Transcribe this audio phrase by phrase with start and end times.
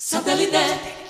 [0.00, 1.07] Satellite.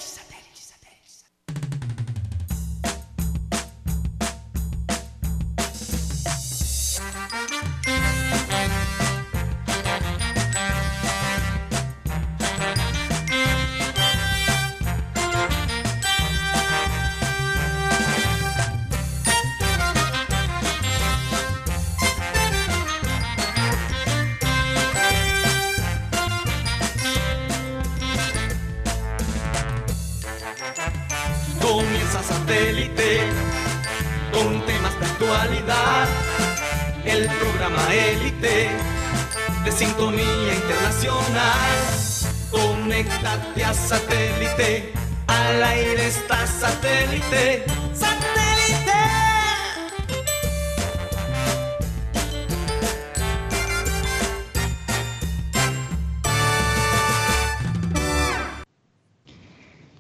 [43.39, 44.93] Conéctate a satélite.
[45.27, 47.65] Al aire está satélite.
[47.93, 48.93] ¡Satélite!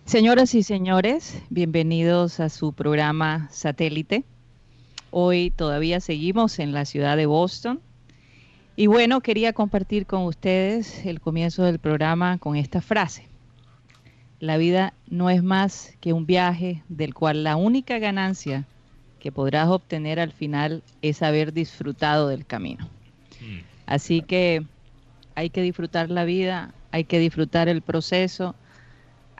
[0.05, 4.25] Señoras y señores, bienvenidos a su programa Satélite.
[5.11, 7.81] Hoy todavía seguimos en la ciudad de Boston.
[8.79, 13.27] Y bueno, quería compartir con ustedes el comienzo del programa con esta frase.
[14.39, 18.67] La vida no es más que un viaje del cual la única ganancia
[19.19, 22.89] que podrás obtener al final es haber disfrutado del camino.
[23.84, 24.65] Así que
[25.34, 28.55] hay que disfrutar la vida, hay que disfrutar el proceso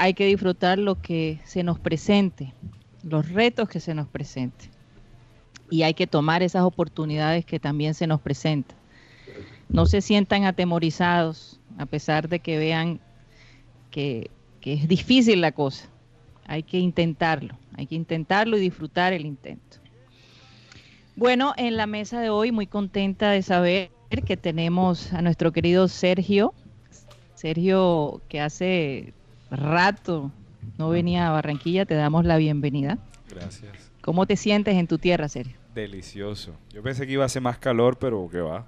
[0.01, 2.55] hay que disfrutar lo que se nos presente,
[3.03, 4.71] los retos que se nos presenten.
[5.71, 8.78] Y hay que tomar esas oportunidades que también se nos presentan.
[9.69, 13.01] No se sientan atemorizados a pesar de que vean
[13.91, 15.89] que, que es difícil la cosa.
[16.47, 19.79] Hay que intentarlo, hay que intentarlo y disfrutar el intento.
[21.17, 23.91] Bueno, en la mesa de hoy muy contenta de saber
[24.25, 26.55] que tenemos a nuestro querido Sergio.
[27.35, 29.13] Sergio que hace
[29.51, 30.33] rato
[30.79, 32.99] no venía a Barranquilla, te damos la bienvenida.
[33.29, 33.91] Gracias.
[34.01, 35.58] ¿Cómo te sientes en tu tierra, Sergio?
[35.79, 36.59] Delicioso.
[36.71, 38.67] Yo pensé que iba a hacer más calor, pero ¿qué va?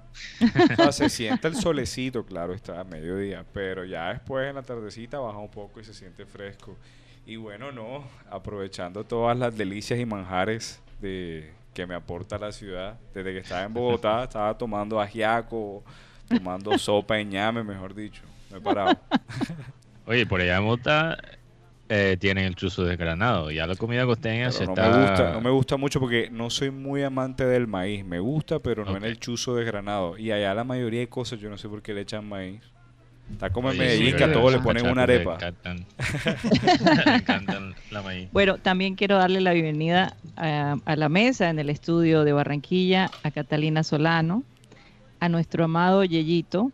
[0.71, 4.61] O sea, se siente el solecito, claro, está a mediodía, pero ya después en la
[4.61, 6.77] tardecita baja un poco y se siente fresco.
[7.25, 12.97] Y bueno, no, aprovechando todas las delicias y manjares de que me aporta la ciudad.
[13.13, 15.83] Desde que estaba en Bogotá, estaba tomando ajiaco,
[16.29, 18.21] tomando sopa de ñame, mejor dicho.
[18.49, 18.97] Me he parado.
[20.05, 21.17] Oye, por allá en Bogotá
[21.93, 23.51] eh, tienen el chuzo desgranado.
[23.51, 24.89] Ya la comida costeña Pero se no está...
[24.89, 28.05] me gusta, no me gusta mucho porque no soy muy amante del maíz.
[28.05, 30.17] Me gusta, pero no en el chuzo desgranado.
[30.17, 32.61] Y allá la mayoría de cosas yo no sé por qué le echan maíz.
[33.29, 35.35] Está como en Medellín sí, que a todos le ponen una arepa.
[35.35, 35.85] encantan.
[37.05, 38.29] le encantan la maíz.
[38.31, 43.11] Bueno, también quiero darle la bienvenida a, a la mesa en el estudio de Barranquilla,
[43.23, 44.43] a Catalina Solano,
[45.19, 46.71] a nuestro amado Yeyito,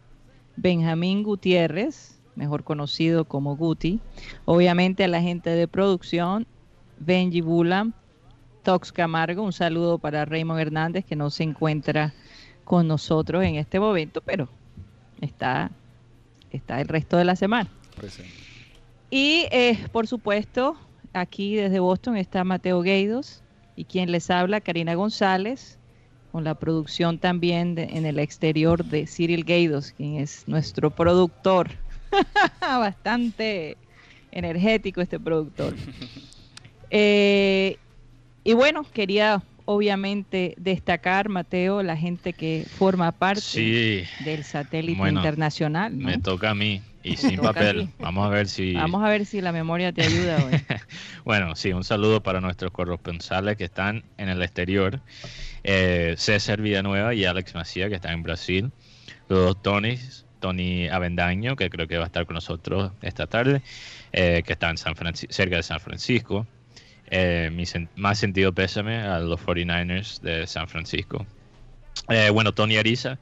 [0.56, 4.00] Benjamín Gutiérrez, mejor conocido como Guti,
[4.46, 6.46] obviamente a la gente de producción,
[7.00, 7.90] Benji Bula,
[8.64, 12.14] Tox Camargo, un saludo para Raymond Hernández que no se encuentra
[12.64, 14.48] con nosotros en este momento, pero
[15.22, 15.72] está,
[16.52, 17.70] está el resto de la semana.
[17.96, 18.32] Presente.
[19.10, 20.76] Y eh, por supuesto,
[21.14, 23.42] aquí desde Boston está Mateo Gueidos
[23.76, 25.80] y quien les habla, Karina González,
[26.34, 31.70] con la producción también de- en el exterior de Cyril Gueidos, quien es nuestro productor.
[32.62, 33.78] Bastante
[34.32, 35.74] energético este productor.
[36.90, 37.78] Eh,
[38.44, 45.20] y bueno, quería obviamente destacar, Mateo, la gente que forma parte Sí, del satélite Bueno,
[45.20, 45.98] internacional.
[45.98, 46.06] ¿no?
[46.08, 46.82] me toca a mí.
[47.04, 47.88] Y sin papel.
[48.00, 48.74] Vamos a ver si...
[48.74, 50.62] Vamos a ver si la memoria te ayuda hoy.
[51.24, 55.00] Bueno, sí, un saludo para nuestros corresponsales que están en el exterior.
[55.64, 58.72] Eh, César Villanueva y Alex Macía, que están en Brasil.
[59.30, 63.62] Los dos Tonys, Tony Avendaño, que creo que va a estar con nosotros esta tarde,
[64.12, 66.48] eh, que está en San Franci- cerca de San Francisco.
[67.10, 71.26] Eh, mi sen- más sentido pésame a los 49ers de San Francisco.
[72.10, 73.18] Eh, bueno, Tony Ariza,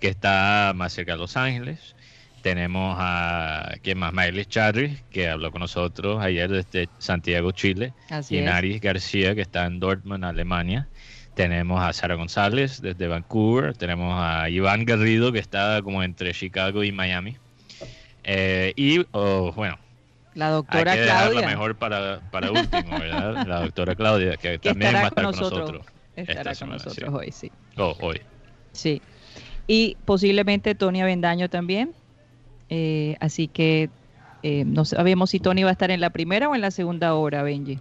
[0.00, 1.94] que está más cerca de Los Ángeles.
[2.42, 4.12] Tenemos a, ¿quién más?
[4.14, 7.92] Miley Chadri, que habló con nosotros ayer desde Santiago, Chile.
[8.08, 8.40] Así y.
[8.42, 10.88] Naris García, que está en Dortmund, Alemania.
[11.40, 13.74] Tenemos a Sara González desde Vancouver.
[13.74, 17.38] Tenemos a Iván Garrido, que está como entre Chicago y Miami.
[18.24, 19.78] Eh, y, oh, bueno,
[20.34, 23.46] La hay doctora que dejarla Claudia mejor para, para último, ¿verdad?
[23.46, 25.60] La doctora Claudia, que, que también va a estar con nosotros.
[25.60, 25.86] nosotros.
[26.14, 27.16] estará con semana, nosotros sí.
[27.16, 27.52] hoy, sí.
[27.78, 28.20] Oh, hoy.
[28.72, 29.00] Sí.
[29.66, 31.94] Y posiblemente Tony Avendaño también.
[32.68, 33.88] Eh, así que
[34.42, 37.14] eh, no sabemos si Tony va a estar en la primera o en la segunda
[37.14, 37.78] hora, Benji.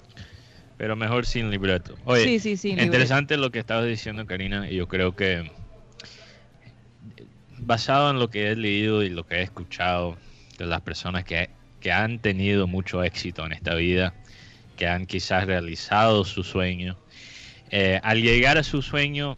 [0.80, 1.96] Pero mejor sin libreto.
[2.06, 2.70] Oye, sí, sí, sí.
[2.72, 5.52] Interesante lo que estabas diciendo, Karina, y yo creo que
[7.60, 10.18] basado en lo que he leído y lo que he escuchado
[10.58, 11.50] de las personas que
[11.80, 14.14] que han tenido mucho éxito en esta vida,
[14.78, 16.98] que han quizás realizado su sueño,
[17.72, 19.38] eh, al llegar a su sueño,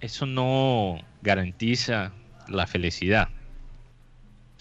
[0.00, 2.12] eso no garantiza
[2.48, 3.28] la felicidad.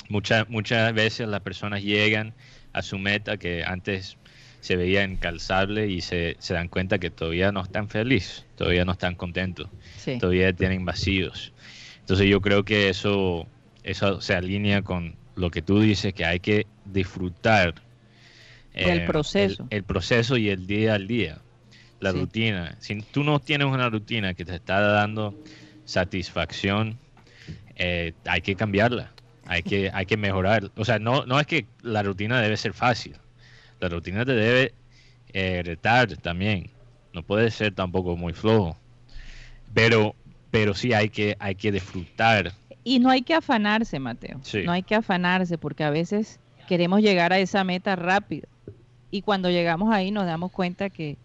[0.09, 2.33] Muchas, muchas veces las personas llegan
[2.73, 4.17] a su meta que antes
[4.61, 8.93] se veía incalzable y se, se dan cuenta que todavía no están felices, todavía no
[8.93, 9.69] están contentos,
[10.19, 11.51] todavía tienen vacíos.
[11.99, 13.47] Entonces yo creo que eso,
[13.83, 17.75] eso se alinea con lo que tú dices, que hay que disfrutar
[18.73, 19.67] el eh, proceso.
[19.69, 21.39] El, proceso y el día al día,
[21.99, 22.77] la rutina.
[22.79, 25.35] Si tú no tienes una rutina que te está dando
[25.85, 26.97] satisfacción,
[27.75, 29.11] eh, hay que cambiarla,
[29.45, 30.69] hay que, hay que mejorar.
[30.75, 33.15] O sea, no, no es que la rutina debe ser fácil,
[33.81, 34.73] la rutina te debe
[35.33, 36.69] eh, retar también.
[37.13, 38.77] No puede ser tampoco muy flojo.
[39.73, 40.15] Pero,
[40.51, 42.53] pero sí hay que, hay que disfrutar.
[42.83, 44.39] Y no hay que afanarse, Mateo.
[44.63, 48.47] No hay que afanarse porque a veces queremos llegar a esa meta rápido.
[49.09, 51.17] Y cuando llegamos ahí nos damos cuenta que,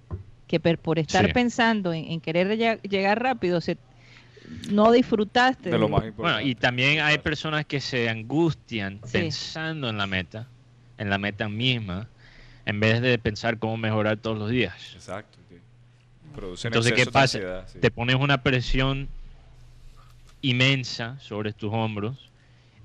[0.49, 3.76] que por estar pensando en, querer llegar rápido, se,
[4.70, 5.70] no disfrutaste.
[5.70, 10.49] De lo más Bueno, y también hay personas que se angustian pensando en la meta,
[10.99, 12.09] en la meta misma,
[12.66, 14.92] en vez de pensar cómo mejorar todos los días.
[14.94, 15.38] Exacto.
[16.64, 17.64] Entonces, ¿qué pasa?
[17.80, 19.08] Te pones una presión
[20.42, 22.30] inmensa sobre tus hombros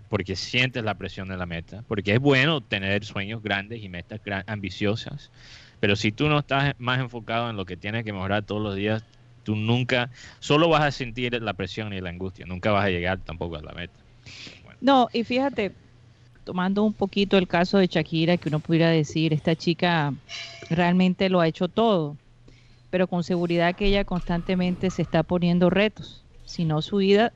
[0.07, 4.19] porque sientes la presión de la meta, porque es bueno tener sueños grandes y metas
[4.45, 5.31] ambiciosas,
[5.79, 8.75] pero si tú no estás más enfocado en lo que tienes que mejorar todos los
[8.75, 9.03] días,
[9.43, 13.19] tú nunca, solo vas a sentir la presión y la angustia, nunca vas a llegar
[13.19, 13.93] tampoco a la meta.
[14.81, 15.71] No, y fíjate,
[16.43, 20.13] tomando un poquito el caso de Shakira, que uno pudiera decir, esta chica
[20.69, 22.17] realmente lo ha hecho todo,
[22.89, 27.33] pero con seguridad que ella constantemente se está poniendo retos, si no su vida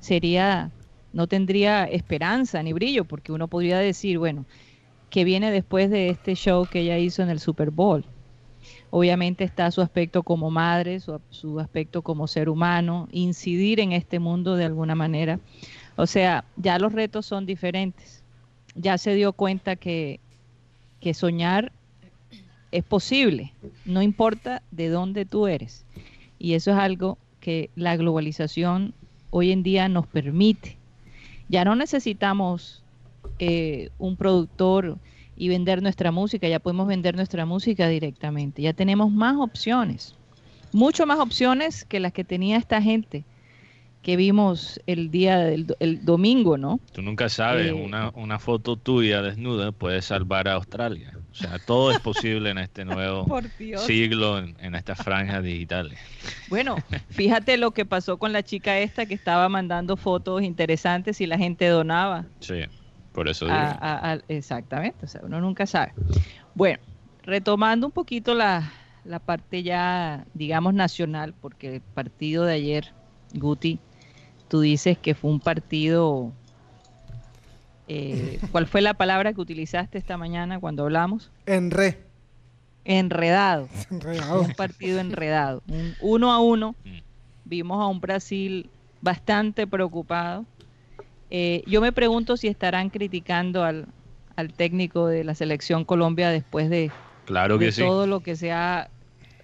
[0.00, 0.70] sería,
[1.12, 4.46] no tendría esperanza ni brillo, porque uno podría decir, bueno,
[5.10, 8.04] que viene después de este show que ella hizo en el Super Bowl.
[8.90, 14.18] Obviamente está su aspecto como madre, su, su aspecto como ser humano, incidir en este
[14.18, 15.40] mundo de alguna manera.
[15.96, 18.19] O sea, ya los retos son diferentes
[18.74, 20.20] ya se dio cuenta que,
[21.14, 21.72] soñar
[22.70, 23.52] es posible,
[23.84, 25.84] no importa de dónde tú eres.
[26.38, 28.94] Y eso es algo que la globalización
[29.30, 30.76] hoy en día nos permite.
[31.48, 32.82] Ya no necesitamos
[33.38, 34.98] eh, un productor
[35.36, 40.14] y vender nuestra música, ya podemos vender nuestra música directamente, ya tenemos más opciones,
[40.72, 43.24] mucho más opciones que las que tenía esta gente
[44.02, 46.80] que vimos el día del el domingo, ¿no?
[46.92, 51.12] Tú nunca sabes, eh, una, una, foto tuya desnuda puede salvar a Australia.
[51.30, 53.26] O sea, todo es posible en este nuevo
[53.86, 55.98] siglo, en, estas franjas digitales.
[56.48, 56.76] Bueno,
[57.10, 61.36] fíjate lo que pasó con la chica esta que estaba mandando fotos interesantes y la
[61.36, 62.24] gente donaba.
[62.40, 62.62] Sí,
[63.12, 63.58] por eso digo.
[64.28, 65.92] exactamente, o sea, uno nunca sabe.
[66.54, 66.78] Bueno,
[67.22, 68.72] retomando un poquito la,
[69.04, 72.92] la parte ya, digamos, nacional, porque el partido de ayer,
[73.34, 73.78] Guti,
[74.50, 76.32] tú dices que fue un partido...
[77.88, 81.30] Eh, ¿Cuál fue la palabra que utilizaste esta mañana cuando hablamos?
[81.46, 81.98] Enre.
[82.84, 83.68] Enredado.
[83.90, 84.42] Enredado.
[84.42, 85.62] Un partido enredado.
[85.68, 86.74] Un uno a uno.
[87.44, 88.68] Vimos a un Brasil
[89.00, 90.44] bastante preocupado.
[91.30, 93.86] Eh, yo me pregunto si estarán criticando al,
[94.56, 96.90] técnico de la selección Colombia después de,
[97.26, 98.88] claro que todo lo que se ha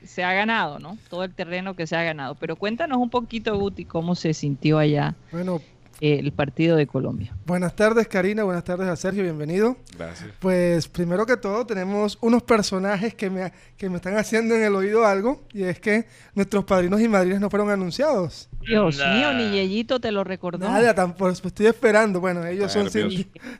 [0.06, 0.98] se ha ganado, ¿no?
[1.08, 2.34] Todo el terreno que se ha ganado.
[2.34, 5.60] Pero cuéntanos un poquito, Guti, cómo se sintió allá bueno,
[6.00, 7.34] eh, el partido de Colombia.
[7.46, 8.44] Buenas tardes, Karina.
[8.44, 9.22] Buenas tardes a Sergio.
[9.22, 9.76] Bienvenido.
[9.96, 10.30] Gracias.
[10.40, 14.74] Pues primero que todo tenemos unos personajes que me, que me están haciendo en el
[14.74, 18.50] oído algo y es que nuestros padrinos y madrinas no fueron anunciados.
[18.60, 20.68] Dios mío, ni Yeyito te lo recordó.
[20.68, 22.20] Nada, tampoco, pues estoy esperando.
[22.20, 22.90] Bueno, ellos son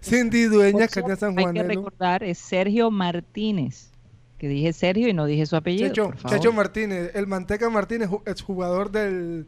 [0.03, 1.57] Cindy, Dueñas, Karina San Juan.
[1.57, 3.96] Hay que recordar, es Sergio Martínez
[4.39, 5.93] que dije Sergio y no dije su apellido.
[6.29, 9.47] Checho, Martínez, el Manteca Martínez, exjugador del,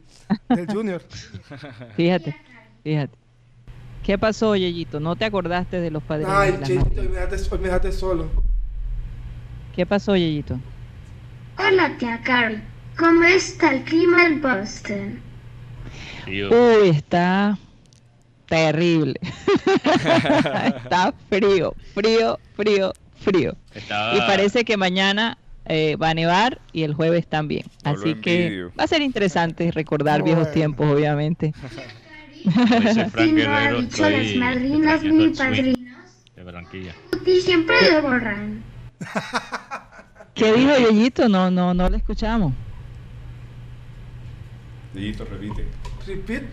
[0.49, 1.01] del Junior.
[1.95, 2.35] fíjate,
[2.83, 3.17] fíjate.
[4.03, 4.99] ¿Qué pasó, Yeyito?
[4.99, 6.27] ¿No te acordaste de los padres?
[6.29, 7.01] Ay, Chechito,
[7.59, 8.29] me dejaste, solo.
[9.75, 10.59] ¿Qué pasó, Yeyito?
[11.57, 12.61] Hola, tía Carl.
[12.97, 15.21] ¿Cómo está el clima en Boston?
[16.27, 17.57] Uy, está
[18.47, 19.19] terrible.
[19.65, 23.55] está frío, frío, frío, frío.
[23.75, 27.65] Y parece que mañana eh, va a nevar y el jueves también.
[27.83, 31.53] Así que va a ser interesante recordar viejos tiempos, obviamente.
[32.43, 33.15] las
[34.35, 35.79] madrinas ni padrinos.
[37.25, 38.63] Y siempre lo borran.
[40.33, 41.29] ¿Qué dijo Yeyito?
[41.29, 42.53] No, no, no lo escuchamos.
[44.93, 45.65] Yeyito, repite.
[46.07, 46.43] Repeat.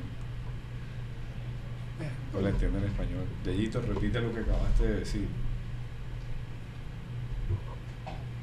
[2.34, 3.24] No lo entiendo en español.
[3.44, 5.28] Yeyito, repite lo que acabaste de decir.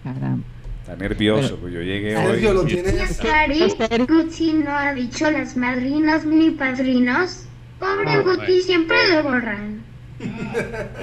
[0.03, 0.43] Caramba.
[0.81, 2.55] Está nervioso, pues yo llegué Sergio hoy.
[2.55, 2.93] lo y- tiene.
[3.21, 7.45] Cari, Gucci no ha dicho las madrinas ni padrinos.
[7.79, 8.61] Pobre Ah, Guti bueno.
[8.63, 9.81] siempre lo borran.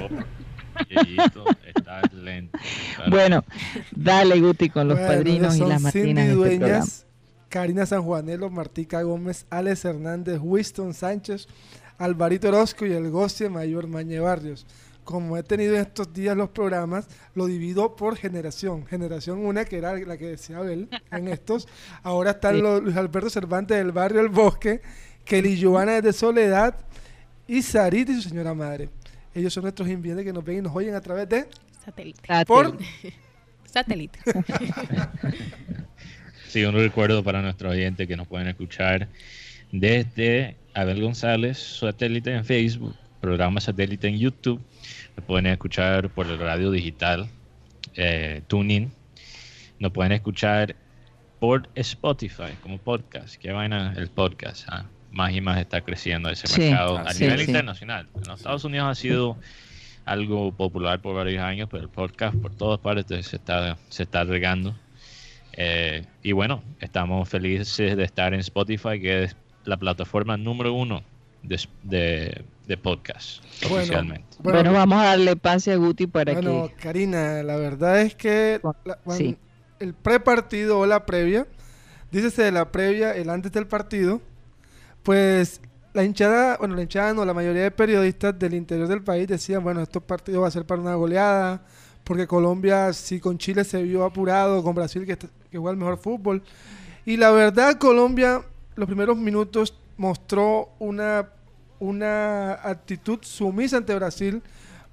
[0.01, 2.57] Oh, Yeyito, está lento.
[2.95, 3.11] Claro.
[3.11, 3.43] Bueno,
[3.91, 6.35] dale Guti con los Bueno, padrinos y las Cindy madrinas de este.
[6.59, 7.05] Dueñas,
[7.49, 11.47] Karina Sanjuanelo, Martica Gómez, Alex Hernández, Winston Sánchez,
[11.97, 14.65] Alvarito Orozco y el goce Mayor Mañe Barrios.
[15.03, 18.85] Como he tenido en estos días los programas, lo divido por generación.
[18.85, 21.67] Generación una, que era la que decía Abel en estos.
[22.03, 22.61] Ahora están Sí.
[22.61, 24.81] los Luis Alberto Cervantes del barrio El Bosque,
[25.25, 26.75] Kelly Giovanna desde Soledad
[27.47, 28.89] y Sarita y su señora madre.
[29.33, 31.47] Ellos son nuestros invidentes que nos ven y nos oyen a través de...
[31.83, 32.21] Satélite.
[32.45, 32.77] Por...
[33.65, 34.19] Satélite.
[36.47, 39.07] Sí, un recuerdo para nuestros oyentes que nos pueden escuchar
[39.71, 44.59] desde Abel González, satélite en Facebook, programa satélite en YouTube.
[45.15, 47.29] Nos pueden escuchar por el radio digital,
[47.95, 48.91] eh, TuneIn.
[49.79, 50.75] Nos pueden escuchar
[51.39, 53.35] por Spotify como podcast.
[53.35, 54.67] Qué vaina el podcast.
[54.69, 54.85] ah.
[55.11, 57.45] Más y más está creciendo ese Sí, mercado a sí, nivel sí.
[57.47, 58.07] internacional.
[58.15, 59.37] En los Estados Unidos ha sido
[60.05, 64.23] algo popular por varios años, pero el podcast por todas partes se está, se está
[64.23, 64.73] regando.
[65.53, 69.35] Eh, y bueno, estamos felices de estar en Spotify, que es
[69.65, 71.03] la plataforma número uno
[71.43, 74.27] de, de, de podcast Bueno, oficialmente.
[74.39, 76.75] Bueno, vamos a darle pase a Guti para Bueno, que...
[76.75, 79.37] Karina, la verdad es que la- Sí.
[79.79, 81.47] el prepartido o la previa,
[82.11, 84.21] dícese de la previa, el antes del partido,
[85.03, 85.61] pues
[85.93, 89.63] la hinchada, bueno, la hinchada no, la mayoría de periodistas del interior del país decían,
[89.63, 91.61] bueno, estos partidos va a ser para una goleada,
[92.03, 95.77] porque Colombia, si con Chile se vio apurado, con Brasil que, está- que juega el
[95.77, 96.43] mejor fútbol.
[97.05, 98.41] Y la verdad, Colombia,
[98.75, 101.29] los primeros minutos mostró una,
[101.79, 104.41] una actitud sumisa ante Brasil,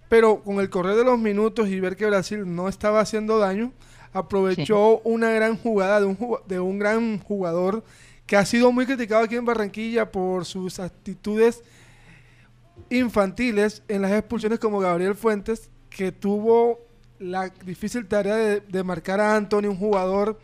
[0.08, 3.72] pero con el correr de los minutos y ver que Brasil no estaba haciendo daño,
[4.12, 7.84] aprovechó una gran jugada de un, de un gran jugador
[8.26, 11.62] que ha sido muy criticado aquí en Barranquilla por sus actitudes
[12.90, 16.80] infantiles en las expulsiones como Gabriel Fuentes, que tuvo
[17.18, 20.38] la difícil tarea de, de marcar a Anthony, un jugador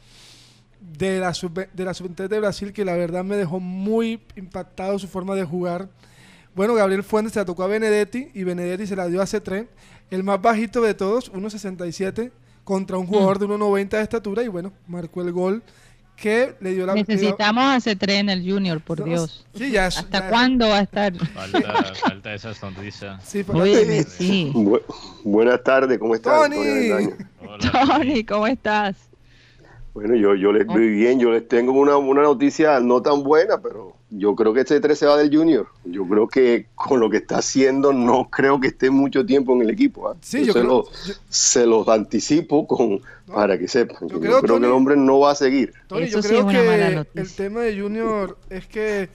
[0.92, 4.98] de la sub de la sub de Brasil que la verdad me dejó muy impactado
[4.98, 5.88] su forma de jugar.
[6.54, 9.66] Bueno, Gabriel Fuentes se la tocó a Benedetti y Benedetti se la dio a C3,
[10.10, 12.30] el más bajito de todos, 1.67
[12.62, 15.62] contra un jugador de 1.90 de estatura y bueno, marcó el gol
[16.16, 19.44] que le dio la Necesitamos a C3 en el Junior, por No, Dios.
[19.56, 21.12] Sí, ya es- ¿Hasta ya- cuándo va a estar?
[21.34, 23.18] Falta, falta esa sonrisa.
[23.20, 24.52] Sí, para- Oye, sí.
[24.54, 24.80] Bu-
[25.24, 26.40] buenas tardes, ¿cómo estás?
[26.40, 27.10] Tony.
[27.72, 28.96] Tony, ¿cómo estás?
[29.94, 33.62] Bueno, yo, yo les estoy bien, yo les tengo una, una noticia no tan buena,
[33.62, 35.68] pero yo creo que este 3 se va del Junior.
[35.84, 39.62] Yo creo que con lo que está haciendo no creo que esté mucho tiempo en
[39.62, 40.08] el equipo.
[40.08, 40.16] ¿ah?
[40.20, 43.00] Sí, yo se, creo- lo- yo- se los anticipo con,
[43.32, 43.98] para que sepan.
[44.08, 45.72] yo Yo, creo, creo, que el hombre no va a seguir.
[45.86, 49.08] Tony, yo creo que el tema de Junior es que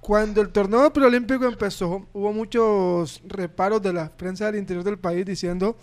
[0.00, 5.24] cuando el torneo preolímpico empezó, hubo muchos reparos de la prensa del interior del país
[5.24, 5.76] diciendo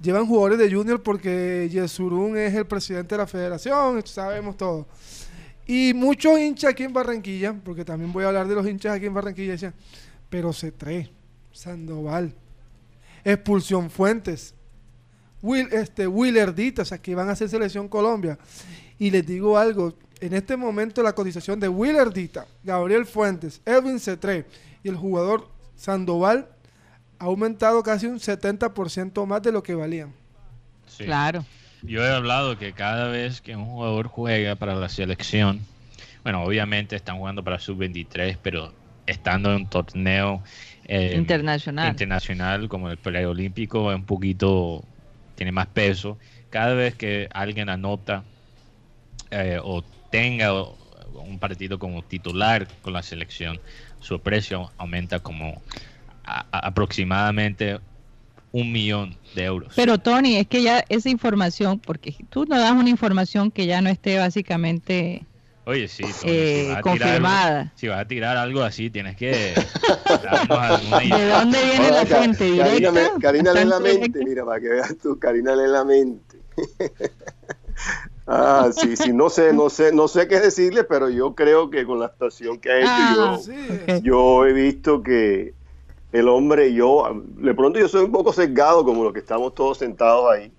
[0.00, 4.86] llevan jugadores de Junior porque Yesurún es el presidente de la federación, sabemos todo.
[5.66, 9.06] Y muchos hinchas aquí en Barranquilla, porque también voy a hablar de los hinchas aquí
[9.06, 9.74] en Barranquilla, decían,
[10.28, 11.10] pero C3,
[11.52, 12.32] Sandoval,
[13.24, 14.54] expulsión Fuentes,
[15.42, 18.38] Will, este, Willerdita, o sea, que van a hacer selección Colombia.
[18.98, 24.44] Y les digo algo, en este momento la cotización de Willerdita, Gabriel Fuentes, Edwin C3
[24.82, 26.48] y el jugador Sandoval
[27.18, 30.12] ha aumentado casi un 70% más de lo que valían.
[30.86, 31.04] Sí.
[31.04, 31.44] Claro.
[31.82, 35.60] Yo he hablado que cada vez que un jugador juega para la selección,
[36.22, 38.72] bueno, obviamente están jugando para sub-23, pero
[39.06, 40.42] estando en un torneo
[40.84, 41.90] eh, Internacional.
[41.90, 44.84] internacional como el preolímpico es un poquito,
[45.36, 46.18] tiene más peso.
[46.50, 48.24] Cada vez que alguien anota
[49.30, 50.52] eh, o tenga
[51.14, 53.60] un partido como titular con la selección,
[54.00, 55.62] su precio aumenta como
[56.26, 57.78] a- a- aproximadamente
[58.52, 59.74] un millón de euros.
[59.74, 63.80] Pero Tony, es que ya esa información, porque tú nos das una información que ya
[63.82, 65.26] no esté básicamente
[65.64, 67.60] Oye, sí, Tony, eh, si vas a tirar confirmada.
[67.60, 69.72] algo- si vas a tirar algo así, tienes que
[70.22, 71.28] darnos alguna ¿De idea.
[71.28, 73.18] dónde viene la fuente Karina, directa?
[73.20, 74.24] Karina lee la ¿Bastante mente, directa?
[74.24, 76.44] mira, para que veas tú, Karina lee la mente.
[78.26, 81.84] ah, sí, sí, no sé, no sé, no sé qué decirle, pero yo creo que
[81.86, 83.52] con la actuación que ha hecho Ah, yo, Sí,
[83.96, 85.55] yo he visto que
[86.16, 89.78] el hombre, yo, de pronto yo soy un poco sesgado como los que estamos todos
[89.78, 90.50] sentados ahí,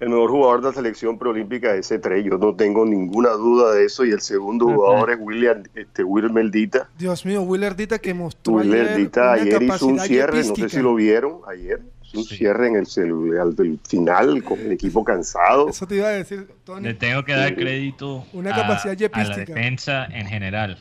[0.00, 3.72] el mejor jugador de la selección preolímpica es ese 3 yo no tengo ninguna duda
[3.72, 6.90] de eso y el segundo jugador es William este Will Dita.
[6.98, 10.80] Dios mío, Will Dita que mostró Will Dita ayer, hizo un cierre, no sé si
[10.80, 11.80] lo vieron ayer,
[12.14, 15.68] un cierre en el celular del final con el equipo cansado.
[15.68, 16.82] Eso te iba a decir, Tony.
[16.82, 20.78] Le tengo que dar crédito Una a, capacidad a la defensa en general.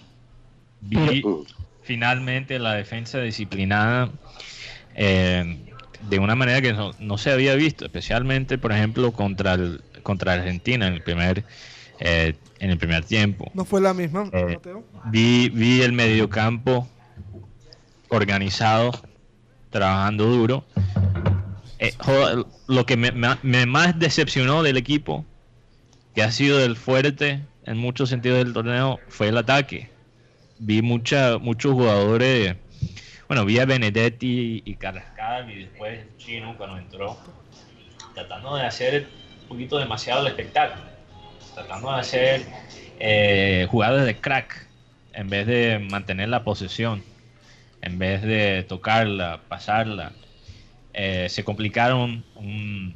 [0.82, 1.46] Vi mm.
[1.86, 4.10] Finalmente la defensa disciplinada
[4.96, 5.58] eh,
[6.10, 10.88] de una manera que no, se había visto, especialmente, por ejemplo, contra el, contra Argentina
[10.88, 11.44] en el primer
[12.00, 13.52] eh, en el primer tiempo.
[13.54, 14.58] No fue la misma, eh,
[15.12, 16.88] Vi, vi el mediocampo
[18.10, 18.92] organizado,
[19.70, 20.66] trabajando duro.
[21.80, 21.94] Eh,
[22.68, 25.26] lo que me, me, más decepcionó del equipo,
[26.14, 29.90] que ha sido el fuerte en muchos sentidos del torneo, fue el ataque.
[30.58, 32.56] Vi mucha, muchos jugadores
[33.28, 37.18] bueno, vi a Benedetti y Carrascal y después Chino cuando entró,
[38.14, 39.08] tratando de hacer
[39.42, 40.84] un poquito demasiado el espectáculo,
[41.56, 42.46] tratando de hacer
[43.00, 44.68] eh, jugadas de crack
[45.14, 47.04] en vez de mantener la posesión,
[47.82, 50.12] en vez de tocarla, pasarla.
[50.94, 52.96] Eh, se complicaron un,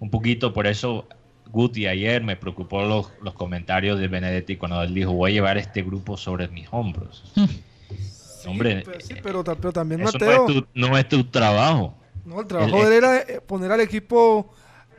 [0.00, 1.06] un, poquito, por eso
[1.50, 5.58] Guti ayer me preocupó los, los comentarios de Benedetti cuando él dijo voy a llevar
[5.58, 7.24] este grupo sobre mis hombros.
[8.46, 8.84] Hombre,
[9.22, 10.46] pero, también Mateo.
[10.74, 11.94] No es, tu, trabajo.
[12.24, 14.50] No, el trabajo de él era eh, poner al equipo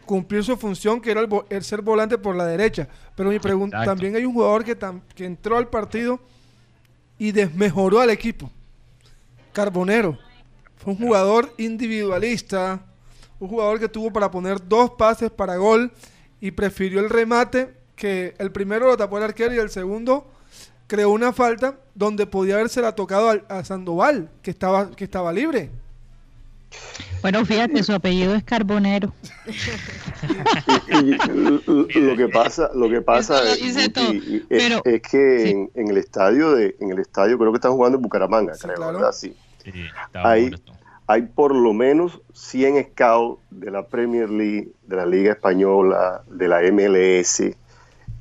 [0.05, 2.87] cumplir su función, que era el, ser volante por la derecha.
[3.15, 4.77] Pero mi pregunta, también hay un jugador que,
[5.15, 6.19] que entró al partido
[7.17, 8.51] y desmejoró al equipo.
[9.53, 10.17] Carbonero.
[10.77, 12.79] Fue un jugador individualista,
[13.39, 15.91] un jugador que tuvo para poner dos pases para gol
[16.41, 20.25] y prefirió el remate, que el primero lo tapó el arquero y el segundo
[20.87, 25.69] creó una falta donde podía habérsela tocado a, Sandoval, que estaba, que estaba libre.
[27.21, 29.13] Bueno, fíjate, su apellido es Carbonero.
[31.67, 33.61] lo que pasa, lo que pasa es,
[35.09, 38.79] que en, el estadio de, en el estadio creo que están jugando en Bucaramanga, creo,
[38.79, 39.11] ¿verdad?
[39.11, 39.35] Sí.
[40.13, 40.51] hay,
[41.11, 46.47] hay por lo menos 100 scouts de la Premier League, de la Liga Española, de
[46.47, 47.43] la MLS,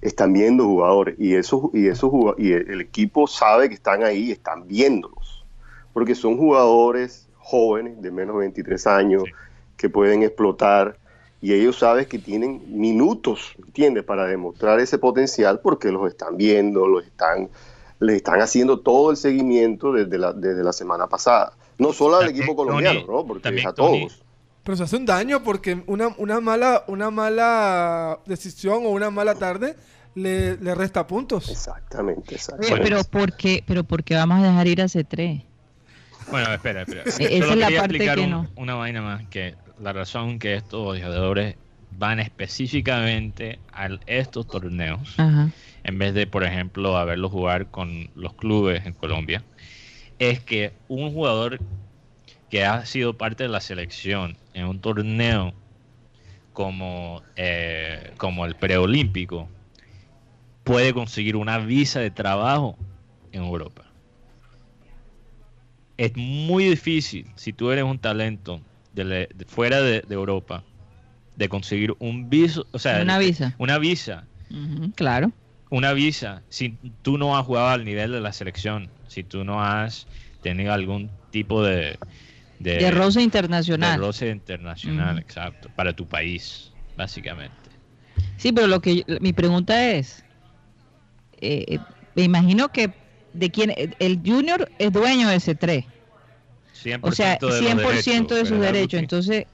[0.00, 4.66] están viendo jugadores y eso y eso y el, equipo sabe que están ahí, están
[4.66, 5.44] viéndolos,
[5.92, 9.22] porque son jugadores jóvenes de menos de 23 años
[9.76, 10.98] que pueden explotar
[11.40, 14.02] y ellos saben que tienen minutos, ¿entiendes?
[14.02, 17.50] Para demostrar ese potencial porque los están viendo, los están
[18.00, 21.52] les están haciendo todo el seguimiento desde la, desde la semana pasada.
[21.80, 23.26] No solo al equipo colombiano, ¿no?
[23.26, 24.22] Porque es a todos.
[24.62, 29.34] Pero se hace un daño porque una, una, mala, una mala decisión o una mala
[29.34, 29.74] tarde
[30.14, 31.48] le, resta puntos.
[31.48, 32.82] Exactamente, exactamente.
[32.82, 35.44] pero ¿por qué, pero porque vamos a dejar ir a C3?
[36.30, 37.02] Bueno, espera, espera.
[37.04, 38.48] Esa es la parte que no.
[38.56, 41.56] Una vaina más, que la razón que estos jugadores
[41.98, 48.34] van específicamente a estos torneos, en vez de, por ejemplo, a verlos jugar con los
[48.34, 49.42] clubes en Colombia,
[50.20, 51.58] es que un jugador
[52.50, 55.54] que ha sido parte de la selección en un torneo
[56.52, 59.48] como, eh, como el preolímpico
[60.62, 62.76] puede conseguir una visa de trabajo
[63.32, 63.86] en Europa.
[65.96, 68.60] Es muy difícil si tú eres un talento
[68.92, 70.64] de, fuera de, Europa
[71.36, 73.54] de conseguir un visa, o sea, una visa.
[73.56, 74.26] Una visa.
[74.96, 75.32] claro.
[75.70, 79.60] Una visa si tú no has jugado al nivel de la selección, si tú no
[79.60, 80.06] has
[80.40, 81.98] tenido algún tipo de,
[82.60, 83.98] de, roce internacional.
[83.98, 87.56] De roce internacional, exacto, para tu país, básicamente.
[88.36, 90.24] Sí, pero lo que mi pregunta es,
[91.40, 91.78] eh,
[92.14, 92.92] me imagino que
[93.32, 95.84] de quién el Junior es dueño de ese 3.
[97.02, 99.00] o sea, 100% de, de sus derechos.
[99.00, 99.46] Entonces,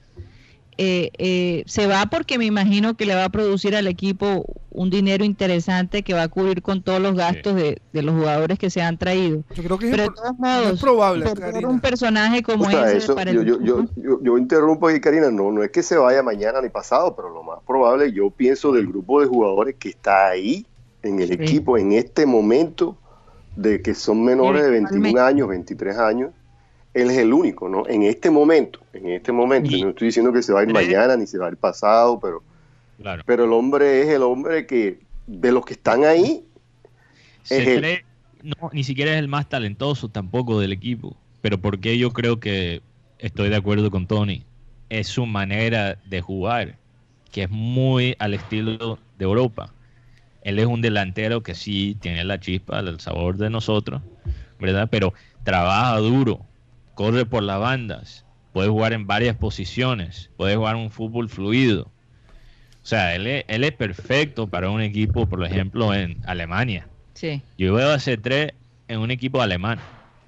[0.79, 4.91] eh, eh, se va porque me imagino que le va a producir al equipo un
[4.91, 8.81] dinero interesante que va a cubrir con todos los gastos de, los jugadores que se
[8.83, 9.43] han traído.
[9.55, 11.25] Yo creo que es, probable.
[11.65, 15.31] un personaje como ese yo, interrumpo ahí, Karina.
[15.31, 18.71] No, no es que se vaya mañana ni pasado, pero lo más probable, yo pienso
[18.71, 20.67] del grupo de jugadores que está ahí
[21.01, 22.97] en el equipo en este momento,
[23.55, 26.31] de que son menores de 21 años, 23 años
[26.97, 27.87] él es el único, ¿no?
[27.87, 31.15] En este momento, en este momento, no estoy diciendo que se va a ir mañana
[31.15, 32.43] ni se va a ir pasado, pero,
[33.25, 36.43] pero el hombre es el hombre que, de los que están ahí,
[37.49, 38.03] es
[38.43, 42.81] no, ni siquiera es el más talentoso tampoco del equipo, pero porque yo creo que
[43.19, 44.43] estoy de acuerdo con Tony,
[44.89, 46.77] es su manera de jugar,
[47.31, 49.73] que es muy al estilo de Europa.
[50.43, 54.01] Él es un delantero que sí tiene la chispa, el sabor de nosotros,
[54.59, 54.87] ¿verdad?
[54.89, 56.45] Pero trabaja duro,
[56.97, 61.83] corre por las bandas, puede jugar en varias posiciones, puede jugar un fútbol fluido.
[61.83, 66.87] O sea, él es, él es perfecto para un equipo, por ejemplo, en Alemania.
[67.13, 67.43] Sí.
[67.57, 68.53] Yo veo a C3
[68.87, 69.79] en un equipo alemán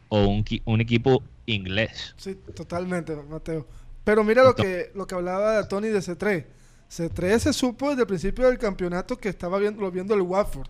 [0.10, 2.14] o un, qui- un equipo inglés.
[2.18, 3.66] Sí, totalmente, Mateo.
[4.04, 6.46] Pero mira lo que, lo que hablaba Tony de C3.
[6.92, 10.68] C3 se supo desde el principio del campeonato que estaba viendo, lo viendo el Watford.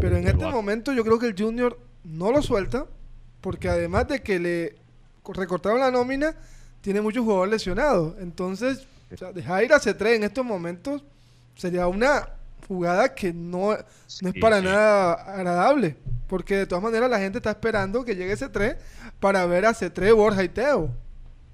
[0.00, 0.54] Pero en El este Watford.
[0.54, 2.86] momento yo creo que el Junior no lo suelta,
[3.40, 4.83] porque además de que le
[5.32, 6.34] recortaron la nómina,
[6.80, 8.14] tiene muchos jugadores lesionados.
[8.20, 11.02] Entonces, o sea, dejar ir a C3 en estos momentos
[11.56, 12.28] sería una
[12.68, 14.64] jugada que no, no es Sí, para sí.
[14.66, 15.96] nada agradable.
[16.26, 18.76] Porque de todas maneras la gente está esperando que llegue C3
[19.20, 20.90] para ver a C3, Borja y Teo.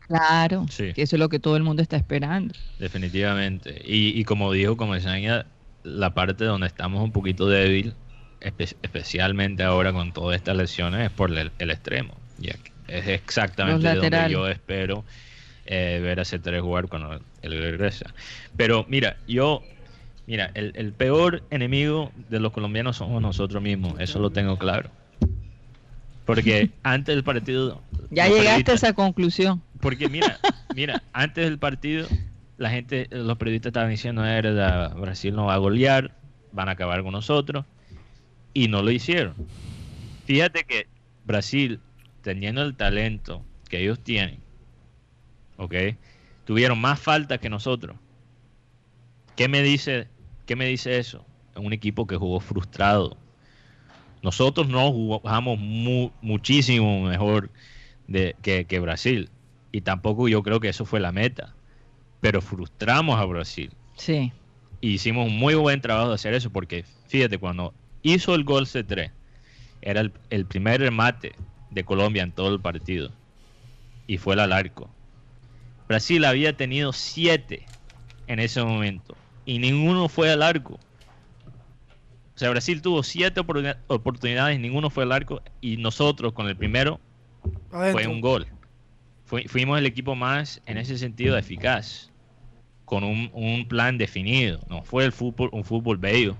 [0.09, 0.93] Claro, Sí.
[0.93, 2.55] que eso es lo que todo el mundo está esperando.
[2.79, 3.81] Definitivamente.
[3.85, 5.47] Y, y como dijo Comesaña,
[5.85, 7.95] la parte donde estamos un poquito débil,
[8.41, 12.15] espe- especialmente ahora con todas estas lesiones, es por el, el extremo.
[12.39, 15.05] Ya que es exactamente donde yo espero
[15.67, 18.13] eh, ver a C3 jugar cuando él regresa.
[18.57, 19.63] Pero mira, yo,
[20.27, 24.91] mira, el, el peor enemigo de los colombianos somos nosotros mismos, eso lo tengo claro.
[26.25, 27.83] Porque antes del partido...
[28.11, 29.63] Ya llegaste a esa conclusión.
[29.81, 30.39] porque mira,
[30.75, 32.07] mira, antes del partido,
[32.59, 36.13] la gente, los periodistas estaban diciendo, "Eh, verdad, Brasil no va a golear,
[36.53, 37.65] van a acabar con nosotros,
[38.53, 39.35] y no lo hicieron.
[40.27, 40.89] Fíjate que
[41.25, 41.79] Brasil,
[42.23, 44.41] teniendo el talento que ellos tienen,
[45.57, 45.75] ¿ok?
[46.45, 47.97] Tuvieron más faltas que nosotros.
[49.37, 50.09] ¿Qué me dice,
[50.47, 51.25] qué me dice eso?
[51.55, 53.17] Es un equipo que jugó frustrado.
[54.23, 57.51] Nosotros no jugamos mu- muchísimo mejor
[58.07, 59.31] de, que, que Brasil.
[59.73, 61.55] Y tampoco yo creo que eso fue la meta.
[62.21, 63.71] Pero frustramos a Brasil.
[63.97, 64.33] Sí.
[64.83, 66.51] Y hicimos un muy buen trabajo de hacer eso.
[66.51, 69.11] Porque fíjate, cuando hizo el gol C3,
[69.81, 71.33] era el, el primer remate
[71.71, 73.11] de Colombia en todo el partido.
[74.07, 74.91] Y fue el al arco.
[75.89, 77.67] Brasil había tenido siete
[78.27, 79.17] en ese momento.
[79.45, 80.75] Y ninguno fue al arco.
[82.35, 85.43] O sea, Brasil tuvo siete oportuni- oportunidades, ninguno fue al arco.
[85.61, 87.01] Y nosotros con el primero
[87.73, 87.93] Adentro.
[87.93, 88.47] fue un gol.
[89.27, 92.11] Fui- fuimos el equipo más, en ese sentido, eficaz.
[92.85, 94.61] Con un, un plan definido.
[94.69, 96.37] No fue el fútbol, un fútbol bello.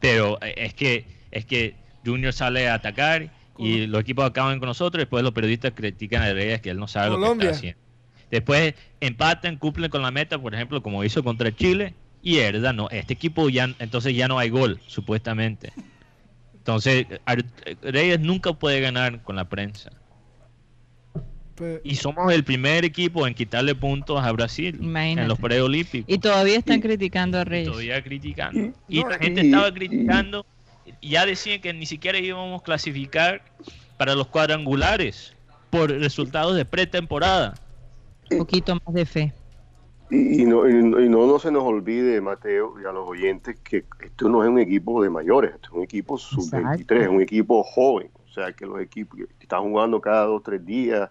[0.00, 4.68] Pero eh, es que, es que Junior sale a atacar y los equipos acaban con
[4.68, 5.00] nosotros.
[5.00, 7.80] Después los periodistas critican a Reyes que él no sabe lo que está haciendo.
[8.30, 11.94] Después empatan, cumplen con la meta, por ejemplo, como hizo contra Chile.
[12.22, 15.72] Y es verdad, no, este equipo ya, entonces ya no hay gol, supuestamente.
[16.56, 17.06] Entonces,
[17.82, 19.92] Reyes nunca puede ganar con la prensa.
[21.84, 25.22] Y somos el primer equipo en quitarle puntos a Brasil Imagínate.
[25.22, 26.12] en los preolímpicos.
[26.14, 27.68] Y todavía están Y- criticando a Reyes.
[27.68, 28.72] Todavía criticando.
[28.88, 30.44] Y No, la gente y- estaba y- criticando.
[31.00, 33.42] Y Ya decían que ni siquiera íbamos a clasificar
[33.96, 35.34] para los cuadrangulares
[35.70, 37.54] por resultados de pretemporada.
[38.30, 39.32] Un poquito más de fe.
[40.10, 43.08] Y, y no, y no y no, no se nos olvide, Mateo, y a los
[43.08, 47.08] oyentes, que esto no es un equipo de mayores, esto es un equipo sub-23, es
[47.08, 48.10] un equipo joven.
[48.28, 51.10] O sea, que los equipos que están jugando cada dos, tres días,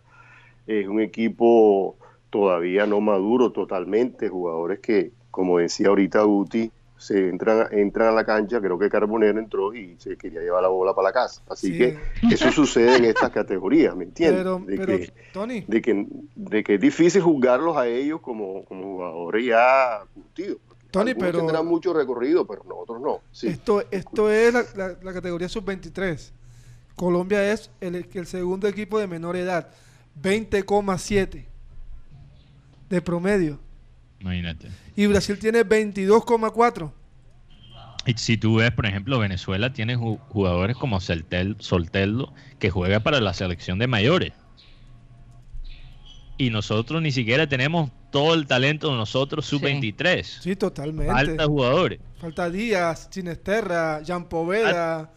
[0.67, 1.97] es un equipo
[2.29, 8.25] todavía no maduro totalmente, jugadores que, como decía ahorita Guti, se entran, entran a la
[8.25, 11.41] cancha, creo que Carbonero entró y se quería llevar la bola para la casa.
[11.49, 11.77] Así Sí.
[11.77, 11.97] que
[12.33, 14.39] eso sucede en estas categorías, ¿me entiendes?
[14.39, 18.63] Pero, De pero que- Tony, de que, de que es difícil juzgarlos a ellos como,
[18.65, 20.57] como jugadores ya curtidos.
[20.91, 23.19] Tony, algunos pero- tendrán mucho recorrido, pero nosotros no.
[23.31, 23.47] Sí.
[23.47, 26.31] esto, esto es la, la- la categoría sub-23.
[26.95, 29.69] Colombia es el, el segundo equipo de menor edad.
[30.21, 31.45] 20,7
[32.89, 33.59] de promedio.
[34.25, 34.69] Imagínate.
[34.95, 36.91] Y Brasil tiene 22,4.
[38.07, 42.99] Y si tú ves, por ejemplo, Venezuela tiene ju- jugadores como Soltel, Solteldo que juega
[43.01, 44.33] para la selección de mayores.
[46.37, 50.23] Y nosotros ni siquiera tenemos todo el talento de nosotros sub-23.
[50.23, 51.11] Sí, totalmente.
[51.11, 51.99] Falta jugadores.
[52.19, 55.13] Falta Díaz, Chinesterra, Jan Poveda,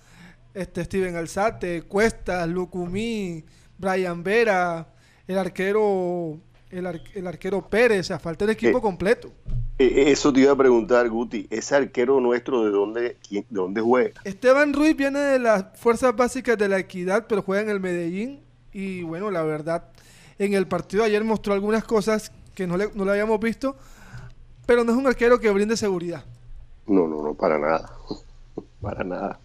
[0.54, 3.44] este Steven Alzate, Cuestas, Lucumí,
[3.78, 4.88] Brian Vera,
[5.26, 6.40] el arquero,
[6.70, 9.32] el, ar- el arquero Pérez, o sea, falta el equipo Eh, completo.
[9.78, 11.46] Eh, Eso te iba a preguntar, Guti.
[11.50, 14.20] ¿Ese arquero nuestro de dónde, quién- de dónde juega?
[14.24, 18.40] Esteban Ruiz viene de las fuerzas básicas de la equidad, pero juega en el Medellín.
[18.72, 19.84] Y bueno, la verdad,
[20.38, 23.76] en el partido de ayer mostró algunas cosas que no le, no le habíamos visto,
[24.66, 26.24] pero no es un arquero que brinde seguridad.
[26.86, 27.90] No, no, no, para nada.
[28.80, 29.40] Para nada.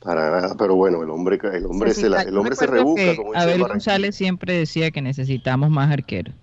[0.00, 0.54] Para nada.
[0.56, 3.60] Pero bueno, el hombre, el hombre, se, la- el hombre se rebusca, que como Abel.
[3.62, 6.34] González siempre decía que necesitamos más arqueros.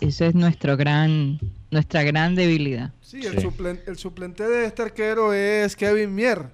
[0.00, 1.38] Esa es nuestro gran,
[1.70, 2.92] nuestra gran debilidad.
[3.00, 3.46] Sí, el, Sí.
[3.46, 6.50] suplen- el suplente de este arquero es Kevin Mier.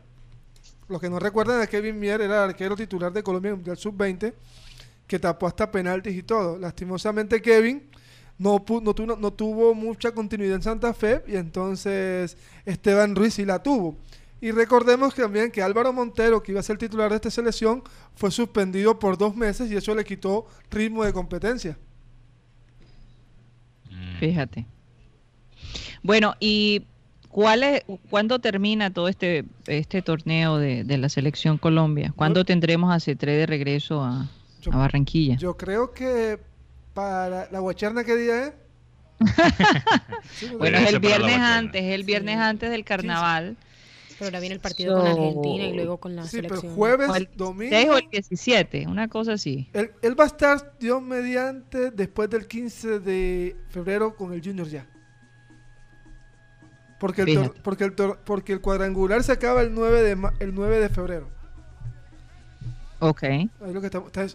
[0.88, 4.32] Los que no recuerdan de Kevin Mier era el arquero titular de Colombia Mundial Sub-20
[5.06, 6.58] que tapó hasta penaltis y todo.
[6.58, 7.82] Lastimosamente Kevin
[8.38, 13.44] no, no, tuvo, no tuvo mucha continuidad en Santa Fe y entonces Esteban Ruiz sí
[13.44, 13.96] la tuvo.
[14.40, 17.82] Y recordemos también que Álvaro Montero, que iba a ser titular de esta selección,
[18.14, 21.76] fue suspendido por dos meses y eso le quitó ritmo de competencia.
[24.18, 24.66] Fíjate.
[26.02, 26.83] Bueno, ¿y
[27.28, 32.12] cuál es, cuándo termina todo este, este torneo de, la selección Colombia?
[32.14, 34.28] ¿Cuándo tendremos a C3 de regreso a,
[34.66, 35.37] Barranquilla?
[35.37, 36.38] Yo creo que
[36.94, 38.52] para la Guacharna, ¿qué día es?
[40.59, 43.57] bueno, es el viernes antes, es el viernes antes del carnaval.
[44.18, 46.61] Pero ahora viene el partido con Argentina y luego con la sí, selección.
[46.62, 47.76] Pero jueves, el domingo.
[47.92, 49.68] o el 17, una cosa así.
[49.72, 54.68] Él, él va a estar, Dios mediante, después del 15 de febrero con el Junior
[54.68, 54.87] ya.
[56.98, 60.88] Porque el, porque, el porque el cuadrangular se acaba el 9 de, el 9 de
[60.88, 61.28] febrero.
[63.00, 63.22] Ok.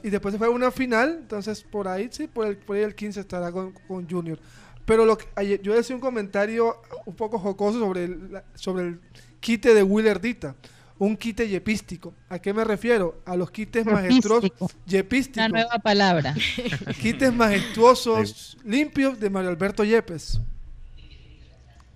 [0.03, 2.95] y después se fue una final, entonces por ahí, sí, por el, por ahí el
[2.95, 4.39] 15 estará con, con Junior.
[4.85, 9.01] Pero lo que, yo decía un comentario un poco jocoso sobre el, sobre el
[9.43, 10.55] quite de Willerdita.
[10.97, 12.13] Un quite yepístico.
[12.29, 13.21] ¿A qué me refiero?
[13.25, 14.51] A los quites majestuosos.
[14.85, 15.39] Yepístico.
[15.39, 16.33] Una nueva palabra.
[17.01, 20.39] quites majestuosos, limpios de Mario Alberto Yepes.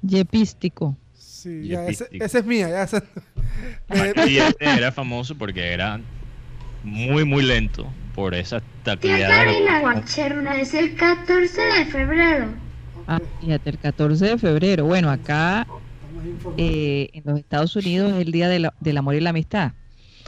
[0.01, 0.95] Yepístico.
[1.17, 2.69] Sí, ya, esa es mía.
[2.69, 3.03] Ya, ese,
[4.59, 6.01] era famoso porque era
[6.83, 9.45] muy, muy lento por esa actividad.
[9.63, 12.47] la Guacherna es el 14 de febrero.
[13.07, 14.85] Ah, fíjate, el 14 de febrero.
[14.85, 15.65] Bueno, acá
[16.57, 19.73] eh, en los Estados Unidos es el Día del Amor y la Amistad.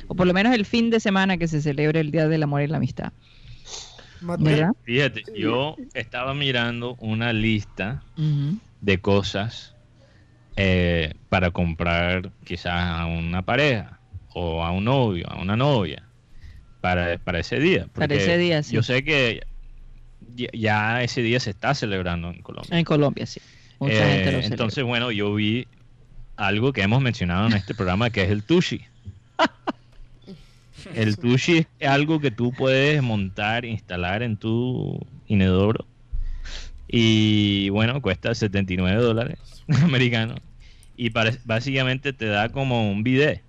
[0.07, 2.61] O por lo menos el fin de semana que se celebra el Día del Amor
[2.61, 3.11] y la Amistad.
[4.83, 8.03] Fíjate, yo estaba mirando una lista
[8.81, 9.75] de cosas
[10.55, 13.99] eh, para comprar quizás a una pareja
[14.33, 16.03] o a un novio, a una novia,
[16.81, 17.87] para, para ese día.
[17.93, 19.41] Para ese día, Yo sé que
[20.53, 22.77] ya, ese día se está celebrando en Colombia.
[22.77, 23.39] En Colombia, sí.
[23.81, 25.65] Eh, entonces, bueno, yo vi
[26.39, 28.81] algo que hemos mencionado en este programa que es el Tushi.
[30.95, 34.97] El Tushi es algo que tú puedes montar, instalar en tu
[35.27, 35.85] inodoro.
[36.87, 39.37] Y bueno, cuesta 79 dólares
[39.83, 40.39] americanos.
[40.95, 41.11] Y
[41.45, 43.43] básicamente te da como un bidet.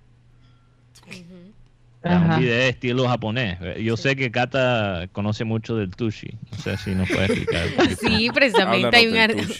[2.03, 3.57] un bidet estilo japonés.
[3.81, 6.37] Yo sé que Kata conoce mucho del Tushi.
[6.51, 7.67] No sé si nos puede explicar.
[7.99, 9.17] Sí, precisamente hay un,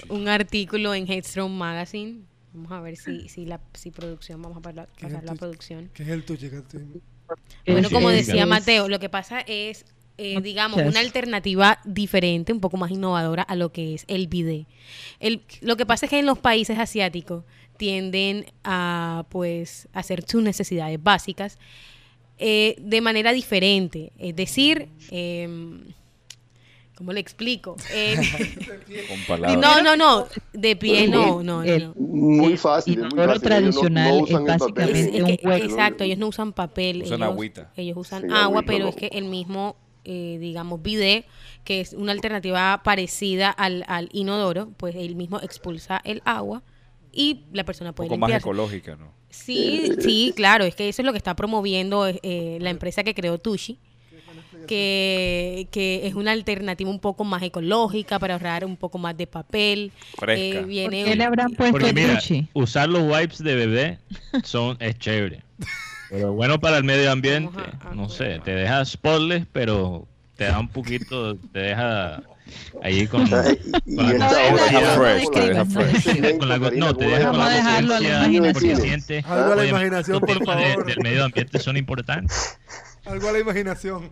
[0.10, 4.62] un, artículo en Headstrong Magazine Vamos a ver si, si la si producción, vamos a
[4.62, 4.90] pasar
[5.24, 5.90] la producción.
[5.94, 6.50] ¿Qué es el tuyo?
[7.66, 9.86] Bueno, como decía Mateo, lo que pasa es,
[10.18, 14.68] eh, digamos, una alternativa diferente, un poco más innovadora a lo que es el bidet.
[15.20, 17.46] El, lo que pasa es que en los países asiáticos
[17.78, 21.58] tienden a, pues, hacer sus necesidades básicas
[22.38, 24.12] eh, de manera diferente.
[24.20, 25.48] Es decir, eh,
[27.02, 27.76] ¿Cómo le explico?
[27.94, 31.94] Eh, no, no, no, de pie no, no, no.
[31.96, 33.00] Muy fácil.
[33.00, 35.66] El muy tradicional es básicamente un hueco.
[35.66, 37.04] Exacto, ellos no usan papel.
[37.04, 37.72] Usan ellos, agüita.
[37.76, 41.26] Ellos usan agua, pero es que el mismo, eh, digamos, bidet,
[41.64, 46.64] que es una alternativa parecida al, al inodoro, pues él mismo expulsa el agua
[47.12, 49.12] y la persona puede Un poco más ecológica, ¿no?
[49.30, 53.16] Sí, sí, claro, es que eso es lo que está promoviendo eh, la empresa que
[53.16, 53.80] creó Tushi
[54.67, 59.28] que, que, es una alternativa un poco más ecológica para ahorrar un poco más de
[59.28, 59.91] papel.
[60.28, 62.19] Eh, viene ¿Qué le habrán puesto Porque mira,
[62.54, 64.00] usar los wipes de bebé
[64.43, 65.43] son es chévere.
[66.10, 67.58] Pero bueno para el medio ambiente,
[67.93, 72.21] no sé, te deja spoilers, pero te da un poquito, te deja
[72.84, 73.43] ahí con, con la
[76.76, 80.86] no te deja con la conciencia porque sientes algo a la imaginación por favor.
[80.86, 82.58] del medio ambiente son importantes.
[83.06, 84.12] Algo a la imaginación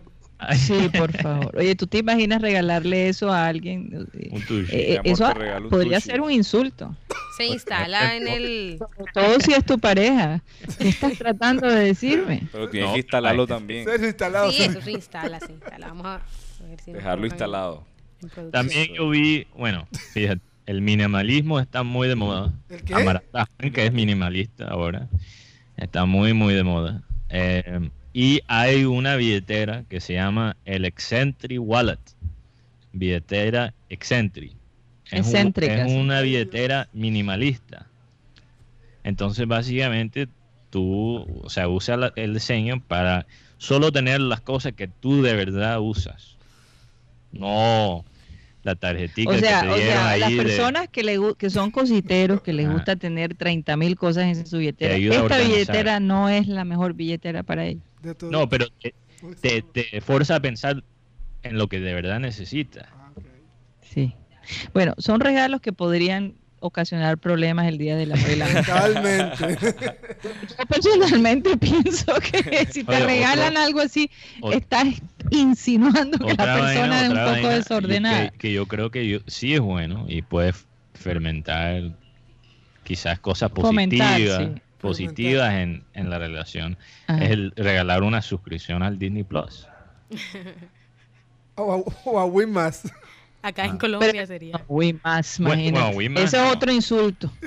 [0.56, 1.56] Sí, por favor.
[1.56, 4.08] Oye, ¿tú te imaginas regalarle eso a alguien?
[4.30, 5.32] Un eh, eh, eso
[5.68, 6.94] podría ser un insulto.
[7.36, 8.78] Se instala en el...
[9.14, 10.42] todo si es tu pareja.
[10.78, 12.48] ¿Qué estás tratando de decirme?
[12.52, 13.86] Pero tienes que instalarlo también.
[14.02, 15.88] Instalado, sí, eso se instala, se instala.
[15.88, 16.20] Vamos a
[16.68, 17.84] ver si Dejarlo instalado.
[18.52, 22.52] También yo vi, bueno, fíjate, el minimalismo está muy de moda.
[22.68, 23.72] ¿El qué?
[23.72, 25.08] que es minimalista ahora,
[25.76, 27.02] está muy, muy de moda.
[27.30, 31.98] Eh, y hay una billetera que se llama el Eccentric Wallet.
[32.92, 34.52] Billetera Eccentric.
[35.10, 37.86] Es, es una billetera minimalista.
[39.04, 40.28] Entonces, básicamente,
[40.70, 43.26] tú, o sea, usa el diseño para
[43.58, 46.36] solo tener las cosas que tú de verdad usas.
[47.32, 48.04] No
[48.62, 52.52] la tarjetita o sea, que o sea, las personas que, le, que son cositeros, que
[52.52, 56.94] les gusta tener 30 mil cosas en su billetera, esta billetera no es la mejor
[56.94, 57.82] billetera para ellos.
[58.30, 58.66] No, pero
[59.40, 60.82] te, te, fuerza a pensar
[61.42, 62.86] en lo que de verdad necesitas.
[63.80, 64.14] Sí.
[64.72, 68.46] Bueno, son regalos que podrían ocasionar problemas el día de la abuela.
[68.54, 69.58] Totalmente.
[69.62, 74.10] Yo personalmente pienso que si te regalan algo así,
[74.52, 74.86] estás
[75.30, 78.30] insinuando que la persona es un poco desordenada.
[78.30, 80.52] Que, yo creo que yo, sí es bueno y puede
[80.94, 81.96] fermentar
[82.84, 86.76] quizás cosas positivas, positivas en, en, la relación.
[87.08, 89.66] Es el regalar una suscripción al Disney Plus.
[91.54, 92.70] o, a, o a.
[93.42, 93.78] Acá en ah.
[93.78, 94.64] Colombia sería.
[94.68, 96.22] Uy, más, imagínate.
[96.22, 97.32] Ese es otro insulto.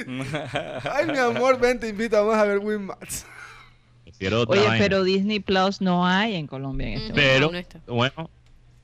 [0.92, 3.26] Ay, mi amor, ven, te invito, vamos a ver Winmax.
[4.48, 7.52] Oye, pero Disney Plus no hay en Colombia en este Pero,
[7.88, 8.30] bueno,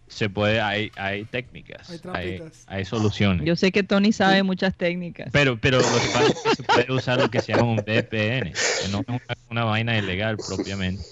[0.08, 3.46] se puede, hay, hay técnicas, hay, hay, soluciones.
[3.46, 5.30] Yo sé que Tony sabe muchas técnicas.
[5.32, 7.78] Pero, pero lo que pasa es que se puede usar lo que se llama un
[7.78, 11.04] VPN, que no es una, vaina ilegal propiamente.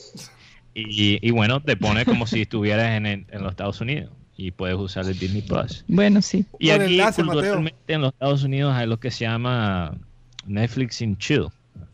[0.74, 4.78] Y, y, bueno, te pone como si estuvieras en, en los Estados Unidos y puedes
[4.78, 5.84] usar el Disney Plus.
[5.88, 6.46] Bueno, sí.
[6.60, 9.98] Y aquí culturalmente en los Estados Unidos hay lo que se llama
[10.46, 11.48] Netflix in Chill.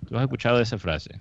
[0.08, 1.20] ¿Tú has escuchado de esa frase?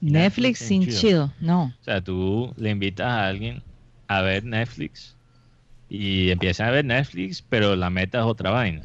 [0.00, 1.30] Netflix, sin chill.
[1.40, 1.72] no.
[1.80, 3.62] O sea, tú le invitas a alguien
[4.08, 5.16] a ver Netflix
[5.88, 8.82] y empiezan a ver Netflix, pero la meta es otra vaina.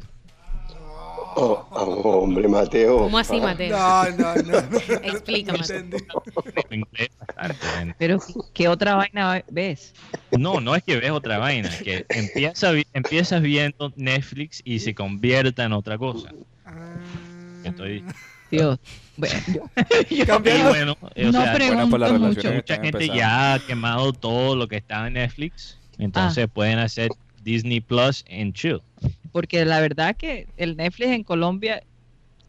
[1.40, 2.98] Oh, oh, hombre, Mateo.
[2.98, 3.78] ¿Cómo así, Mateo?
[3.78, 4.58] No, no, no.
[5.04, 5.54] Explica,
[7.96, 8.18] Pero,
[8.52, 9.94] ¿qué otra vaina ves?
[10.36, 15.62] No, no es que ves otra vaina, que empieza, empiezas viendo Netflix y se convierta
[15.62, 16.30] en otra cosa.
[16.66, 16.96] Ah.
[17.62, 18.04] Estoy...
[18.50, 18.80] Dios.
[19.16, 19.36] Bueno,
[20.68, 22.52] bueno o no pregunto mucho.
[22.52, 26.52] Mucha gente ya ha quemado todo lo que estaba en Netflix, entonces ah.
[26.52, 27.10] pueden hacer
[27.44, 28.80] Disney Plus en chill
[29.32, 31.82] porque la verdad que el Netflix en Colombia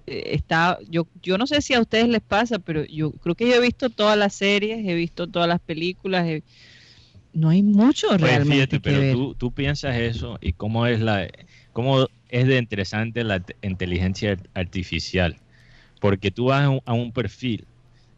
[0.07, 3.47] eh, está, yo, yo no sé si a ustedes les pasa, pero yo creo que
[3.47, 6.25] yo he visto todas las series, he visto todas las películas,
[7.33, 8.79] no hay mucho pues realmente.
[8.79, 11.27] pero Tú, tú piensas eso y cómo es la,
[11.73, 15.37] cómo es de interesante la inteligencia artificial,
[15.99, 17.65] porque tú vas a un, perfil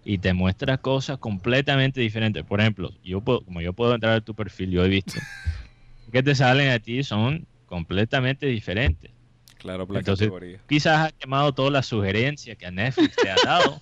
[0.03, 2.43] y te muestra cosas completamente diferentes.
[2.43, 5.13] Por ejemplo, yo puedo, como yo puedo entrar a tu perfil, yo he visto
[6.11, 9.13] que te salen a ti son completamente diferente.
[9.57, 10.29] Claro, Entonces,
[10.67, 13.79] quizás ha quemado todas las sugerencias que a Netflix te ha dado.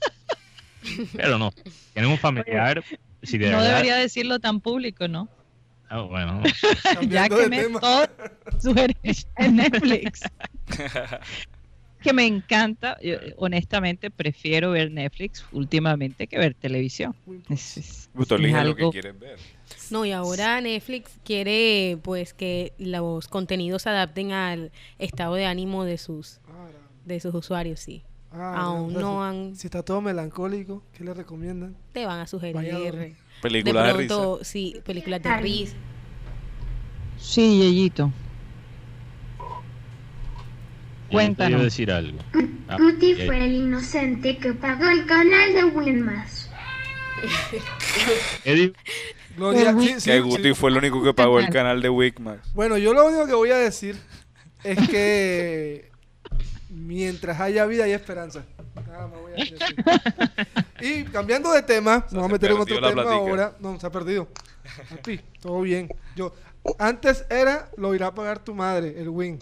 [1.18, 1.52] pero no.
[1.94, 2.84] Tienes un familiar.
[3.24, 5.28] Si no debería decirlo tan público, ¿no?
[5.90, 6.44] Ah, bueno.
[7.10, 8.12] ya quemé todas
[8.62, 10.22] sugerencias en Netflix.
[12.02, 12.98] que me encanta.
[13.02, 17.16] Yo, honestamente, prefiero ver Netflix últimamente que ver televisión.
[17.50, 19.40] Es, lo que quieren ver.
[19.92, 25.86] No, y ahora Netflix quiere pues que los contenidos se adapten al estado de ánimo
[25.86, 26.40] de sus
[27.06, 28.04] de sus usuarios, sí.
[28.32, 31.76] Ah, Aún no han Si está todo melancólico, ¿qué le recomiendan?
[31.94, 32.56] Te van a sugerir
[33.42, 34.44] películas de, risa.
[34.44, 35.76] Sí, películas de risa.
[37.18, 38.12] Sí, Yeyito.
[41.12, 41.50] Cuéntanos.
[41.50, 42.20] Quiero decir algo.
[42.68, 46.50] Ah, fue el inocente que pagó el canal de Winmas.
[50.04, 52.54] que Guti fue el único que pagó el canal de Wickmax.
[52.54, 53.98] Bueno, yo lo único que voy a decir
[54.64, 55.92] es que
[56.70, 58.44] mientras haya vida hay esperanza.
[60.82, 63.56] y cambiando de tema, vamos a meter en otro tema ahora.
[63.60, 64.28] No, se ha perdido.
[65.42, 65.90] todo bien.
[66.16, 66.34] Yo,
[66.78, 69.40] antes era lo irá a pagar tu madre, el win.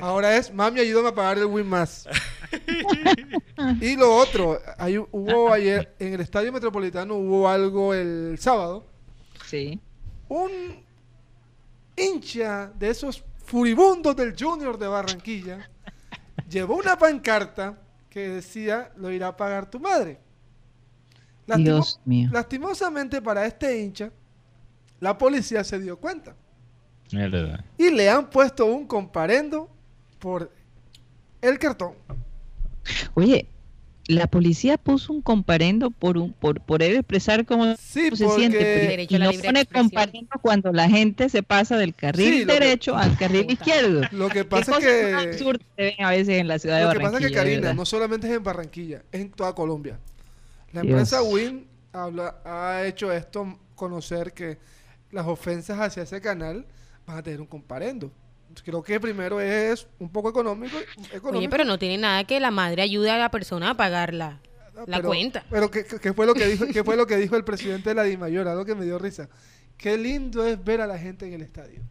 [0.00, 2.08] Ahora es, mami, ayúdame a pagar el win más.
[3.80, 8.90] y lo otro, hay, hubo ayer en el estadio metropolitano hubo algo el sábado
[9.50, 9.80] Sí.
[10.28, 10.50] Un
[11.96, 15.68] hincha de esos furibundos del Junior de Barranquilla
[16.48, 17.76] llevó una pancarta
[18.08, 20.20] que decía lo irá a pagar tu madre.
[21.56, 22.28] Dios mío.
[22.32, 24.12] Lastimosamente para este hincha,
[25.00, 26.36] la policía se dio cuenta.
[27.78, 29.68] Y le han puesto un comparendo
[30.18, 30.50] por
[31.42, 31.94] el cartón.
[33.14, 33.46] Oye,
[34.06, 39.30] la policía puso un comparendo por un por poder expresar cómo se siente y no
[39.32, 44.02] pone comparendo cuando la gente se pasa del carril derecho al carril izquierdo.
[44.10, 47.26] Lo que pasa es que a veces en la ciudad de Barranquilla lo que pasa
[47.26, 49.98] es que Karina no solamente es en Barranquilla es en toda Colombia.
[50.72, 54.58] La empresa Win ha hecho esto conocer que
[55.12, 56.66] las ofensas hacia ese canal
[57.10, 58.10] van a tener un comparendo
[58.64, 60.76] creo que primero es un poco económico,
[61.24, 64.40] Oye, pero no tiene nada que la madre ayude a la persona a pagar la,
[65.02, 65.44] cuenta.
[65.50, 68.04] Pero ¿qué, fue lo que dijo, qué fue lo que dijo el presidente de la
[68.04, 68.48] DIMAYOR?
[68.48, 69.28] Algo que me dio risa.
[69.76, 71.82] Qué lindo es ver a la gente en el estadio.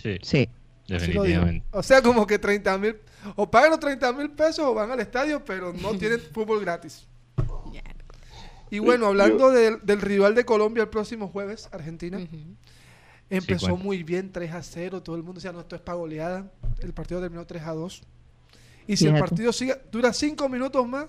[0.00, 0.18] Sí.
[0.22, 0.48] Sí.
[0.86, 1.66] Definitivamente.
[1.70, 2.96] o sea, como que 30 mil,
[3.36, 7.06] o pagan los 30 mil pesos o van al estadio, pero no tienen fútbol gratis.
[8.70, 12.18] Y bueno, hablando del rival de Colombia el próximo jueves, Argentina.
[13.36, 15.02] Empezó muy bien, 3 a 0.
[15.02, 16.50] Todo el mundo decía, no, esto es para goleada.
[16.80, 18.02] El partido terminó 3 a 2.
[18.86, 21.06] Y si el partido sigue, dura 5 minutos más,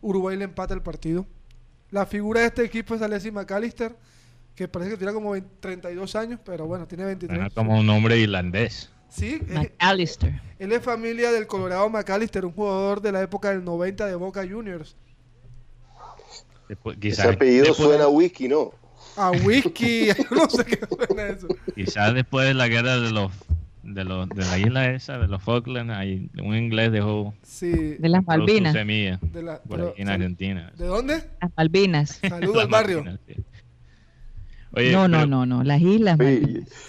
[0.00, 1.26] Uruguay le empata el partido.
[1.90, 3.96] La figura de este equipo es Alexis McAllister,
[4.54, 7.52] que parece que tiene como 32 años, pero bueno, tiene 23.
[7.52, 8.90] como un nombre irlandés.
[9.08, 10.40] Sí, McAllister.
[10.58, 14.46] Él, es familia del Colorado McAllister, un jugador de la época del 90 de Boca
[14.48, 14.96] Juniors.
[17.00, 18.72] Ese apellido suena a whisky, ¿no?
[19.16, 21.48] A whisky, no sé qué suena eso.
[21.74, 23.32] Quizás después de la guerra de los
[23.82, 27.70] de, los, de la isla esa, de los Falklands, hay un inglés dejó sí.
[27.70, 28.72] de las Malvinas.
[28.72, 29.60] Semilla, de la,
[29.96, 30.72] en Argentina.
[30.76, 31.22] ¿De dónde?
[31.40, 32.20] Las Malvinas.
[32.28, 33.04] Saludos al barrio.
[34.72, 36.18] no, no, no, no, las islas.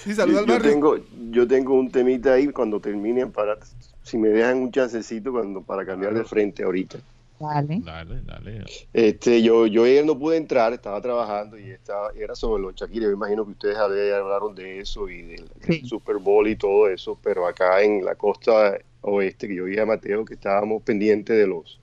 [0.04, 0.66] sí, saludos al barrio.
[0.66, 0.98] Yo tengo,
[1.32, 3.58] yo tengo un temita ahí cuando terminen para,
[4.02, 6.98] si me dejan un chancecito cuando, para cambiar de frente ahorita.
[7.40, 7.82] Dale.
[7.84, 8.66] Dale, dale.
[8.94, 13.06] Este, yo, yo ayer no pude entrar, estaba trabajando y estaba, era sobre los Shakira.
[13.06, 15.50] Yo imagino que ustedes hablaron de eso y del,
[15.86, 19.86] Super Bowl y todo eso, pero acá en la costa oeste, que yo vi a
[19.86, 21.80] Mateo, que estábamos pendientes de los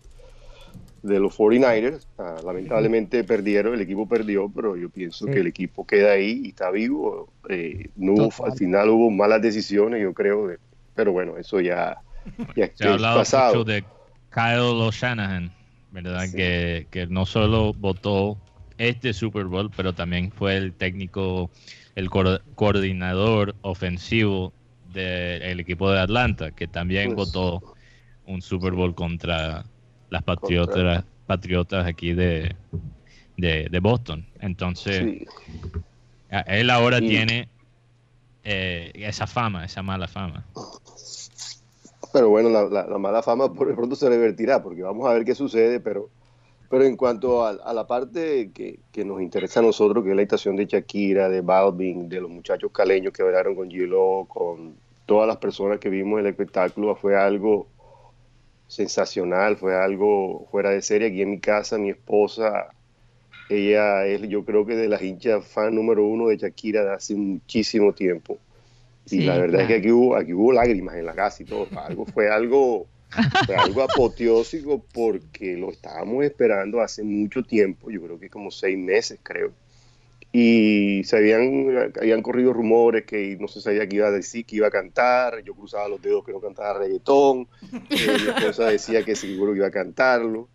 [1.03, 2.07] de los 49ers.
[2.19, 6.49] Ah, lamentablemente perdieron, el equipo perdió, pero yo pienso que el equipo queda ahí y
[6.49, 7.29] está vivo.
[7.49, 10.51] Eh, no al final hubo malas decisiones, yo creo,
[10.95, 11.99] pero bueno, eso ya,
[12.57, 13.55] ya Se ha pasado.
[13.57, 13.85] Mucho de
[14.35, 15.53] Kyle Shanahan,
[15.93, 16.27] ¿verdad?
[16.35, 18.37] Que, que, no solo votó
[18.79, 21.51] este Super Bowl, pero también fue el técnico,
[21.95, 24.53] el coordinador ofensivo
[24.93, 27.75] del equipo de Atlanta, que también pues votó
[28.27, 29.65] un Super Bowl contra
[30.11, 32.57] las patriotas, patriotas aquí de,
[33.37, 34.27] de, Boston.
[34.41, 35.23] Entonces,
[36.47, 37.49] él ahora tiene
[38.43, 40.45] eh, esa fama, esa mala fama.
[42.15, 45.35] Pero bueno, la, mala fama por el pronto se revertirá, porque vamos a ver qué
[45.35, 46.11] sucede, pero,
[46.71, 50.55] pero en cuanto a, la parte que, nos interesa a nosotros, que es la estación
[50.55, 55.39] de Shakira, de Balvin, de los muchachos caleños que bailaron con Gilo, con todas las
[55.39, 57.67] personas que vimos el espectáculo, fue algo
[58.69, 61.09] sensacional, fue algo fuera de serie.
[61.09, 62.69] Aquí en mi casa, mi esposa,
[63.49, 67.17] ella es, yo creo que de las hinchas fan número uno de Shakira de hace
[67.17, 68.39] muchísimo tiempo.
[69.11, 71.67] Y la verdad es que aquí hubo, aquí hubo lágrimas en la casa y todo.
[71.77, 72.87] Algo, fue algo,
[73.47, 78.79] fue algo apoteósico porque lo estábamos esperando hace mucho tiempo, yo creo que como seis
[78.79, 79.53] meses, creo.
[80.33, 84.57] Y se habían, habían corrido rumores que no se sabía que iba a decir que
[84.57, 85.45] iba a cantar.
[85.45, 87.47] Yo cruzaba los dedos que no cantaba reggaetón.
[87.91, 90.49] Eh, mi esposa decía que seguro iba a cantarlo.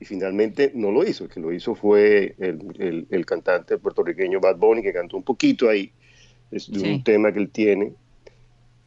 [0.00, 1.24] Y finalmente no lo hizo.
[1.24, 5.24] El que lo hizo fue el, el, el cantante puertorriqueño Bad Bunny, que cantó un
[5.24, 5.92] poquito ahí
[6.52, 7.92] es un tema que él tiene,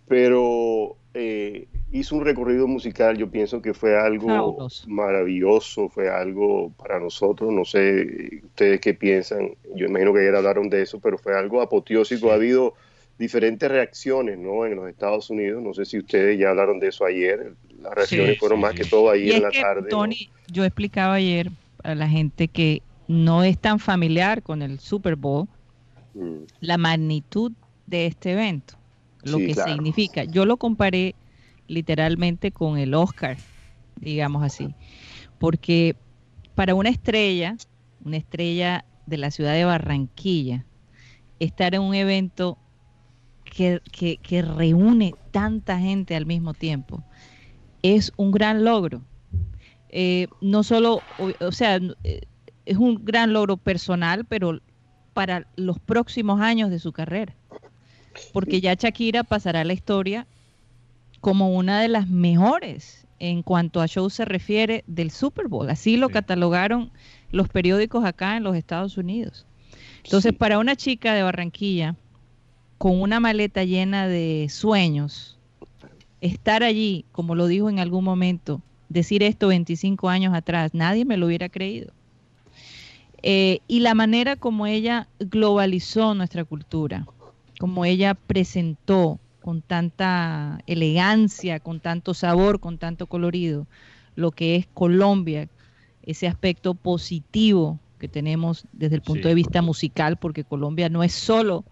[0.08, 7.00] pero eh, hizo un recorrido musical, yo pienso que fue algo maravilloso, fue algo para
[7.00, 11.38] nosotros, no sé ustedes qué piensan, yo imagino que ayer hablaron de eso, pero fue
[11.38, 12.74] algo apoteósico, ha habido
[13.18, 14.66] diferentes reacciones ¿no?
[14.66, 18.38] en los Estados Unidos, no sé si ustedes ya hablaron de eso ayer, las reacciones
[18.38, 19.90] fueron más que todo ahí en la tarde.
[19.90, 21.50] Tony, yo explicaba ayer
[21.84, 25.48] a la gente que no es tan familiar con el Super Bowl,
[26.16, 26.46] Mm.
[26.62, 27.52] la magnitud
[27.88, 28.76] de este evento,
[29.24, 30.24] lo que significa.
[30.24, 31.14] Yo lo comparé
[31.68, 33.38] literalmente con el Oscar,
[34.00, 34.74] digamos así,
[35.40, 35.98] porque
[36.56, 37.58] para una estrella,
[38.06, 40.66] una estrella de la ciudad de Barranquilla,
[41.40, 42.58] estar en un evento
[43.44, 47.04] que, que, reúne tanta gente al mismo tiempo,
[47.84, 49.02] es un gran logro.
[49.90, 51.02] Eh, no solo,
[51.42, 52.22] o sea, eh,
[52.66, 54.60] es un gran logro personal, pero
[55.16, 57.34] para los próximos años de su carrera.
[58.34, 60.28] Porque ya Shakira pasará a la historia
[61.22, 65.70] como una de las mejores en cuanto a show se refiere del Super Bowl.
[65.70, 66.92] Así lo catalogaron
[67.32, 69.46] los periódicos acá en los Estados Unidos.
[70.04, 71.96] Entonces, para una chica de Barranquilla
[72.78, 75.40] con una maleta llena de sueños,
[76.20, 81.16] estar allí, como lo dijo en algún momento, decir esto 25 años atrás, nadie me
[81.16, 81.94] lo hubiera creído.
[83.28, 87.08] Eh, y la manera como ella globalizó nuestra cultura,
[87.60, 93.66] como ella presentó con tanta elegancia, con tanto sabor, con tanto colorido,
[94.16, 95.50] lo que es Colombia,
[96.04, 101.14] ese aspecto positivo que tenemos desde el punto de vista musical, porque Colombia no es
[101.14, 101.66] solo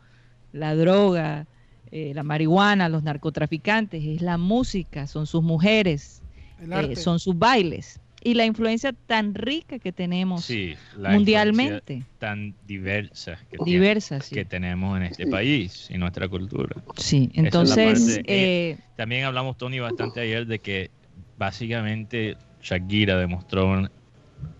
[0.54, 1.45] la droga,
[1.91, 6.24] eh, la marihuana, los narcotraficantes, es la música, son sus mujeres,
[6.58, 10.49] eh, son sus bailes y la influencia tan rica que tenemos
[10.97, 12.03] mundialmente.
[12.19, 16.76] Tan diversa que, diversa, que tenemos en este país y nuestra cultura.
[16.95, 18.21] Sí, entonces...
[18.26, 20.91] Eh, también hablamos, Tony, bastante ayer de que
[21.38, 23.89] básicamente Shakira demostró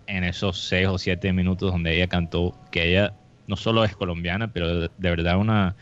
[0.08, 3.14] en esos seis o siete minutos donde ella cantó que ella
[3.48, 5.76] no solo es colombiana, pero de, verdad una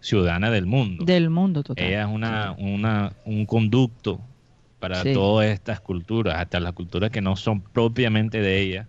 [0.00, 1.04] ciudadana del mundo.
[1.04, 1.84] Del mundo, total.
[1.84, 4.20] Ella es una, una, un conducto
[4.88, 8.86] para todas estas culturas, hasta las culturas que no son propiamente de ella,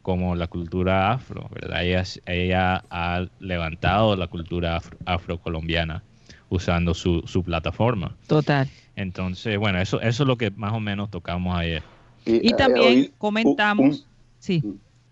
[0.00, 1.84] como la cultura afro, ¿verdad?
[1.84, 6.02] Ella, ella ha levantado la cultura afrocolombiana
[6.48, 8.16] usando su, su, plataforma.
[8.26, 8.70] Total.
[8.96, 11.82] Entonces, bueno, eso, eso es lo que más o menos tocamos ayer.
[12.24, 14.06] Y, eh, también comentamos,
[14.38, 14.62] sí.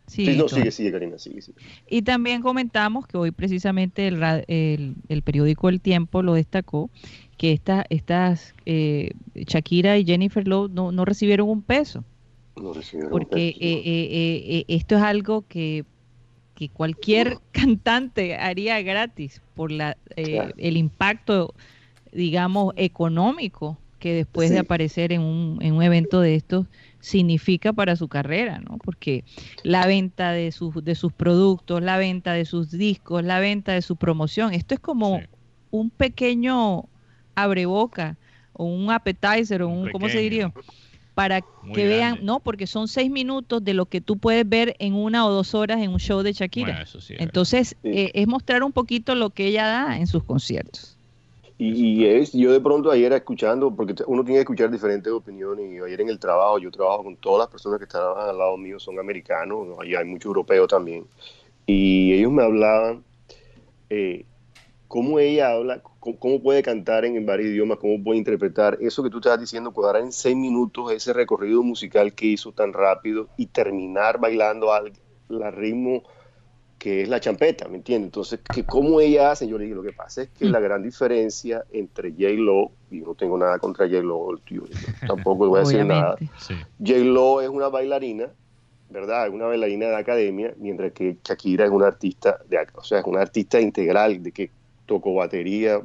[0.07, 1.59] Sí, no, sigue, sigue, Karina, sigue, sigue.
[1.89, 6.91] Y también comentamos que hoy precisamente el, el, el periódico El Tiempo lo destacó,
[7.43, 12.05] que esta, estas eh, Shakira y Jennifer Love no, no recibieron un peso.
[12.55, 15.85] No recibieron porque un peso, eh, eh, esto es algo que,
[16.55, 21.53] que cualquier cantante haría gratis por la, el impacto,
[22.13, 26.67] digamos, económico que después de aparecer en un, en un evento de estos
[27.01, 28.79] significa para su carrera, ¿no?
[28.79, 29.25] Porque
[29.65, 33.83] la venta de sus, de sus productos, la venta de sus discos, la venta de
[33.83, 35.21] su promoción, esto es como
[35.73, 36.89] un pequeño
[37.35, 38.17] abreboca
[38.53, 40.53] o un appetizer o un, ¿cómo se diría?
[41.15, 41.43] Para
[41.75, 45.27] que vean, no, porque son seis minutos de lo que tú puedes ver en una
[45.27, 46.87] o dos horas en un show de Shakira.
[47.11, 50.97] Entonces, eh, es mostrar un poquito lo que ella da en sus conciertos.
[51.59, 55.79] Y, es, yo de pronto ayer escuchando, porque uno tiene que escuchar diferentes opiniones, y
[55.79, 58.81] ayer en el trabajo, yo trabajo con todas las personas que están al lado mío,
[58.81, 61.05] son americanos, allá hay muchos europeos también,
[61.65, 63.05] y ellos me hablaban
[63.91, 64.25] eh,
[64.93, 69.21] cómo ella habla, cómo, puede cantar en, varios idiomas, cómo puede interpretar eso que tú
[69.21, 74.21] estás diciendo, cuadrar en seis minutos ese recorrido musical que hizo tan rápido y terminar
[74.21, 74.93] bailando al,
[75.31, 76.03] al ritmo
[76.79, 78.09] que es la champeta, ¿me entiendes?
[78.09, 79.49] Entonces, que ¿cómo ella hace?
[79.49, 83.15] Yo le dije, lo que pasa es que la gran diferencia entre J-Lo, y no
[83.15, 84.39] tengo nada contra J-Lo,
[85.07, 86.17] tampoco le voy a decir nada,
[86.79, 88.29] J-Lo es una bailarina,
[88.91, 89.29] ¿verdad?
[89.29, 93.07] Es una bailarina de academia, mientras que Shakira es una artista, de, o sea, es
[93.07, 94.51] una artista integral, de que
[94.93, 95.81] tocó batería,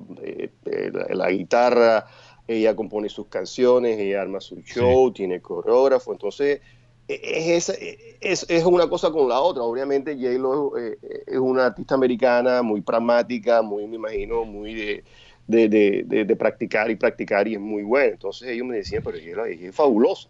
[1.13, 2.07] la, guitarra,
[2.45, 6.59] ella compone sus canciones, ella arma su show, tiene coreógrafo, entonces
[7.07, 7.69] es,
[8.19, 9.63] es, es, una cosa con la otra.
[9.63, 15.03] Obviamente J-Lo es, eh, es, una artista americana muy pragmática, muy, me imagino, muy de,
[15.47, 18.11] de, de, de, practicar y practicar y es muy buena.
[18.11, 20.27] Entonces ellos me decían, pero ella es fabulosa,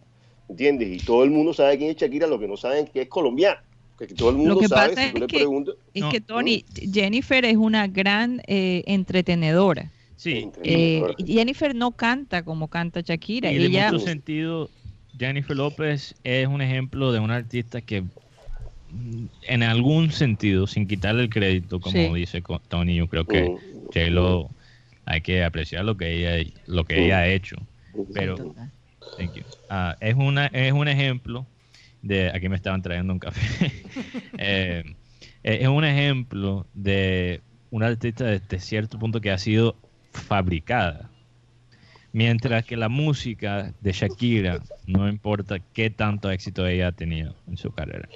[0.47, 0.89] ¿entiendes?
[0.89, 3.09] Y todo el mundo sabe quién es Shakira, lo que no saben es que es
[3.09, 3.63] colombiana.
[3.97, 5.47] Que todo el mundo lo que sabe, pasa es, que,
[5.93, 9.91] es que Tony, Jennifer es una gran eh, entretenedora.
[10.17, 10.49] Sí.
[10.63, 13.51] Eh, Jennifer no canta como canta Shakira.
[13.51, 14.69] Y ella, en mucho sentido,
[15.17, 21.23] Jennifer López es un ejemplo de una artista que mm, en algún sentido, sin quitarle
[21.23, 23.57] el crédito, como dice Tony, yo creo que mm.
[23.93, 24.49] J-Lo
[25.05, 27.55] hay que apreciar lo que ella, lo que ella ha hecho.
[28.13, 28.53] Pero
[29.69, 31.45] ah, es, una, es un ejemplo
[32.01, 33.71] de, aquí me estaban trayendo un café,
[34.37, 34.83] eh,
[35.43, 37.41] es un ejemplo de
[37.71, 39.75] una artista desde cierto punto que ha sido
[40.11, 41.09] fabricada
[42.17, 47.57] Mientras que la música de Shakira, no importa qué tanto éxito ella ha tenido en
[47.57, 48.09] su carrera,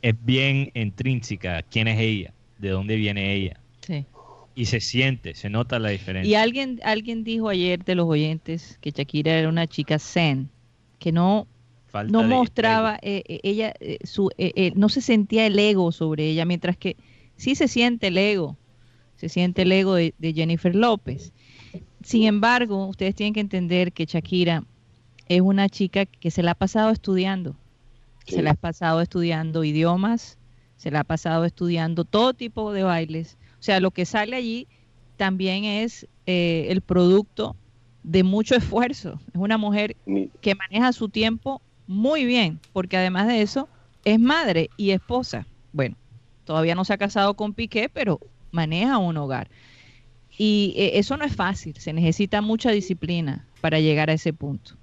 [0.00, 1.64] es bien intrínseca.
[1.64, 2.32] ¿Quién es ella?
[2.58, 3.58] ¿De dónde viene ella?
[3.80, 4.04] Sí.
[4.54, 6.30] Y se siente, se nota la diferencia.
[6.30, 10.50] Y alguien, alguien dijo ayer de los oyentes que Shakira era una chica zen,
[11.00, 11.48] que no,
[12.08, 14.30] no mostraba, eh, eh, ella, eh, su,
[14.74, 16.96] no se sentía el ego sobre ella, mientras que
[17.36, 18.56] sí se siente el ego,
[19.16, 21.32] se siente el ego de Jennifer López.
[22.02, 24.64] Sin embargo, ustedes tienen que entender que Shakira
[25.28, 27.56] es una chica que se la ha pasado estudiando.
[28.26, 30.38] Se la ha pasado estudiando idiomas,
[30.76, 33.38] se la ha pasado estudiando todo tipo de bailes.
[33.58, 34.68] O sea, lo que sale allí
[35.16, 37.56] también es eh, el producto
[38.02, 39.20] de mucho esfuerzo.
[39.28, 39.96] Es una mujer
[40.40, 43.68] que maneja su tiempo muy bien, porque además de eso
[44.04, 45.46] es madre y esposa.
[45.72, 45.96] Bueno,
[46.44, 48.20] todavía no se ha casado con Piqué, pero
[48.52, 49.48] maneja un hogar.
[50.36, 54.74] Y eh, eso no es fácil, se necesita mucha disciplina para llegar a ese punto.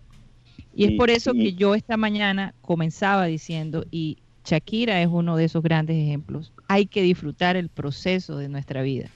[0.76, 5.46] Y es por eso que yo esta mañana comenzaba diciendo, y Shakira es uno de
[5.46, 9.10] esos grandes ejemplos, hay que disfrutar el proceso de nuestra vida.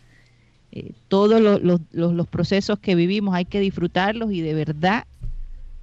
[0.72, 5.06] Eh, todos los, procesos que vivimos hay que disfrutarlos y de verdad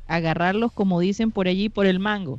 [0.07, 2.39] agarrarlos, como dicen por allí, por el mango.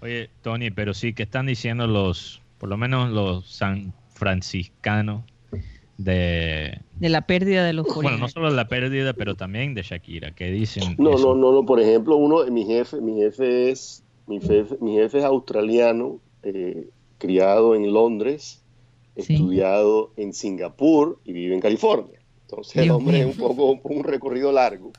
[0.00, 5.22] Oye, Tony, pero sí, que están diciendo los, por lo menos los san franciscanos
[5.96, 10.32] de, de la pérdida de los Bueno, no solo la pérdida, pero también de Shakira,
[10.32, 10.96] que dicen...
[10.98, 14.94] No, no, no, no, por ejemplo, uno, mi jefe, mi jefe es, mi jefe, mi
[14.94, 16.88] jefe es australiano, eh,
[17.18, 18.62] criado en Londres,
[19.16, 22.18] estudiado en Singapur y vive en California.
[22.42, 24.92] Entonces el hombre es un poco un recorrido largo.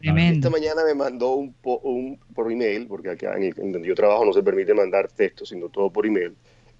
[0.00, 4.32] Esta mañana me mandó un, un por email, porque acá en, donde yo trabajo no
[4.32, 6.34] se permite mandar texto, sino todo por email.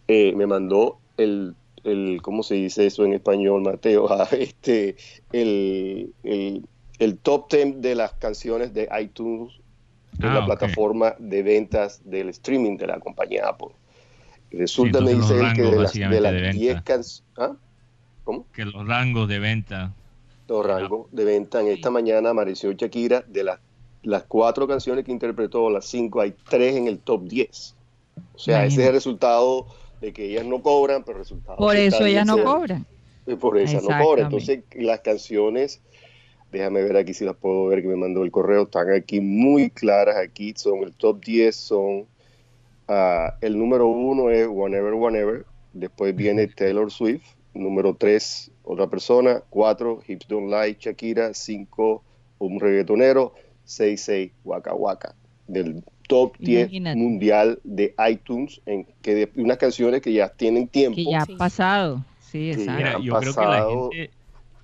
[0.06, 1.54] Eh, me mandó el
[1.84, 4.09] el, ¿cómo se dice eso en español, Mateo?
[4.18, 4.96] Ah, este,
[5.32, 9.52] el, el, top 10 de las canciones de iTunes,
[10.18, 13.68] en la ah, plataforma de ventas del streaming de la compañía Apple.
[14.50, 17.24] Resulta, me dice él, que de las, de 10 canciones...
[17.36, 17.52] ¿ah?
[18.24, 18.46] ¿Cómo?
[18.52, 19.94] Que los rangos de venta.
[20.49, 21.61] Los rangos de venta.
[21.61, 23.61] En esta mañana apareció Shakira, de las,
[24.03, 27.74] las cuatro canciones que interpretó, las cinco, hay tres en el top 10.
[28.34, 29.66] O sea, ese es el resultado
[30.01, 31.59] de que ellas no cobran, pero resultado.
[31.59, 32.86] Por eso ellas no cobran.
[33.40, 34.26] Por eso no cobran.
[34.26, 35.80] Entonces, las canciones,
[36.51, 39.70] déjame ver aquí si las puedo ver que me mandó el correo, están aquí muy
[39.70, 40.16] claras.
[40.16, 42.07] Aquí son el top 10, son.
[42.88, 45.44] Uh, el número uno es Whenever, Whenever.
[45.74, 47.34] Después viene Taylor Swift.
[47.53, 49.42] Número 3, otra persona.
[49.50, 51.34] 4, Hips Don't Lie, Shakira.
[51.34, 52.02] 5,
[52.38, 53.34] un reggaetonero.
[53.64, 55.14] 6, 6, Waka Waka.
[55.46, 60.96] Del top 10 mundial de iTunes, en que de unas canciones que ya tienen tiempo.
[60.96, 63.00] Que ya ha pasado, sí, exacto.
[63.02, 64.10] yo, creo que la gente,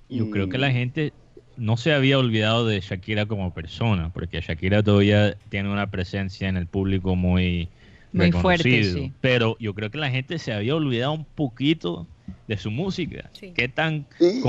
[0.09, 1.13] yo creo que la gente
[1.55, 6.57] no se había olvidado de Shakira como persona, porque Shakira todavía tiene una presencia en
[6.57, 7.69] el público muy,
[8.15, 9.11] muy fuerte, sí.
[9.21, 12.07] pero yo creo que la gente se había olvidado un poquito
[12.47, 13.29] de su música.
[13.39, 14.41] Qué tan eh,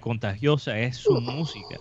[0.00, 1.78] contagiosa es su música.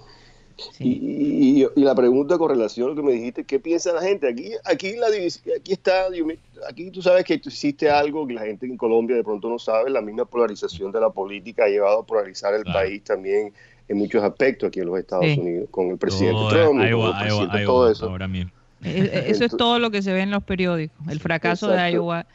[0.79, 4.27] Y, la pregunta con relación a lo que me dijiste, ¿qué piensa la gente?
[4.27, 6.05] Aquí, aquí, la, aquí está,
[6.69, 9.89] aquí tú sabes que existe algo que la gente en Colombia de pronto no sabe,
[9.89, 13.51] la misma polarización de la política ha llevado a polarizar el país también
[13.87, 16.79] en muchos aspectos aquí en los Estados Unidos, con el presidente Trump,
[17.65, 18.15] todo eso.
[18.83, 22.25] Eso es todo lo que se ve en los periódicos, el fracaso de Iowa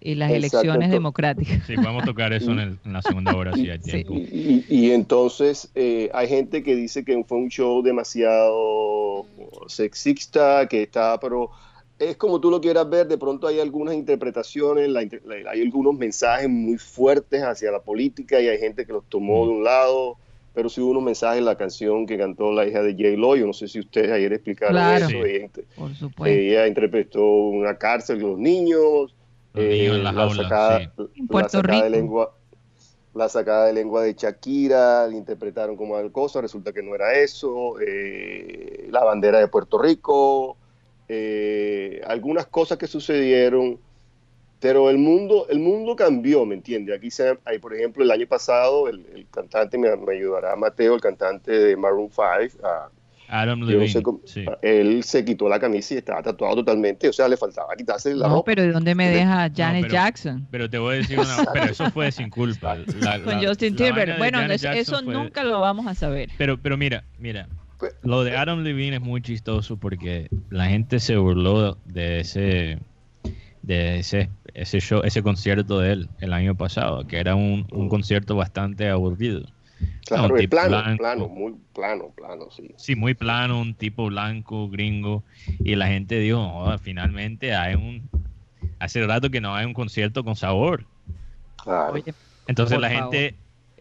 [0.00, 1.66] y las elecciones democráticas.
[1.66, 4.14] Sí, vamos a tocar eso en, la segunda hora, si hay tiempo.
[4.14, 9.26] Y, entonces eh, hay gente que dice que fue un show demasiado
[9.66, 11.50] sexista, que está, pero
[11.98, 16.76] es como tú lo quieras ver, de pronto hay algunas interpretaciones, hay algunos mensajes muy
[16.78, 20.18] fuertes hacia la política y hay gente que los tomó de un lado,
[20.56, 23.08] pero sí hubo unos mensajes en la canción que cantó la hija de J.
[23.18, 26.24] Lo, yo no sé si ustedes ayer explicaron eso, ella, por supuesto.
[26.24, 29.14] ella interpretó una cárcel de los niños,
[29.52, 32.34] eh, la, sacada, De lengua,
[33.12, 37.12] la sacada de lengua de Shakira, la interpretaron como algo cosa, resulta que no era
[37.12, 40.56] eso, eh, la bandera de Puerto Rico,
[41.06, 43.78] eh, algunas cosas que sucedieron,
[44.66, 46.98] pero el mundo, el mundo cambió, ¿me entiendes?
[46.98, 51.00] Aquí se, hay, por ejemplo, el año pasado, el, cantante, me, me, ayudará Mateo, el
[51.00, 52.64] cantante de Maroon 5,
[53.28, 54.02] Adam Levine.
[54.62, 58.26] Él se quitó la camisa y estaba tatuado totalmente, o sea, le faltaba quitarse la
[58.26, 60.48] no, pero ¿de dónde me deja Janet Jackson?
[60.50, 62.76] Pero te voy a decir una, pero eso fue sin culpa.
[63.22, 64.18] Con Justin Timberlake.
[64.18, 66.30] Bueno, eso, nunca lo vamos a saber.
[66.38, 67.46] Pero, pero mira, mira,
[67.78, 72.80] pues, lo de Adam Levine es muy chistoso porque la gente se burló de ese
[73.66, 77.88] de ese, ese show, ese concierto de él el año pasado, que era un, un
[77.88, 79.46] concierto bastante aburrido.
[80.06, 82.74] Claro, plano, plano, muy plano, plano, sí.
[82.76, 85.22] Sí, muy plano, un tipo blanco, gringo.
[85.58, 88.08] Y la gente dijo, finalmente hay un...
[88.78, 90.86] Hace rato que no hay un concierto con sabor.
[92.46, 93.34] Entonces la gente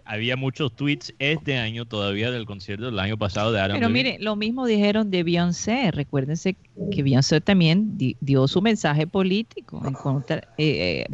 [0.06, 4.18] había muchos tweets este año todavía del concierto del año pasado de Aaron Pero mire,
[4.20, 5.92] lo mismo dijeron de Beyoncé.
[5.92, 6.56] Recuérdense
[6.92, 11.06] que Beyoncé también dio su mensaje político en contra, eh,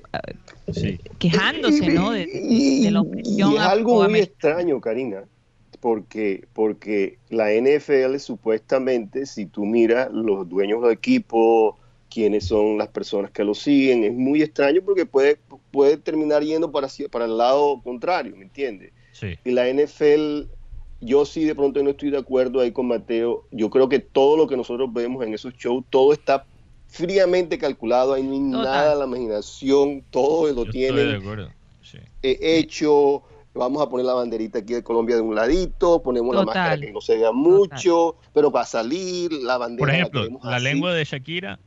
[0.76, 2.12] eh, quejándose, ¿no?
[2.12, 2.28] De,
[2.92, 3.54] la opresión.
[3.54, 5.24] Y es algo muy extraño, Karina,
[5.80, 11.78] porque, porque la NFL supuestamente, si tú miras los dueños del equipo,
[12.12, 14.04] quiénes son las personas que lo siguen.
[14.04, 15.40] Es muy extraño porque puede,
[15.72, 18.92] puede terminar yendo para, para el lado contrario, ¿me entiendes?
[19.46, 20.48] Y la NFL,
[21.00, 23.46] yo sí de pronto no estoy de acuerdo ahí con Mateo.
[23.52, 26.46] Yo creo que todo lo que nosotros vemos en esos shows, todo está
[26.88, 31.22] fríamente calculado, hay nada a la imaginación, todo lo tienen
[32.24, 33.24] eh, hecho.
[33.54, 36.92] Vamos a poner la banderita aquí de Colombia de un ladito, ponemos la máscara que
[36.92, 39.86] no se vea mucho, pero para salir la bandera.
[39.86, 41.60] Por ejemplo, la lengua de Shakira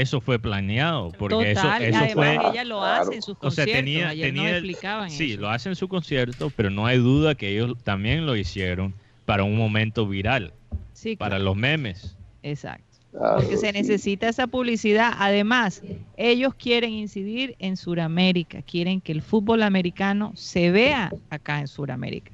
[0.00, 3.64] eso fue planeado porque eso, eso fue ella lo hace en sus conciertos o sea,
[3.66, 8.26] tenía, tenía sí lo hace en su concierto pero no hay duda que ellos también
[8.26, 8.94] lo hicieron
[9.26, 10.52] para un momento viral
[11.18, 12.16] para los memes.
[12.42, 12.84] Exacto.
[13.12, 15.12] Porque se necesita esa publicidad.
[15.18, 15.82] Además
[16.16, 22.32] ellos quieren incidir en Sudamérica quieren que el fútbol americano se vea acá en Sudamérica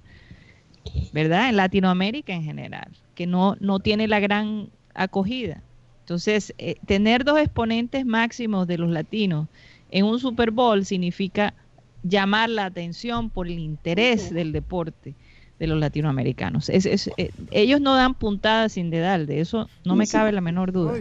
[1.12, 5.62] verdad en Latinoamérica en general que no no tiene la gran acogida
[6.02, 9.46] entonces, eh, tener dos exponentes máximos de los latinos
[9.92, 11.54] en un Super Bowl significa
[12.02, 15.14] llamar la atención por el interés del deporte
[15.60, 16.68] de los latinoamericanos.
[16.70, 20.72] Es, eh, ellos no dan puntadas sin dedal, de eso no me cabe la menor
[20.72, 20.92] duda.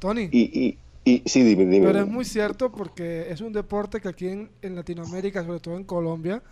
[0.00, 0.28] Tony.
[0.32, 1.86] Y, Y, sí, dime, dime.
[1.86, 5.76] Pero es muy cierto porque es un deporte que aquí en, en Latinoamérica, sobre todo
[5.76, 6.42] en Colombia,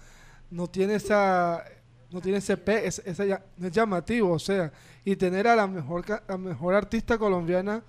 [0.51, 1.65] no tiene esa
[2.11, 4.73] no tiene ese P, es, es, es, llamativo, o sea,
[5.05, 7.83] y tener a la mejor la mejor artista colombiana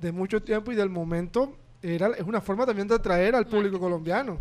[0.00, 3.78] de mucho tiempo y del momento era es una forma también de atraer al público
[3.78, 4.38] colombiano.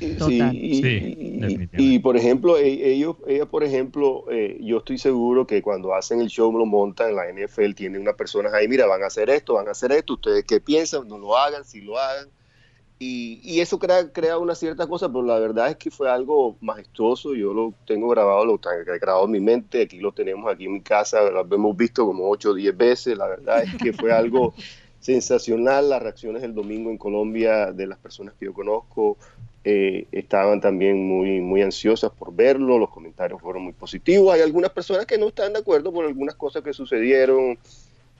[0.00, 5.62] Sí, y, y, por ejemplo, e, ellos, ella, por ejemplo, eh, yo estoy seguro que
[5.62, 9.04] cuando hacen el show, lo montan en la NFL, tienen unas personas ahí, mira, van
[9.04, 11.96] a hacer esto, van a hacer esto, ustedes qué piensan, no lo hagan, si lo
[11.96, 12.28] hagan.
[13.04, 17.34] Y, eso crea, crea una cierta cosa, pero la verdad es que fue algo majestuoso.
[17.34, 19.82] Yo lo tengo grabado, lo tengo grabado en mi mente.
[19.82, 23.18] Aquí lo tenemos aquí en mi casa, lo hemos visto como 8 o 10 veces.
[23.18, 24.54] La verdad es que fue algo
[25.00, 25.90] sensacional.
[25.90, 29.16] Las reacciones el domingo en Colombia de las personas que yo conozco
[29.64, 32.78] eh, estaban también muy, muy ansiosas por verlo.
[32.78, 34.32] Los comentarios fueron muy positivos.
[34.32, 37.58] Hay algunas personas que no están de acuerdo por algunas cosas que sucedieron.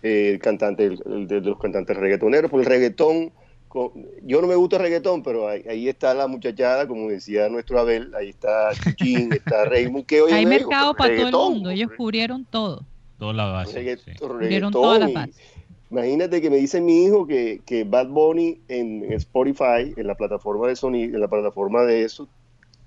[0.03, 3.30] Eh, el cantante, de, los cantantes reggaetoneros, por el reggaetón
[4.22, 8.14] yo no me gusta el reggaetón, pero ahí, está la muchachada, como decía nuestro Abel,
[8.14, 12.44] ahí está Chuchín, está Raymond, que hoy Hay mercado para todo el mundo, ellos cubrieron
[12.44, 12.84] todo.
[13.18, 13.98] Toda la base.
[14.18, 15.32] Cubrieron toda la base.
[15.90, 20.68] Imagínate que me dice mi hijo que, que Bad Bunny en, Spotify, en la plataforma
[20.68, 22.28] de sonido, en la plataforma de eso,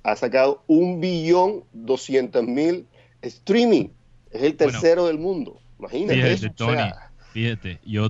[0.02, 2.88] ha sacado un billón doscientos mil
[3.22, 3.90] streaming.
[4.32, 5.60] Es el tercero del mundo.
[5.78, 6.92] Imagínate fíjate, Tony,
[7.32, 8.10] fíjate, yo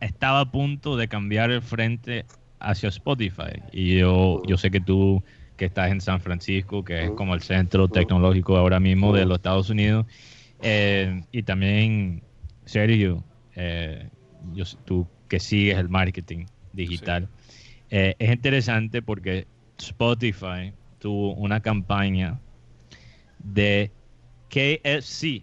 [0.00, 2.24] estaba a punto de cambiar el frente
[2.60, 3.62] hacia Spotify.
[3.72, 5.22] Y yo, yo sé que tú,
[5.56, 9.38] que estás en San Francisco, que es como el centro tecnológico ahora mismo de los
[9.38, 10.06] Estados Unidos,
[10.60, 12.22] eh, y también,
[12.64, 13.24] Sergio,
[13.54, 14.08] eh,
[14.84, 17.28] tú que sigues el marketing digital,
[17.90, 19.46] eh, es interesante porque
[19.78, 22.40] Spotify tuvo una campaña
[23.38, 23.92] de
[24.48, 25.42] KFC,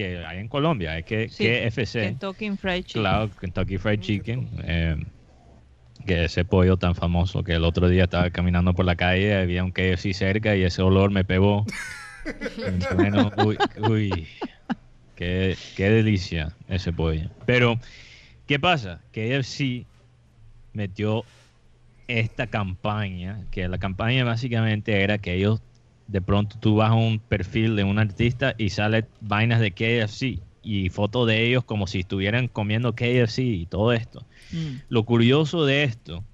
[0.00, 2.00] que hay en Colombia, es que KFC.
[2.00, 3.02] Kentucky Fried Chicken.
[3.02, 4.48] Claro, Kentucky Fried Chicken.
[4.64, 4.96] Eh,
[6.06, 9.62] que ese pollo tan famoso que el otro día estaba caminando por la calle, había
[9.62, 11.66] un KFC cerca y ese olor me pegó.
[12.96, 14.28] bueno, uy, uy
[15.16, 17.28] qué, qué delicia ese pollo.
[17.44, 17.78] Pero,
[18.46, 19.00] ¿qué pasa?
[19.12, 19.84] KFC
[20.72, 21.24] metió
[22.08, 25.60] esta campaña, que la campaña básicamente era que ellos
[26.10, 30.40] de pronto tú vas a un perfil de un artista y sale vainas de KFC
[30.62, 34.26] y fotos de ellos como si estuvieran comiendo KFC y todo esto.
[34.50, 34.76] Mm.
[34.88, 36.24] Lo curioso de esto,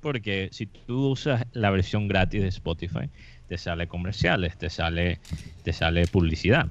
[0.00, 3.10] porque si tú usas la versión gratis de Spotify,
[3.46, 5.20] te sale comerciales, te sale,
[5.62, 6.68] te sale publicidad.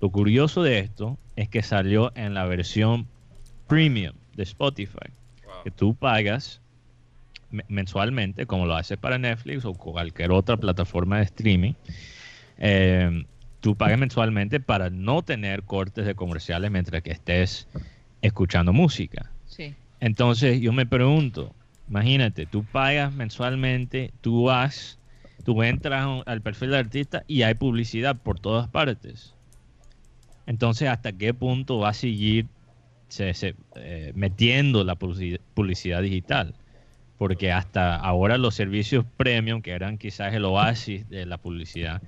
[0.00, 3.06] Lo curioso de esto es que salió en la versión
[3.68, 5.10] premium de Spotify,
[5.62, 6.60] que tú pagas
[7.68, 11.72] mensualmente, como lo haces para Netflix o cualquier otra plataforma de streaming,
[12.58, 13.24] eh,
[13.60, 17.68] tú pagas mensualmente para no tener cortes de comerciales mientras que estés
[18.22, 19.30] escuchando música.
[20.00, 21.54] Entonces yo me pregunto,
[21.88, 24.98] imagínate, tú pagas mensualmente, tú vas,
[25.44, 29.34] tú entras al perfil del artista y hay publicidad por todas partes.
[30.46, 32.46] Entonces, ¿hasta qué punto va a seguir
[33.18, 36.54] eh, metiendo la publicidad digital?
[37.18, 42.02] Porque hasta ahora los servicios premium, que eran quizás el oasis de la publicidad,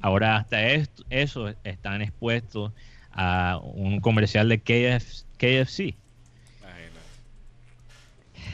[0.00, 2.72] ahora hasta esto, eso están expuestos
[3.12, 5.94] a un comercial de KFC.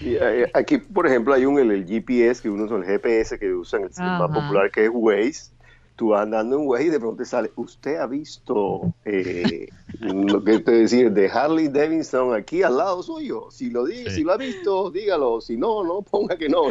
[0.00, 3.82] Eh, aquí, por ejemplo, hay un el, GPS, que uno es el GPS que usan,
[3.82, 5.50] el más popular que es Waze,
[5.96, 9.68] tú vas andando en Waze y de pronto te sale, usted ha visto eh,
[10.00, 13.48] lo que te decir de Harley Davidson aquí al lado suyo.
[13.50, 15.40] Si lo dice, si lo ha visto, dígalo.
[15.40, 16.68] Si no, no ponga que no.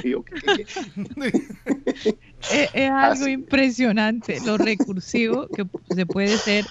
[2.74, 6.66] es, algo impresionante lo recursivo que se puede hacer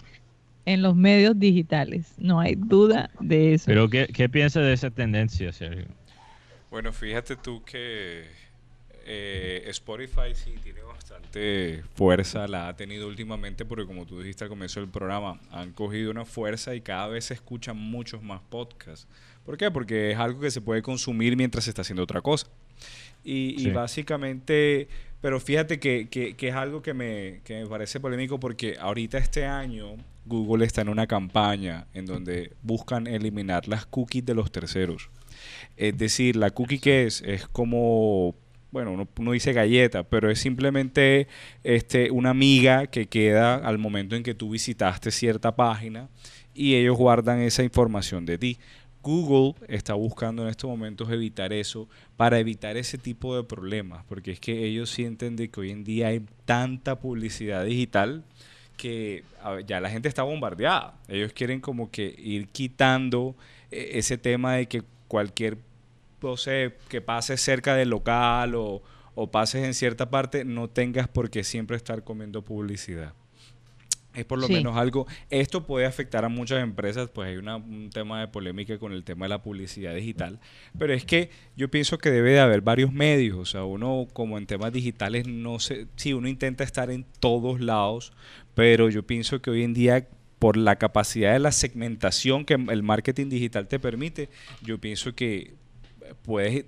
[0.65, 2.13] en los medios digitales.
[2.19, 3.67] No hay duda de eso.
[3.67, 5.87] Pero ¿qué, qué piensas de esa tendencia, Sergio?
[6.71, 8.25] Bueno, fíjate tú que
[9.09, 14.51] eh, Spotify sí tiene bastante fuerza, la ha tenido últimamente porque como tú dijiste al
[14.51, 19.07] comienzo del programa, han cogido una fuerza y cada vez se escuchan muchos más podcasts.
[19.45, 19.71] ¿Por qué?
[19.71, 22.49] Porque es algo que se puede consumir mientras se está haciendo otra cosa.
[23.23, 24.89] Y, básicamente,
[25.21, 29.47] pero fíjate que, que, es algo que me, que me parece polémico porque ahorita este
[29.47, 35.11] año Google está en una campaña en donde buscan eliminar las cookies de los terceros.
[35.77, 38.35] Es decir, la cookie que es, es como
[38.77, 41.29] bueno, uno, dice galleta, pero es simplemente
[41.65, 46.11] este, una amiga que queda al momento en que tú visitaste cierta página
[46.53, 48.59] y ellos guardan esa información de ti.
[49.01, 54.33] Google está buscando en estos momentos evitar eso para evitar ese tipo de problemas, porque
[54.33, 58.25] es que ellos sienten de que hoy en día hay tanta publicidad digital
[58.77, 59.25] que
[59.67, 60.99] ya la gente está bombardeada.
[61.09, 63.37] Ellos quieren como que ir quitando
[63.71, 65.57] eh, ese tema de que cualquier,
[66.27, 68.83] no sé, que pases cerca del local o,
[69.15, 73.15] o pases en cierta parte, no tengas por qué siempre estar comiendo publicidad
[74.17, 75.07] es por lo menos algo.
[75.31, 79.27] Esto puede afectar a muchas empresas, pues hay un tema de polémica con el tema
[79.27, 80.41] de la publicidad digital,
[80.79, 84.39] pero es que yo pienso que debe de haber varios medios, o sea, uno como
[84.39, 88.13] en temas digitales no sé, sí, uno intenta estar en todos lados,
[88.55, 90.09] pero yo pienso que hoy en día
[90.39, 94.31] por la capacidad de la segmentación que el marketing digital te permite,
[94.63, 95.55] yo pienso que
[96.27, 96.67] puedes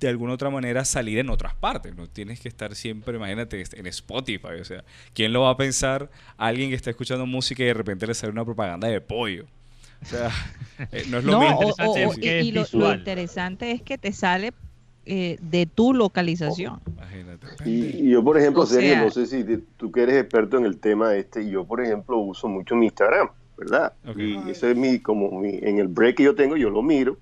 [0.00, 1.96] de alguna otra manera salir en otras partes.
[1.96, 4.60] No tienes que estar siempre, imagínate, en Spotify.
[4.60, 6.10] O sea, ¿quién lo va a pensar?
[6.36, 9.46] Alguien que está escuchando música y de repente le sale una propaganda de pollo.
[10.02, 10.30] O sea,
[10.92, 11.62] eh, no es lo mismo.
[11.62, 12.42] interesante.
[12.42, 14.52] y lo, interesante es que te sale
[15.06, 16.80] eh, de tu localización.
[16.86, 17.46] imagínate.
[17.64, 19.44] Y, yo, por ejemplo, Sergio, no sé si
[19.76, 23.28] tú que eres experto en el tema este, yo, por ejemplo, uso mucho mi Instagram,
[23.56, 23.94] ¿verdad?
[24.16, 27.16] Y ese es mi, como mi, en el break que yo tengo, yo lo miro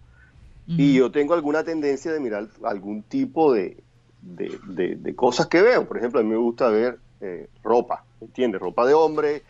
[0.67, 3.83] y yo tengo alguna tendencia de mirar algún tipo de,
[4.21, 5.87] de, cosas que veo.
[5.87, 8.61] Por ejemplo, a mí me gusta ver eh, ropa, ¿entiendes?
[8.61, 9.43] Ropa de hombre.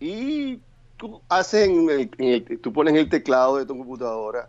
[0.00, 0.60] Y
[0.96, 4.48] tú haces en el, tú pones en el teclado de tu computadora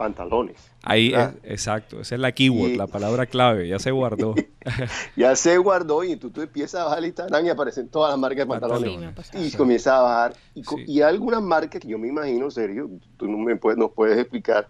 [0.00, 0.56] pantalones.
[0.82, 4.34] Ahí, es, exacto, esa es la keyword, la palabra clave, ya se guardó.
[5.16, 8.18] ya se guardó y tú, tú empiezas a bajar el Instagram y aparecen todas las
[8.18, 9.14] marcas de pantalones.
[9.34, 10.36] y comienza a bajar.
[10.54, 14.16] Y, y, algunas marcas que yo me imagino, serio, tú no me puedes, nos puedes
[14.16, 14.68] explicar,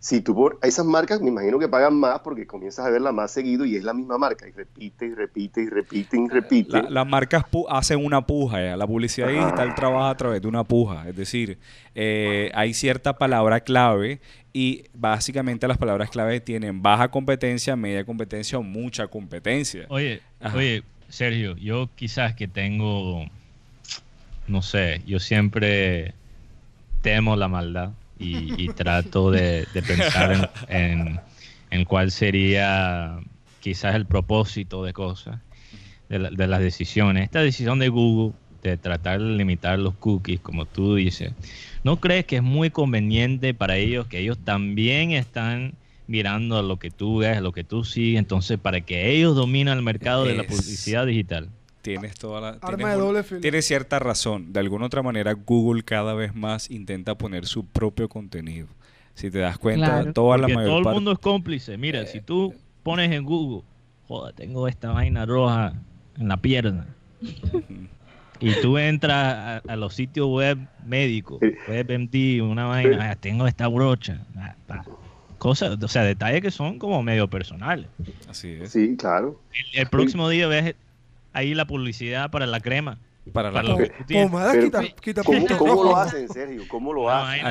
[0.00, 3.30] si tú por esas marcas me imagino que pagan más porque comienzas a verla más
[3.30, 6.82] seguido y es la misma marca y repite y repite y repite y repite.
[6.90, 11.16] las marcas hacen una puja, la publicidad digital trabaja a través de una puja, es
[11.16, 11.58] decir,
[11.94, 14.20] eh, hay cierta palabra clave
[14.52, 19.86] y básicamente las palabras clave tienen baja competencia, media competencia o mucha competencia.
[19.88, 20.20] Oye,
[20.54, 23.24] oye, Sergio, yo quizás que tengo,
[24.46, 26.14] no sé, yo siempre
[27.02, 31.20] temo la maldad y, trato de, pensar en,
[31.70, 33.18] en, cuál sería
[33.60, 35.40] quizás el propósito de cosas,
[36.08, 37.24] de, de, las decisiones.
[37.24, 41.32] Esta decisión de Google de tratar de limitar los cookies, como tú dices,
[41.84, 45.74] ¿no crees que es muy conveniente para ellos que ellos también están
[46.06, 49.36] mirando a lo que tú ves, a lo que tú sigues, entonces para que ellos
[49.36, 51.50] dominen el mercado de la publicidad digital?
[51.88, 53.20] Tienes toda la.
[53.40, 54.52] tienes, cierta razón.
[54.52, 58.68] De alguna otra manera, Google cada vez más intenta poner su propio contenido.
[59.14, 61.76] Si te das cuenta, toda la mayor Todo el mundo es cómplice.
[61.76, 63.62] Mira, si tú pones en Google,
[64.06, 65.72] joda, tengo esta vaina roja
[66.18, 66.86] en la pierna.
[68.40, 74.24] y tú entras a, los sitios web médicos, WebMD, una vaina, ah, tengo esta brocha.
[74.36, 74.54] Ah,
[75.38, 77.86] cosas, o sea, detalles que son como medio personales.
[78.28, 78.70] Así es.
[78.72, 79.40] Sí, claro.
[79.52, 80.74] El, el próximo día ves
[81.38, 82.98] ahí la publicidad para la crema.
[83.32, 83.62] Para la
[85.58, 86.62] ¿cómo, lo hacen, Sergio?
[86.68, 87.46] ¿Cómo lo hacen?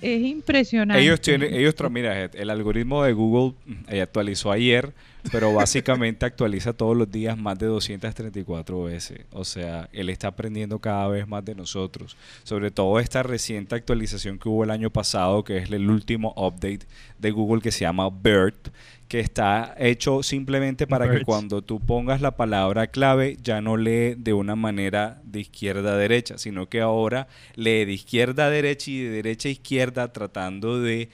[0.00, 1.02] Es, impresionante.
[1.02, 3.54] Ellos tienen, ellos, mira, el algoritmo de Google
[3.88, 4.92] eh, actualizó ayer,
[5.30, 9.20] pero básicamente actualiza todos los días más de 234 veces.
[9.30, 12.16] O sea, él está aprendiendo cada vez más de nosotros.
[12.42, 16.86] Sobre todo esta reciente actualización que hubo el año pasado, que es el último update
[17.22, 18.68] de Google que se llama BERT,
[19.08, 24.14] que está hecho simplemente para que cuando tú pongas la palabra clave ya no lee
[24.16, 28.90] de una manera de izquierda a derecha, sino que ahora lee de izquierda a derecha
[28.90, 31.10] y de derecha a izquierda tratando de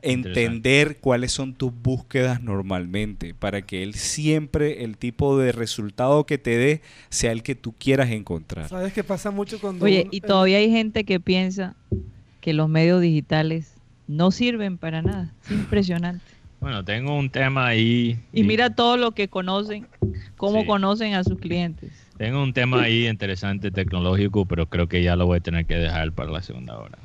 [0.00, 6.38] entender cuáles son tus búsquedas normalmente, para que él siempre el tipo de resultado que
[6.38, 6.80] te dé
[7.10, 8.68] sea el que tú quieras encontrar.
[8.70, 9.84] ¿Sabes qué pasa mucho cuando...
[9.84, 11.76] Oye, y todavía hay gente que piensa
[12.40, 13.73] que los medios digitales
[14.06, 15.32] no sirven para nada.
[15.44, 16.24] Es impresionante.
[16.60, 18.18] Bueno, tengo un tema ahí.
[18.32, 19.86] Y mira todo lo que conocen,
[20.36, 21.92] cómo conocen a sus clientes.
[22.16, 25.74] Tengo un tema ahí interesante tecnológico, pero creo que ya lo voy a tener que
[25.74, 26.98] dejar para la segunda hora.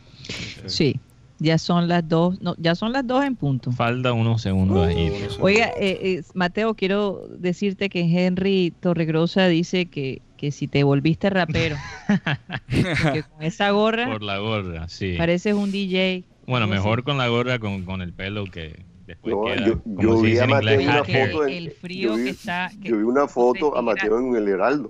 [0.66, 1.00] Sí,
[1.39, 3.72] ya son las dos, no, ya son las dos en punto.
[3.72, 5.12] Falta unos segundos ahí.
[5.39, 11.30] Oiga, eh, eh, Mateo, quiero decirte que Henry Torregrosa dice que, que si te volviste
[11.30, 11.76] rapero,
[12.70, 15.16] que con esa gorra, por la gorra, sí.
[15.18, 16.24] Pareces un DJ.
[16.50, 18.84] Bueno, mejor con la gorra, con, con el pelo que,
[19.24, 23.84] yo, vi a Mateo una foto el frío que está, yo vi una foto a
[23.84, 24.89] Mateo en el Heraldo.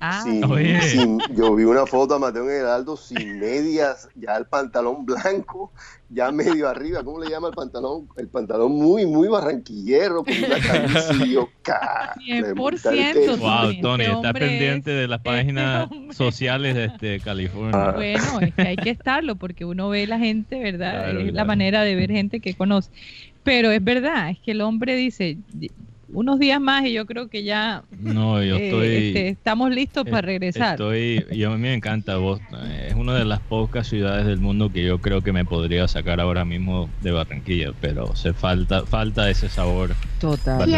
[0.00, 0.24] Ah,
[1.34, 5.72] yo vi una foto a Mateo en el Heraldo sin medias, ya el pantalón blanco,
[6.08, 8.08] ya medio arriba, ¿cómo le llama el pantalón?
[8.16, 13.38] El pantalón muy, muy barranquillero, con una camisa y yo, 100%.
[13.38, 17.90] Wow, Tony, este está pendiente de las este páginas sociales de este, California.
[17.90, 17.92] Ah.
[17.92, 21.10] Bueno, es que hay que estarlo, porque uno ve la gente, ¿verdad?
[21.10, 22.90] es la manera de ver gente que conoce.
[23.42, 25.38] Pero es verdad, es que el hombre dice,
[26.12, 30.04] unos días más y yo creo que ya no, yo eh, estoy, este, estamos listos
[30.04, 30.72] para regresar.
[30.72, 32.70] Estoy, yo a mí me encanta Boston.
[32.70, 36.20] Es una de las pocas ciudades del mundo que yo creo que me podría sacar
[36.20, 39.94] ahora mismo de Barranquilla, pero se falta falta ese sabor.
[40.20, 40.68] Total.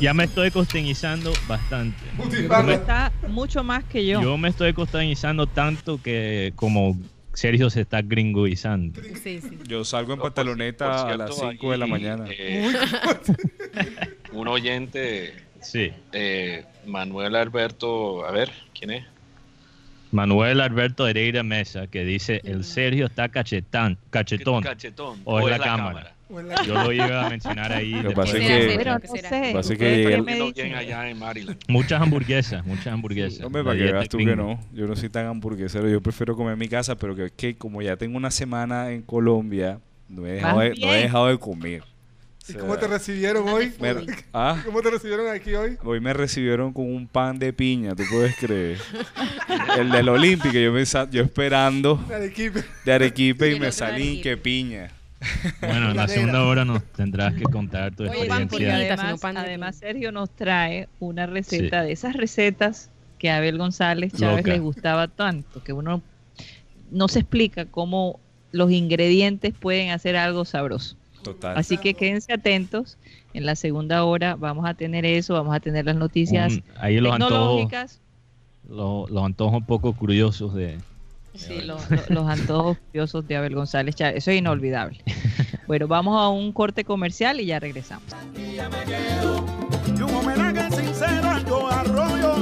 [0.00, 1.96] Ya me estoy costeñizando bastante.
[2.72, 4.20] Está mucho más que yo.
[4.20, 6.96] Yo me estoy costeñizando tanto que como
[7.34, 9.00] Sergio se está gringoizando.
[9.66, 12.26] Yo salgo en pantaloneta a las 5 de la mañana.
[12.28, 12.72] Eh,
[14.32, 15.92] un oyente, sí.
[16.12, 19.04] Eh, Manuel Alberto, a ver, ¿quién es?
[20.14, 25.58] Manuel Alberto Hereira Mesa, que dice, el Sergio está cachetán, cachetón, cachetón o, es la,
[25.58, 26.13] cámara.
[26.66, 27.90] Yo lo iba a mencionar ahí.
[28.02, 33.44] Lo que pasa es que, muchas hamburguesas, muchas hamburguesas.
[33.44, 34.58] Hombre, para que veas tú que no.
[34.72, 35.88] Yo no soy tan hamburguesero.
[35.88, 39.02] Yo prefiero comer en mi casa, pero que, que como ya tengo una semana en
[39.02, 41.82] Colombia, no he dejado, de, no he dejado de comer.
[42.46, 43.72] ¿Y cómo te recibieron hoy?
[44.32, 44.60] ¿Ah?
[44.66, 45.78] ¿Cómo te recibieron aquí hoy?
[45.82, 48.78] Hoy me recibieron con un pan de piña, ¿tú puedes creer?
[49.78, 54.36] el del Olímpico, yo, me yo esperando de Arequipe, de Arequipe y me salí que
[54.36, 54.90] piña.
[55.60, 59.16] Bueno, en la segunda hora nos tendrás que contar tu experiencia.
[59.36, 64.58] además, Sergio nos trae una receta de esas recetas que a Abel González Chávez le
[64.58, 66.02] gustaba tanto, que uno
[66.90, 68.20] no se explica cómo
[68.52, 70.96] los ingredientes pueden hacer algo sabroso.
[71.22, 71.56] Total.
[71.56, 72.98] Así que quédense atentos.
[73.32, 77.12] En la segunda hora vamos a tener eso, vamos a tener las noticias ahí los
[77.12, 78.00] tecnológicas.
[78.62, 80.78] Antojos, los antojos un poco curiosos de,
[81.34, 84.16] Sí, los, los antojos curiosos de Abel González Chávez.
[84.18, 85.02] Eso es inolvidable.
[85.66, 88.04] Bueno, vamos a un corte comercial y ya regresamos.
[88.36, 92.34] Y un homenaje sincero a yo arroyo,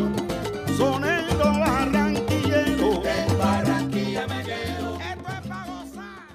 [0.76, 3.00] sonero barranquillero.
[3.04, 4.98] En Barranquilla me quedo.
[4.98, 6.26] Esto es para gozar.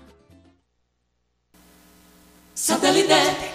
[2.54, 3.47] Satélite.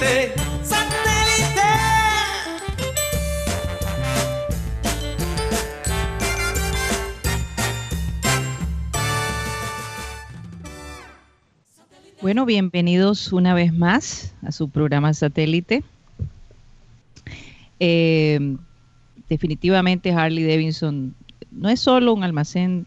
[0.00, 0.32] Satélite.
[0.62, 1.60] ¡Satélite!
[12.22, 15.82] Bueno, bienvenidos una vez más a su programa satélite.
[17.78, 18.56] Eh,
[19.28, 21.14] definitivamente Harley Davidson
[21.50, 22.86] no es solo un almacén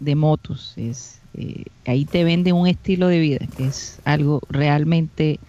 [0.00, 5.40] de motos, es eh, ahí te vende un estilo de vida que es algo realmente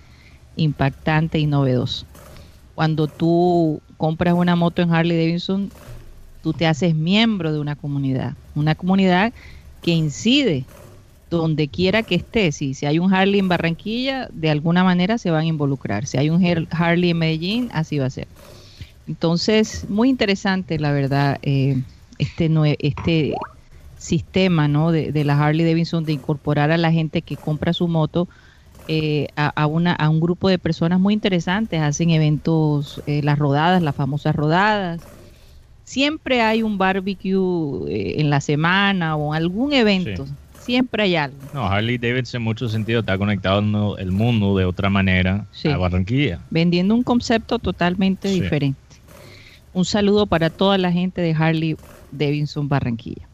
[0.55, 2.05] impactante y novedoso.
[2.75, 5.71] Cuando tú compras una moto en Harley Davidson,
[6.43, 9.33] tú te haces miembro de una comunidad, una comunidad
[9.81, 10.65] que incide
[11.29, 12.51] donde quiera que esté.
[12.51, 16.05] Si, si hay un Harley en Barranquilla, de alguna manera se van a involucrar.
[16.05, 18.27] Si hay un Harley en Medellín, así va a ser.
[19.07, 21.81] Entonces, muy interesante, la verdad, eh,
[22.17, 22.49] este,
[22.79, 23.33] este
[23.97, 24.91] sistema ¿no?
[24.91, 28.27] de, de, la Harley Davidson de incorporar a la gente que compra su moto
[28.88, 31.81] eh, a, una, a un grupo de personas muy interesantes.
[31.81, 35.01] Hacen eventos, eh, las rodadas, las famosas rodadas.
[35.83, 40.25] Siempre hay un barbecue en la semana o algún evento.
[40.59, 41.38] Siempre hay algo.
[41.53, 46.39] No, Harley Davidson en mucho sentido está conectado el mundo de otra manera a Barranquilla.
[46.49, 48.79] Vendiendo un concepto totalmente diferente.
[49.73, 51.77] Un saludo para toda la gente de Harley
[52.11, 53.27] Davidson Barranquilla.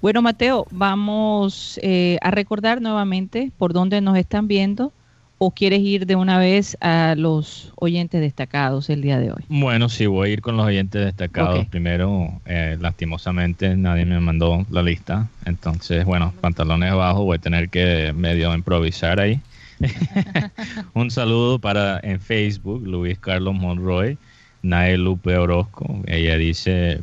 [0.00, 4.92] Bueno, Mateo, vamos eh, a recordar nuevamente por dónde nos están viendo
[5.38, 9.44] ¿O quieres ir de una vez a los oyentes destacados el día de hoy?
[9.48, 11.66] Bueno, sí, voy a ir con los oyentes destacados.
[11.66, 15.28] Primero, eh, lastimosamente, nadie me mandó la lista.
[15.44, 19.38] Entonces, bueno, pantalones abajo, voy a tener que medio improvisar ahí.
[20.94, 24.16] Un saludo para en Facebook, Luis Carlos Monroy,
[24.62, 26.00] Nael Lupe Orozco.
[26.06, 27.02] Ella dice,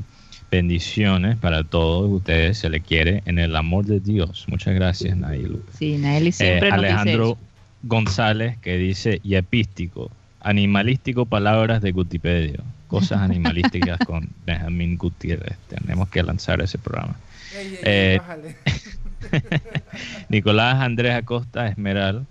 [0.53, 4.45] bendiciones para todos ustedes, se le quiere en el amor de Dios.
[4.47, 5.71] Muchas gracias, Nael Lupe.
[5.75, 7.39] Sí, Nael siempre eh, Alejandro,
[7.81, 15.57] González que dice y epístico, animalístico palabras de Gutipedio, cosas animalísticas con Benjamín Gutiérrez.
[15.69, 17.15] Tenemos que lanzar ese programa.
[17.83, 18.19] Eh,
[20.29, 22.27] Nicolás Andrés Acosta Esmeral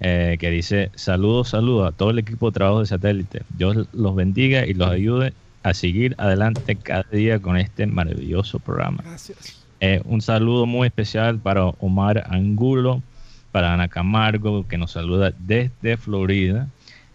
[0.00, 3.42] eh, que dice, saludos, saludos a todo el equipo de trabajo de satélite.
[3.56, 5.32] Dios los bendiga y los ayude
[5.62, 9.02] a seguir adelante cada día con este maravilloso programa.
[9.04, 9.64] Gracias.
[9.80, 13.02] Eh, un saludo muy especial para Omar Angulo,
[13.50, 16.68] para Ana Camargo, que nos saluda desde Florida.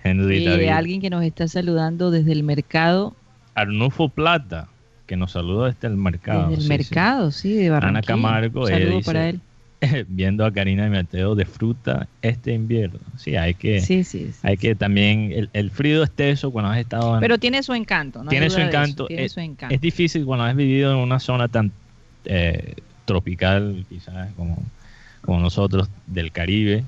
[0.03, 3.15] Henry Y David, alguien que nos está saludando desde el mercado,
[3.55, 4.67] Arnulfo Plata,
[5.07, 6.49] que nos saluda desde el mercado.
[6.49, 6.69] desde el sí, sí.
[6.69, 7.99] mercado, sí, de Barranquilla.
[7.99, 9.41] Ana Camargo, Un ella saludo dice, para él.
[10.07, 12.99] viendo a Karina y Mateo de fruta este invierno.
[13.17, 14.39] Sí, hay que, Sí, sí, sí.
[14.41, 17.73] hay que también, el, el frío es teso cuando has estado en, Pero tiene su
[17.73, 18.29] encanto, ¿no?
[18.29, 19.05] tiene su duda de eso, encanto.
[19.07, 19.75] tiene es, su encanto.
[19.75, 21.71] es difícil cuando has vivido en una zona tan
[22.25, 22.75] eh,
[23.05, 24.57] tropical, quizás como,
[25.21, 26.83] como nosotros del Caribe.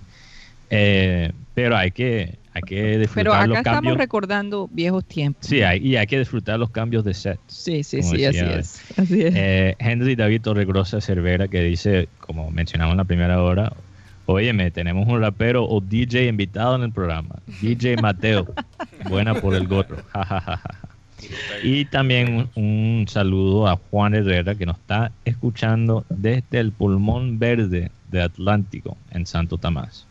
[0.71, 3.97] Eh, pero hay que, hay que disfrutar Pero acá los estamos cambios.
[3.97, 5.45] recordando viejos tiempos.
[5.45, 7.39] Sí, hay, y hay que disfrutar los cambios de set.
[7.47, 8.81] Sí, sí, sí, así es.
[8.97, 9.33] Así es.
[9.35, 13.73] Eh, Henry David Torregrosa Cervera que dice, como mencionamos en la primera hora,
[14.31, 17.37] Óyeme, tenemos un rapero o DJ invitado en el programa.
[17.61, 18.45] DJ Mateo.
[19.09, 19.97] Buena por el gorro.
[21.63, 27.39] Y también un, un saludo a Juan Herrera que nos está escuchando desde el pulmón
[27.39, 30.07] verde de Atlántico en Santo Tomás.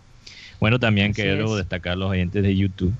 [0.60, 1.58] Bueno, también Así quiero es.
[1.58, 2.94] destacar los oyentes de YouTube.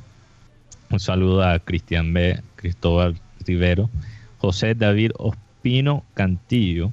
[0.90, 3.90] Un saludo a Cristian B, Cristóbal Rivero,
[4.38, 6.90] José David Ospino Cantillo,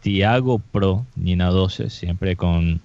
[0.00, 2.80] Tiago Pro, Nina 12, siempre con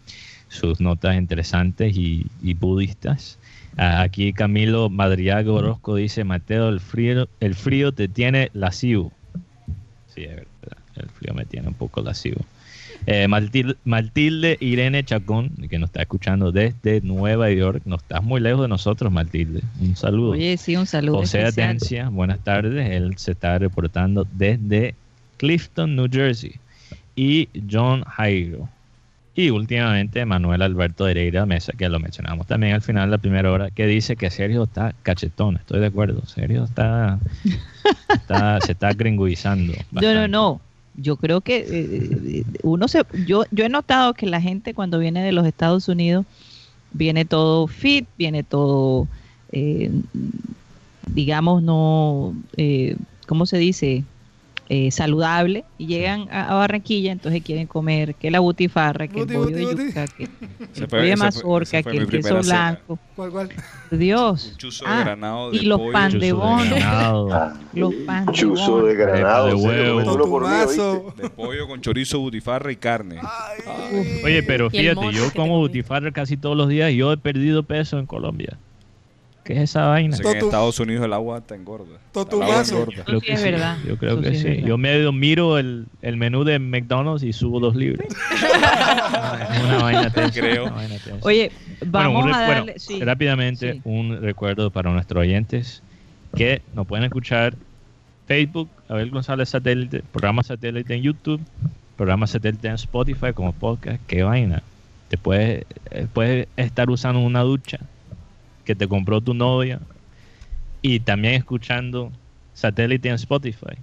[0.49, 3.37] sus notas interesantes y, y budistas.
[3.77, 9.13] Aquí Camilo Madriaga Orozco dice, Mateo, el frío, el frío te tiene lascivo.
[10.13, 12.41] Sí, es verdad, el frío me tiene un poco lascivo.
[13.07, 17.81] Eh, Matilde, Matilde Irene Chacón, que nos está escuchando desde Nueva York.
[17.85, 19.61] No estás muy lejos de nosotros, Matilde.
[19.79, 20.31] Un saludo.
[20.31, 21.69] Oye, sí, un saludo José especial.
[21.69, 22.91] Atencia, buenas tardes.
[22.91, 24.95] Él se está reportando desde
[25.37, 26.55] Clifton, New Jersey.
[27.15, 28.69] Y John Jairo.
[29.33, 33.51] Y últimamente Manuel Alberto Hereira Mesa, que lo mencionamos también al final de la primera
[33.51, 35.55] hora, que dice que Sergio está cachetón.
[35.55, 36.25] Estoy de acuerdo.
[36.25, 37.17] Sergio está,
[38.13, 39.73] está se está gringuizando.
[39.91, 40.27] No, no, bastante.
[40.27, 40.61] no.
[40.95, 45.23] Yo creo que eh, uno se, yo, yo he notado que la gente cuando viene
[45.23, 46.25] de los Estados Unidos
[46.91, 49.07] viene todo fit, viene todo,
[49.51, 49.91] eh,
[51.07, 54.03] digamos, no, eh, ¿cómo se dice?
[54.73, 59.33] Eh, saludable y llegan a, a Barranquilla, entonces quieren comer que la butifarra, que Buti,
[59.33, 59.87] el bollo buti, de buti.
[59.87, 60.23] yuca, que
[60.61, 62.99] el fue- pollo de mazorca, fue que el queso blanco.
[63.13, 63.49] ¿Cuál, cuál?
[63.91, 64.57] Dios.
[64.85, 65.17] Ah,
[65.51, 65.91] y los pollo.
[65.91, 66.63] pan de bono.
[67.73, 69.47] Los pan de Chuzo de granado.
[69.47, 71.13] De huevo.
[71.17, 73.19] De pollo con chorizo, butifarra y carne.
[74.23, 77.99] Oye, pero fíjate, yo como butifarra casi todos los días y yo he perdido peso
[77.99, 78.57] en Colombia.
[79.43, 80.15] ¿Qué es esa vaina?
[80.15, 81.97] Sé que en Estados Unidos el agua está engorda.
[82.11, 82.85] Totumazo.
[83.05, 83.77] Creo que es sí, verdad.
[83.87, 84.61] Yo creo Eso que sí.
[84.61, 88.07] Yo medio miro el, el menú de McDonald's y subo dos libras.
[89.51, 90.63] Es una vaina tensa, Creo.
[90.65, 91.17] una vaina tensa.
[91.25, 91.51] Oye,
[91.85, 93.03] Bueno, vamos un re- a bueno, darle, sí.
[93.03, 93.81] rápidamente sí.
[93.83, 95.81] un recuerdo para nuestros oyentes
[96.35, 97.55] que nos pueden escuchar
[98.27, 101.41] Facebook, Abel González Satélite, programa satélite en YouTube,
[101.97, 103.99] programa satélite en Spotify como podcast.
[104.07, 104.61] Qué vaina.
[105.09, 107.79] Te puedes, eh, puedes estar usando una ducha
[108.63, 109.79] que te compró tu novia
[110.81, 112.11] y también escuchando
[112.53, 113.77] satélite en Spotify.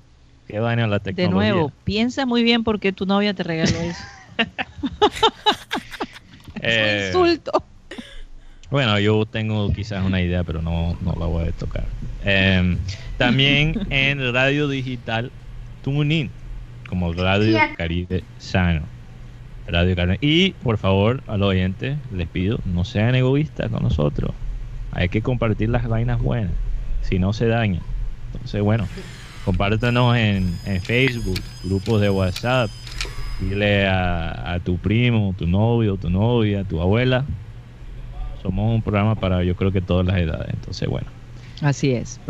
[0.47, 1.53] Qué vaina la De tecnología.
[1.53, 4.03] nuevo, piensa muy bien por qué tu novia te regaló eso.
[6.61, 7.53] Eh, Insulto.
[8.71, 11.85] Bueno, yo tengo quizás una idea, pero no, no la voy a tocar.
[12.25, 12.77] Eh,
[13.17, 15.31] también en radio digital
[15.83, 16.31] TuneIn,
[16.89, 18.83] como Radio Caribe Sano.
[19.69, 20.19] Radio Caribe.
[20.21, 24.33] Y por favor, a los oyentes, les pido, no sean egoístas con nosotros.
[24.93, 26.53] Hay que compartir las vainas buenas,
[27.03, 27.83] si no se dañan.
[28.33, 28.87] Entonces, bueno,
[29.45, 32.71] compártanos en, en Facebook, grupos de WhatsApp.
[33.41, 37.25] Dile a, a tu primo, tu novio, tu novia, tu abuela,
[38.43, 40.49] somos un programa para yo creo que todas las edades.
[40.55, 41.07] Entonces, bueno.
[41.63, 42.21] Así es.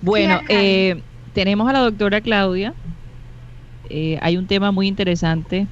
[0.00, 1.02] Bueno, eh,
[1.32, 2.72] tenemos a la doctora Claudia.
[3.90, 5.66] Eh, hay un tema muy interesante,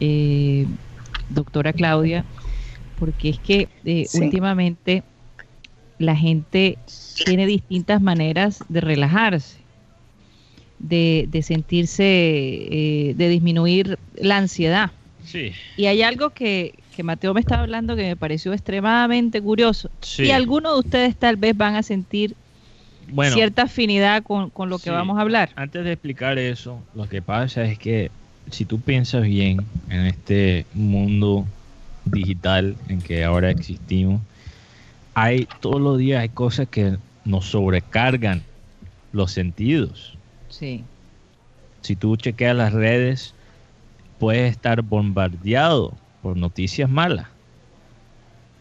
[0.00, 0.66] eh,
[1.28, 2.24] doctora Claudia,
[2.98, 4.22] porque es que eh, Sí.
[4.22, 5.04] últimamente
[5.98, 6.78] la gente
[7.24, 9.58] tiene distintas maneras de relajarse,
[10.78, 14.90] de, de sentirse, eh, de disminuir la ansiedad.
[15.24, 15.52] Sí.
[15.76, 19.90] Y hay algo que, que Mateo me estaba hablando que me pareció extremadamente curioso.
[20.00, 20.24] Sí.
[20.24, 22.34] Y algunos de ustedes tal vez van a sentir
[23.08, 24.90] Bueno, cierta afinidad con, con lo que sí.
[24.90, 25.50] vamos a hablar.
[25.56, 28.10] antes de explicar eso, lo que pasa es que
[28.50, 31.46] si tú piensas bien en este mundo
[32.04, 34.20] digital en que ahora existimos,
[35.14, 38.42] hay todos los días hay cosas que nos sobrecargan
[39.12, 40.16] los sentidos.
[40.48, 40.84] Sí.
[41.80, 43.34] Si tú chequeas las redes,
[44.18, 45.92] puedes estar bombardeado
[46.22, 47.28] por noticias malas.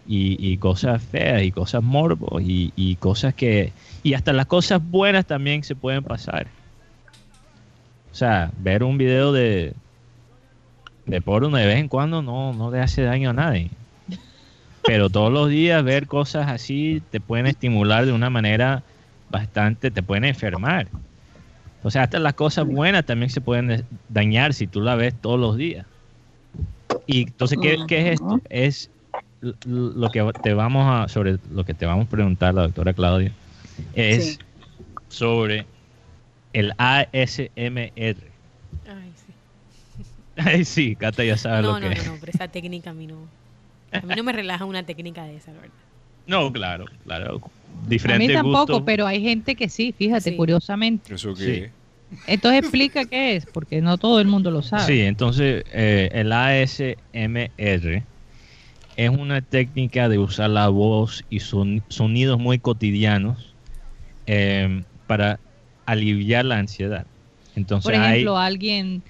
[0.05, 3.71] y, cosas feas y cosas morbos y, y, cosas que
[4.03, 6.47] y hasta las cosas buenas también se pueden pasar
[8.11, 9.73] o sea ver un video de
[11.05, 13.71] de porno de vez en cuando no, no le hace daño a nadie
[14.85, 18.83] pero todos los días ver cosas así te pueden estimular de una manera
[19.29, 20.87] bastante te pueden enfermar
[21.83, 25.39] o sea hasta las cosas buenas también se pueden dañar si tú la ves todos
[25.39, 25.85] los días
[27.07, 28.41] y entonces qué, ¿qué es esto?
[28.49, 28.89] es
[29.65, 33.31] lo que te vamos a sobre lo que te vamos a preguntar la doctora Claudia
[33.93, 34.39] es
[35.09, 35.65] sobre
[36.53, 38.17] el ASMR.
[38.87, 39.33] Ay, sí.
[40.37, 41.97] Ay, sí, Cata ya sabe lo que es.
[41.97, 43.17] No, no, no, pero esa técnica a mí no.
[43.93, 45.69] A mí no me relaja una técnica de esa, verdad.
[46.25, 47.41] No, claro, claro.
[47.87, 51.13] Diferente a mí tampoco, pero hay gente que sí, fíjate, curiosamente.
[51.13, 51.71] ¿Eso qué?
[52.27, 54.85] Entonces explica qué es, porque no todo el mundo lo sabe.
[54.85, 58.03] Sí, entonces eh, el ASMR
[58.95, 63.53] es una técnica de usar la voz y sonidos muy cotidianos
[64.27, 65.39] eh, para
[65.85, 67.05] aliviar la ansiedad.
[67.55, 69.01] Entonces, Por ejemplo, alguien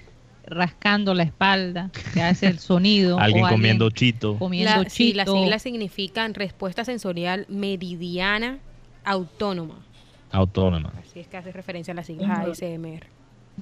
[0.46, 3.18] rascando la espalda, que hace el sonido.
[3.20, 4.36] alguien comiendo chito.
[4.38, 8.58] Comiendo la, Sí, las siglas significan respuesta sensorial meridiana
[9.04, 9.76] autónoma.
[10.30, 10.92] Autónoma.
[11.06, 13.06] Así es que hace referencia a las siglas ASMR.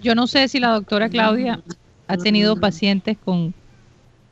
[0.01, 1.61] Yo no sé si la doctora Claudia
[2.09, 3.55] ha tenido pacientes con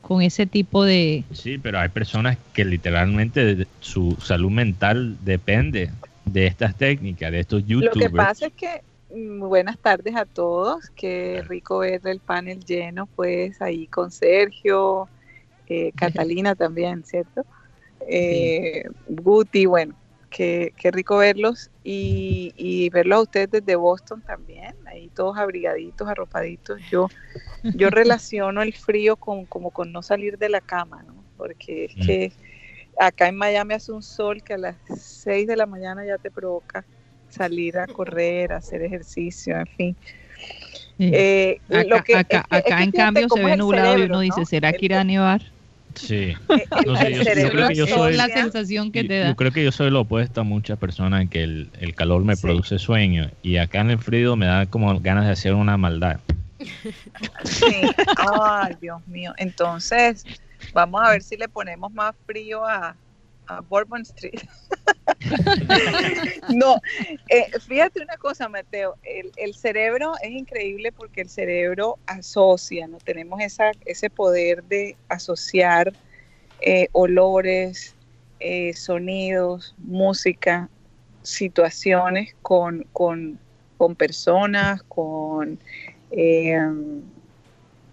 [0.00, 1.24] con ese tipo de...
[1.32, 5.90] Sí, pero hay personas que literalmente su salud mental depende
[6.24, 7.94] de estas técnicas, de estos youtubers.
[7.94, 8.82] Lo que pasa es que,
[9.12, 15.08] buenas tardes a todos, qué rico ver el panel lleno, pues ahí con Sergio,
[15.66, 17.44] eh, Catalina también, ¿cierto?
[18.08, 19.94] Eh, Guti, bueno,
[20.30, 26.08] qué, qué rico verlos y, y, verlos a ustedes desde Boston también, ahí todos abrigaditos,
[26.08, 26.80] arropaditos.
[26.90, 27.08] Yo,
[27.62, 31.14] yo relaciono el frío con, como con no salir de la cama, ¿no?
[31.36, 32.06] Porque es mm.
[32.06, 32.32] que
[32.98, 36.30] acá en Miami hace un sol que a las 6 de la mañana ya te
[36.30, 36.84] provoca
[37.30, 39.96] salir a correr, a hacer ejercicio, en fin.
[40.98, 41.60] Eh,
[41.92, 45.40] acá, acá, en cambio se ve nublado y uno dice, ¿será que irá a nevar?
[45.94, 46.36] Sí.
[46.86, 46.94] yo,
[47.50, 49.28] creo que yo soy la sensación que te da.
[49.28, 52.36] Yo creo que yo soy lo opuesto a muchas personas en que el, calor me
[52.36, 56.20] produce sueño y acá en el frío me da como ganas de hacer una maldad.
[57.44, 57.82] Sí.
[58.18, 59.32] Ay, Dios mío.
[59.38, 60.24] Entonces,
[60.74, 62.94] vamos a ver si le ponemos más frío a,
[63.68, 64.40] Bourbon Street.
[66.54, 66.76] no,
[67.28, 72.98] eh, fíjate una cosa, Mateo, el, el, cerebro es increíble porque el cerebro asocia, ¿no?
[72.98, 75.92] Tenemos esa, ese poder de asociar
[76.60, 77.94] eh, olores,
[78.38, 80.68] eh, sonidos, música,
[81.22, 83.38] situaciones con, con,
[83.76, 85.58] con personas, con,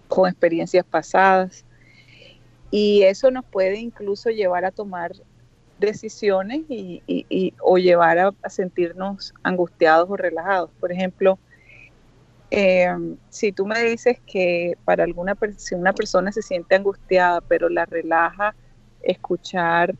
[0.07, 1.65] con experiencias pasadas.
[2.69, 5.13] Y eso nos puede incluso llevar a tomar
[5.79, 10.69] decisiones y, o llevar a, sentirnos angustiados o relajados.
[10.79, 11.37] Por ejemplo,
[12.49, 17.69] em, si tú me dices que para alguna si una persona se siente angustiada, pero
[17.69, 18.55] la relaja
[19.03, 19.95] escuchar,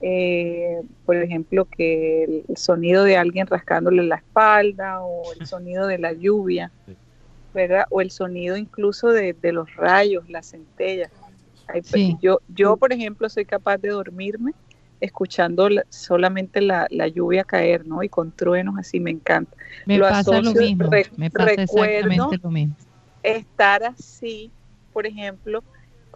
[0.00, 5.98] eh, por ejemplo, que el sonido de alguien rascándole la espalda o el sonido de
[5.98, 6.70] la lluvia,
[7.54, 7.84] ¿verdad?
[7.90, 11.10] O el sonido incluso de, los rayos, las centellas.
[12.20, 14.52] yo, yo, por ejemplo, soy capaz de dormirme
[15.00, 18.02] escuchando solamente la, lluvia caer, ¿no?
[18.02, 19.56] Y con truenos así, me encanta.
[19.86, 22.76] Me pasa lo mismo, me pasa exactamente lo mismo.
[23.22, 24.50] Estar así,
[24.92, 25.62] por ejemplo,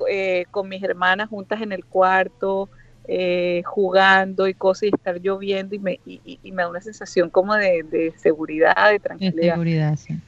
[0.09, 2.69] eh, con mis hermanas juntas en el cuarto,
[3.07, 7.55] eh, jugando y cosas, y estar lloviendo, y me, y, me da una sensación como
[7.55, 9.43] de, seguridad, de tranquilidad.
[9.43, 10.19] De seguridad, sí.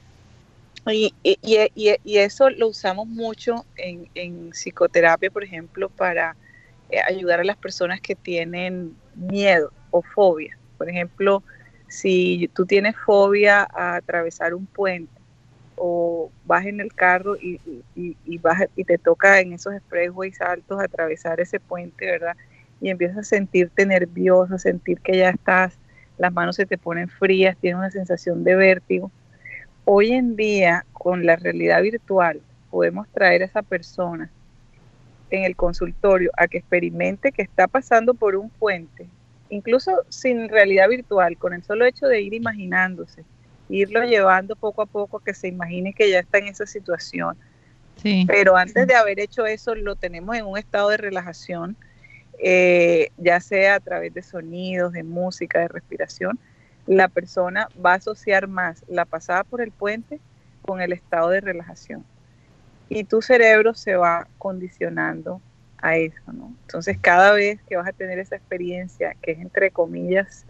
[0.88, 6.36] Y, y, eso lo usamos mucho en, en psicoterapia, por ejemplo, para
[7.06, 10.56] ayudar a las personas que tienen miedo o fobia.
[10.78, 11.42] Por ejemplo,
[11.88, 15.12] si tú tienes fobia a atravesar un puente
[15.76, 17.60] o vas en el carro y,
[17.94, 22.36] y, vas, y te toca en esos expressways altos atravesar ese puente, ¿verdad?
[22.80, 25.78] Y empiezas a sentirte nervioso, sentir que ya estás,
[26.18, 29.10] las manos se te ponen frías, tienes una sensación de vértigo.
[29.84, 32.40] Hoy en día, con la realidad virtual,
[32.70, 34.30] podemos traer a esa persona
[35.30, 39.08] en el consultorio a que experimente que está pasando por un puente,
[39.50, 43.24] incluso sin realidad virtual, con el solo hecho de ir imaginándose,
[43.68, 47.36] irlo llevando poco a poco a que se imagine que ya está en esa situación.
[48.26, 51.76] Pero antes de haber hecho eso, lo tenemos en un estado de relajación,
[52.38, 56.38] eh, ya sea a través de sonidos, de música, de respiración.
[56.86, 60.20] La persona va a asociar más la pasada por el puente
[60.62, 62.04] con el estado de relajación
[62.88, 65.40] y tu cerebro se va condicionando
[65.78, 66.54] a eso, ¿no?
[66.62, 70.44] Entonces cada vez que vas a tener esa experiencia que es entre comillas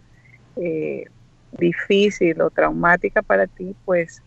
[0.55, 1.05] eh,
[1.51, 4.21] difícil o traumática para ti, pues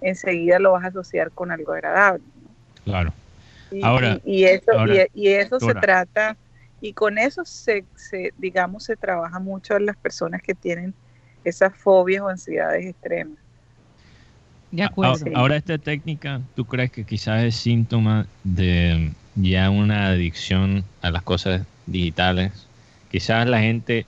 [0.00, 2.24] enseguida lo vas a asociar con algo agradable.
[2.84, 3.12] Claro.
[3.70, 4.72] Y, ahora, y, eso,
[5.14, 6.36] y, eso se trata,
[6.80, 10.92] y con eso se, se, digamos, se trabaja mucho en las personas que tienen
[11.42, 13.38] esas fobias o ansiedades extremas.
[14.72, 15.26] De acuerdo.
[15.34, 21.22] Ahora esta técnica, ¿tú crees que quizás es síntoma de ya una adicción a las
[21.22, 22.66] cosas digitales?
[23.10, 24.06] Quizás la gente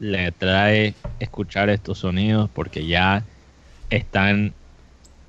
[0.00, 3.22] le atrae escuchar estos sonidos porque ya
[3.90, 4.52] están,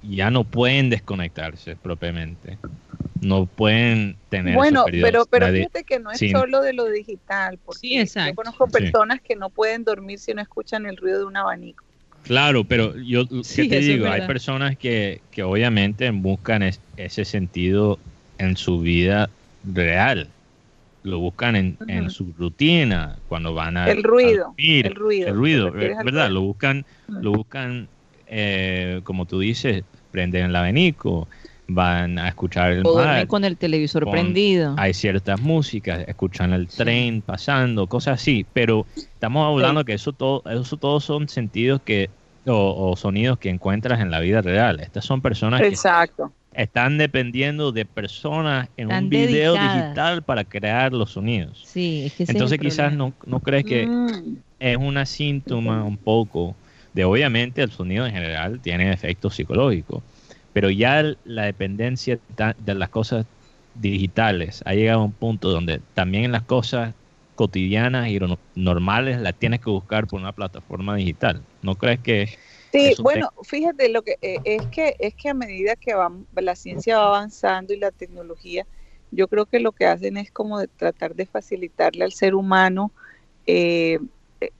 [0.02, 2.58] ya no pueden desconectarse propiamente.
[3.22, 7.80] No pueden tener bueno, pero pero fíjate que no es solo de lo digital, porque
[7.80, 8.32] sí, exacto.
[8.32, 11.86] yo conozco personas que no pueden dormir si no escuchan el ruido de un abanico.
[12.24, 16.64] Claro, pero yo ¿qué te digo, hay personas que, que obviamente buscan
[16.98, 18.00] ese sentido
[18.38, 19.30] en su vida
[19.74, 20.28] real.
[21.04, 25.72] Lo buscan en, en, su rutina cuando van a el ruido el ruido el ruido
[25.72, 27.90] verdad lo buscan lo buscan
[28.26, 31.28] eh, como tú dices prenden el abanico
[31.74, 34.76] van a escuchar el o mar con el televisor prendido.
[34.78, 40.44] Hay ciertas músicas escuchan el tren pasando cosas así pero estamos hablando que eso todo
[40.50, 42.10] eso todos son sentidos que
[42.46, 44.80] o, sonidos que encuentras en la vida real.
[44.80, 46.32] Estas son personas Exacto.
[46.54, 51.64] están dependiendo de personas en un video digital para crear los sonidos.
[51.66, 54.38] Sí, es que Entonces quizás no, no crees que Mm.
[54.60, 56.56] es una síntoma un poco
[56.94, 60.04] de obviamente el sonido en general tiene efectos psicológicos,
[60.54, 62.20] pero ya la dependencia
[62.58, 63.26] de las cosas
[63.76, 66.94] digitales ha llegado a un punto donde también las cosas
[67.36, 68.20] cotidianas y
[68.56, 71.42] normales las tienes que buscar por una plataforma digital.
[71.64, 72.30] ¿No crees que
[72.74, 76.56] Sí, bueno, fíjate lo que eh, es que es que a medida que va, la
[76.56, 78.66] ciencia va avanzando y la tecnología,
[79.12, 82.92] yo creo que lo que hacen es como de tratar de facilitarle al ser humano
[83.46, 84.00] eh,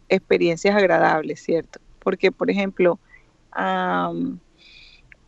[0.10, 1.80] experiencias agradables, ¿cierto?
[1.98, 3.00] Porque, por ejemplo,
[3.58, 4.38] um,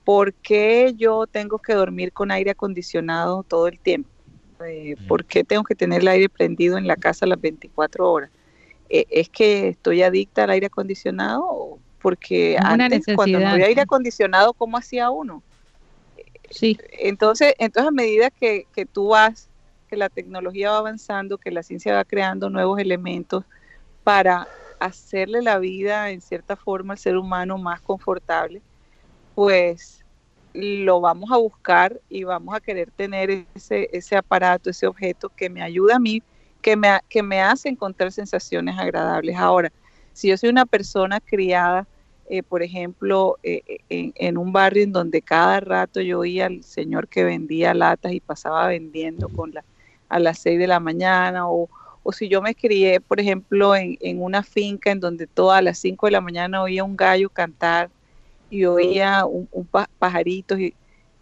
[0.06, 4.10] ¿por qué yo tengo que dormir con aire acondicionado todo el tiempo?
[4.66, 8.30] Eh, ¿Por qué tengo que tener el aire prendido en la casa las 24 horas?
[8.88, 11.80] Eh, ¿Es que estoy adicta al aire acondicionado?
[12.00, 15.42] Porque antes, cuando no había aire acondicionado, ¿cómo hacía uno?
[16.52, 16.78] Sí.
[16.92, 19.50] Entonces, entonces a medida que, que tú vas,
[19.90, 23.44] que la tecnología va avanzando, que la ciencia va creando nuevos elementos
[24.04, 24.48] para
[24.80, 28.62] hacerle la vida en cierta forma al ser humano más confortable,
[29.36, 30.06] pues
[30.54, 35.50] lo vamos a buscar y vamos a querer tener ese, ese aparato, ese objeto que
[35.50, 36.24] me ayuda a mí,
[36.62, 39.36] que me, que me hace encontrar sensaciones agradables.
[39.36, 39.72] Ahora,
[40.14, 41.86] si yo soy una persona criada,
[42.30, 46.64] eh, por ejemplo, eh, en, en, un barrio en donde cada rato yo oía al
[46.64, 49.64] señor que vendía latas y pasaba vendiendo con la,
[50.10, 51.70] a las 6 de la mañana, o,
[52.02, 55.78] o si yo me crié, por ejemplo, en, en, una finca en donde todas las
[55.80, 57.90] 5 de la mañana oía un gallo cantar
[58.50, 59.68] y oía un, un
[60.00, 60.74] pajarito, y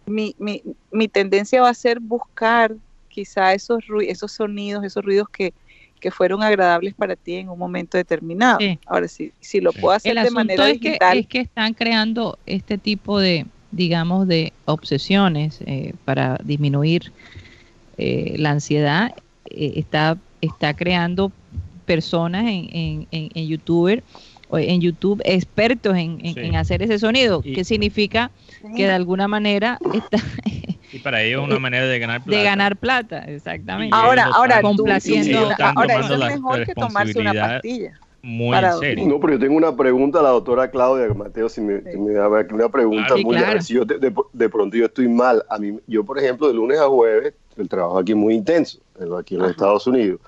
[0.06, 2.74] mi, mi, mi, tendencia va a ser buscar
[3.08, 5.54] quizá esos, esos sonidos, esos ruidos que,
[6.00, 8.58] que fueron agradables para ti en un momento determinado.
[8.60, 8.78] Sí.
[8.86, 11.12] Ahora, si, si lo puedo hacer El de manera es digital.
[11.14, 17.12] Que, es que están creando este tipo de, digamos, de obsesiones eh, para disminuir
[17.96, 19.14] eh, la ansiedad.
[19.46, 21.32] Eh, está, está creando
[21.86, 24.02] personas en, en, en, en YouTuber
[24.58, 26.40] en YouTube expertos en, en, sí.
[26.40, 28.30] en hacer ese sonido, y, que significa
[28.76, 30.18] que de alguna manera está
[30.92, 32.36] y para ellos es una manera de ganar plata.
[32.36, 33.96] De ganar plata, exactamente.
[33.96, 35.48] Ahora, ahora, complaciendo.
[35.48, 37.98] Tú, ahora eso es mejor que tomarse una pastilla.
[38.22, 39.06] Muy en serio.
[39.06, 41.90] No, pero yo tengo una pregunta a la doctora Claudia Mateo, si me, sí.
[41.92, 43.60] si me da una pregunta claro, muy claro.
[43.60, 45.44] si yo de, de, de, pronto yo estoy mal.
[45.50, 48.78] A mí, yo, por ejemplo, de lunes a jueves, el trabajo aquí es muy intenso,
[49.18, 49.50] aquí en los Ajá.
[49.50, 50.20] Estados Unidos.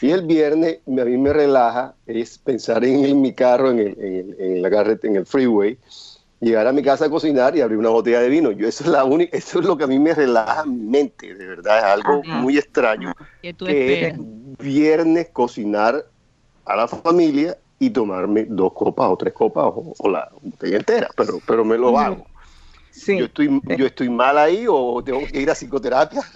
[0.00, 3.96] Y el viernes a mí me relaja es pensar en, en mi carro, en, el,
[3.98, 5.78] en, en, la carretera, en el freeway,
[6.40, 8.50] llegar a mi casa a cocinar y abrir una botella de vino.
[8.50, 11.34] Yo eso es la única, eso es lo que a mí me relaja mi mente,
[11.34, 12.40] de verdad, es algo Ajá.
[12.40, 13.12] muy extraño.
[13.42, 14.14] ¿Qué tú que
[14.58, 16.04] viernes cocinar
[16.64, 21.08] a la familia y tomarme dos copas o tres copas o, o la botella entera,
[21.16, 22.26] pero, pero me lo hago.
[22.90, 23.18] Sí.
[23.18, 26.22] Yo, estoy, yo estoy mal ahí o tengo que ir a psicoterapia.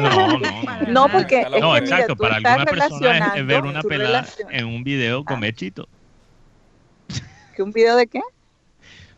[0.00, 3.82] No, no, no, porque es no, que, exacto, mira, para alguna persona es ver una
[3.82, 5.88] pelada en un video con mechito.
[7.54, 8.20] ¿Que un video de qué?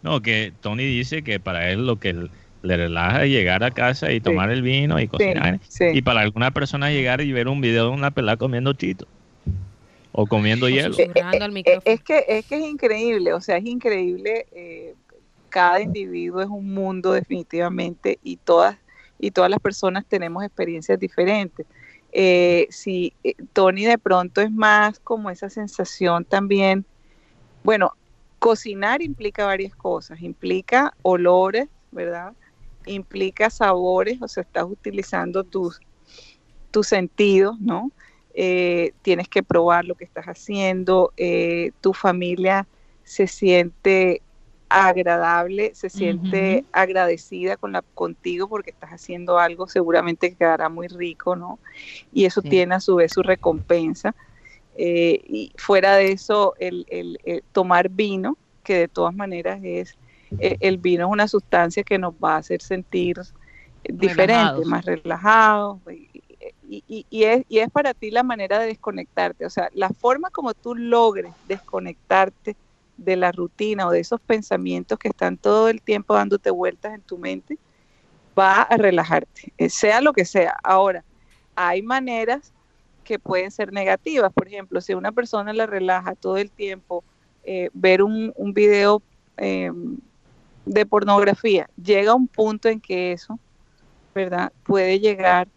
[0.02, 2.28] No, que Tony dice que para él lo que
[2.62, 4.54] le relaja es llegar a casa y tomar sí.
[4.54, 5.60] el vino y cocinar.
[5.68, 9.06] Sí, y para alguna persona llegar y ver un video de una pelada comiendo chito
[10.12, 10.96] o comiendo hielo.
[10.98, 14.46] Eh, eh, es, que, es que es increíble, o sea, es increíble.
[14.52, 14.94] Eh,
[15.50, 18.78] cada individuo es un mundo definitivamente y todas
[19.20, 21.66] y todas las personas tenemos experiencias diferentes.
[22.12, 26.84] Eh, si eh, Tony de pronto es más como esa sensación también,
[27.62, 27.92] bueno,
[28.38, 32.32] cocinar implica varias cosas, implica olores, ¿verdad?
[32.86, 35.80] Implica sabores, o sea, estás utilizando tus,
[36.70, 37.92] tus sentidos, ¿no?
[38.32, 41.12] Eh, tienes que probar lo que estás haciendo,
[41.80, 42.66] tu familia
[43.04, 44.22] se siente
[44.70, 50.86] agradable, se siente agradecida con la, contigo porque estás haciendo algo seguramente que quedará muy
[50.86, 51.58] rico, ¿no?
[52.12, 54.14] Y eso tiene a su vez su recompensa.
[54.76, 56.86] Eh, y fuera de eso, el,
[57.50, 59.98] tomar vino, que de todas maneras es,
[60.38, 63.16] eh, el vino es una sustancia que nos va a hacer sentir
[63.82, 65.80] diferente, más relajado
[66.68, 70.30] Y, y, es, y es para ti la manera de desconectarte, o sea, la forma
[70.30, 72.54] como tú logres desconectarte
[73.00, 77.00] de la rutina o de esos pensamientos que están todo el tiempo dándote vueltas en
[77.00, 77.58] tu mente,
[78.38, 80.56] va a relajarte, eh, sea lo que sea.
[80.62, 81.04] Ahora,
[81.56, 82.52] hay maneras
[83.02, 84.32] que pueden ser negativas.
[84.32, 87.02] Por ejemplo, si una persona la relaja todo el tiempo,
[87.42, 89.02] eh, ver un, un video
[89.38, 89.96] em,
[90.66, 93.38] de pornografía, llega un punto en que eso,
[94.14, 94.52] ¿verdad?
[94.62, 95.48] Puede llegar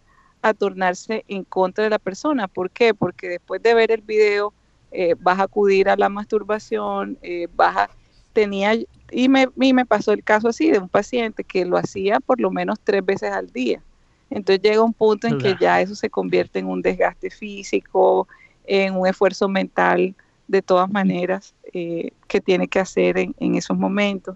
[0.41, 2.47] a tornarse en contra de la persona.
[2.47, 2.93] ¿Por qué?
[2.93, 4.53] Porque después de ver el video,
[4.93, 7.89] eh, vas a acudir a la masturbación, eh, vas a,
[8.31, 8.73] tenía,
[9.11, 12.39] y me, y me pasó el caso así de un paciente que lo hacía por
[12.39, 13.81] lo menos tres veces al día.
[14.29, 18.27] Entonces llega un punto en que ya eso se convierte en un desgaste físico,
[18.65, 20.15] en un esfuerzo mental
[20.47, 24.35] de todas maneras eh, que tiene que hacer en, esos momentos.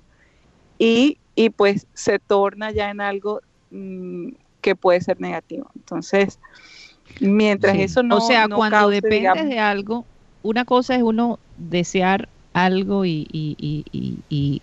[0.78, 4.30] Y, y, pues se torna ya en algo mm,
[4.62, 5.70] que puede ser negativo.
[5.76, 6.40] Entonces,
[7.20, 8.18] mientras eso no...
[8.18, 10.06] O sea, cuando dependes de algo,
[10.48, 14.62] una cosa es uno desear algo y,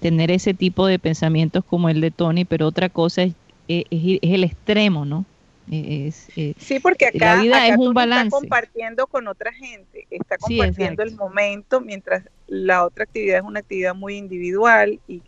[0.00, 3.34] tener ese tipo de pensamientos como el de Tony, pero otra cosa es,
[3.68, 5.24] el extremo, ¿no?
[5.70, 6.28] Es,
[6.58, 8.28] sí, porque acá, la vida es un balance.
[8.28, 13.60] Está compartiendo con otra gente, está compartiendo el momento, mientras la otra actividad es una
[13.60, 15.20] actividad muy individual y,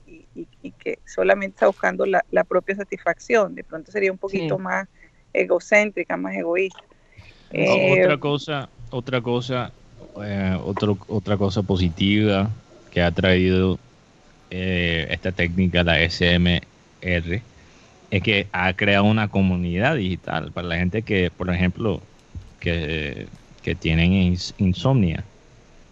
[0.78, 3.54] que solamente está buscando la, propia satisfacción.
[3.54, 4.88] De pronto sería un poquito más
[5.32, 6.82] egocéntrica, más egoísta.
[7.50, 9.72] otra eh, cosa, otra cosa,
[10.22, 12.50] eh, otra cosa positiva
[12.90, 13.78] que ha traído
[14.50, 16.62] eh, esta técnica, la SMR,
[18.10, 22.00] es que ha creado una comunidad digital para la gente que, por ejemplo,
[22.60, 23.26] que,
[23.80, 25.24] tienen insomnia,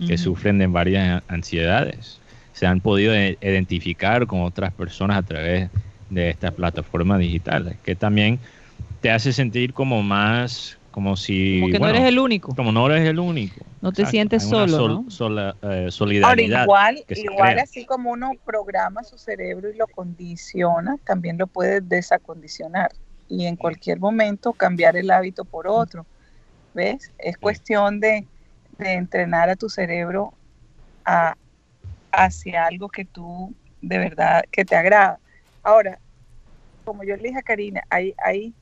[0.07, 2.19] que sufren de varias ansiedades.
[2.55, 5.69] Se han podido identificar con otras personas a través
[6.09, 8.39] de estas plataformas digitales, que también
[9.03, 11.61] te hace sentir como más como si.
[11.61, 12.55] Como que no eres el único.
[12.55, 13.67] Como no eres el único.
[13.83, 15.05] No te sientes solo.
[15.61, 16.63] Eh, solidaridad.
[16.63, 22.93] igual, igual así como uno programa su cerebro y lo condiciona, también lo puede desacondicionar.
[23.29, 26.07] Y en cualquier momento cambiar el hábito por otro.
[26.73, 27.13] ¿Ves?
[27.19, 28.27] Es cuestión de,
[28.79, 30.33] entrenar a tu cerebro
[31.05, 31.37] a,
[32.11, 35.19] hacia algo que tú de verdad que te agrada.
[35.63, 35.99] Ahora,
[36.87, 38.55] como yo le dije a Karina, hay, hay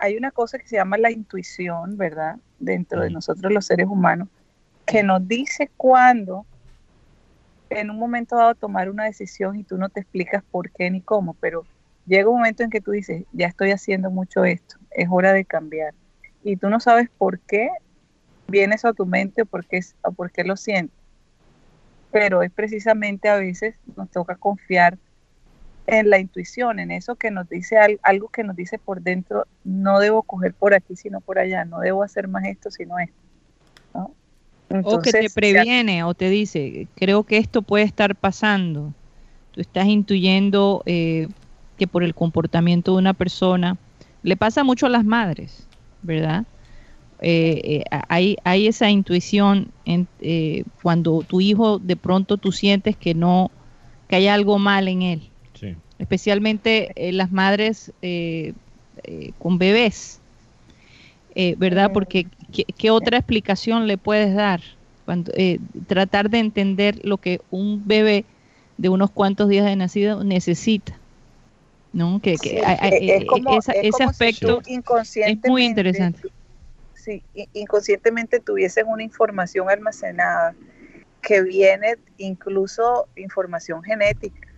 [0.00, 2.36] hay una cosa que se llama la intuición, ¿verdad?
[2.58, 4.28] Dentro de nosotros los seres humanos,
[4.86, 6.46] que nos dice cuándo
[7.68, 11.00] en un momento dado tomar una decisión y tú no te explicas por qué ni
[11.02, 11.64] cómo, pero
[12.06, 15.44] llega un momento en que tú dices, ya estoy haciendo mucho esto, es hora de
[15.44, 15.94] cambiar.
[16.42, 17.68] Y tú no sabes por qué
[18.48, 20.96] viene eso a tu mente o por qué, o por qué lo sientes.
[22.10, 24.98] Pero es precisamente a veces nos toca confiar
[25.90, 29.98] en la intuición, en eso que nos dice algo que nos dice por dentro, no
[29.98, 34.14] debo coger por aquí sino por allá, no debo hacer más esto sino esto.
[34.70, 38.94] o que te previene o te dice, creo que esto puede estar pasando.
[39.50, 41.26] Tú estás intuyendo eh,
[41.76, 43.76] que por el comportamiento de una persona,
[44.22, 45.66] le pasa mucho a las madres,
[46.02, 46.44] ¿verdad?
[47.20, 50.06] Eh, eh, hay, hay, esa intuición en,
[50.82, 53.50] cuando tu hijo de pronto tú sientes que no,
[54.08, 55.29] que hay algo mal en él
[56.00, 58.54] especialmente eh, las madres eh,
[59.04, 60.18] eh, con bebés,
[61.56, 61.92] ¿verdad?
[61.92, 62.26] Porque
[62.76, 64.60] ¿qué, otra explicación le puedes dar?
[65.06, 65.32] Cuando,
[65.86, 68.24] tratar de entender lo que un bebé
[68.76, 70.98] de unos cuantos días de nacido necesita.
[71.94, 72.20] ¿no?
[72.20, 76.28] Que, ese aspecto es muy interesante.
[76.94, 77.22] Sí,
[77.54, 80.54] inconscientemente tuviesen una información almacenada
[81.22, 84.49] que viene incluso información genética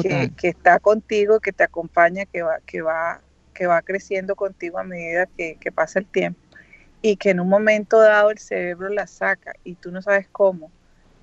[0.00, 3.20] que, está contigo, que te acompaña, que va, que va,
[3.52, 6.40] que va creciendo contigo a medida que, pasa el tiempo
[7.02, 10.70] y que en un momento dado el cerebro la saca y tú no sabes cómo,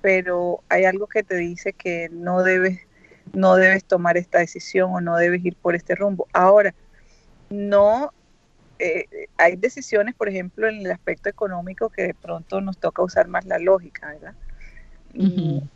[0.02, 2.80] pero hay algo que te dice que no debes,
[3.32, 6.28] no debes tomar esta decisión o no debes ir por este rumbo.
[6.32, 6.74] Ahora,
[7.48, 8.12] no
[8.78, 9.06] eh,
[9.36, 13.44] hay decisiones, por ejemplo, en el aspecto económico que de pronto nos toca usar más
[13.44, 14.34] la lógica, ¿verdad?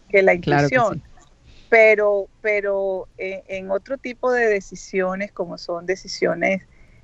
[0.08, 1.02] Que la intuición.
[1.68, 6.62] Pero, pero eh, en otro tipo de decisiones, como son decisiones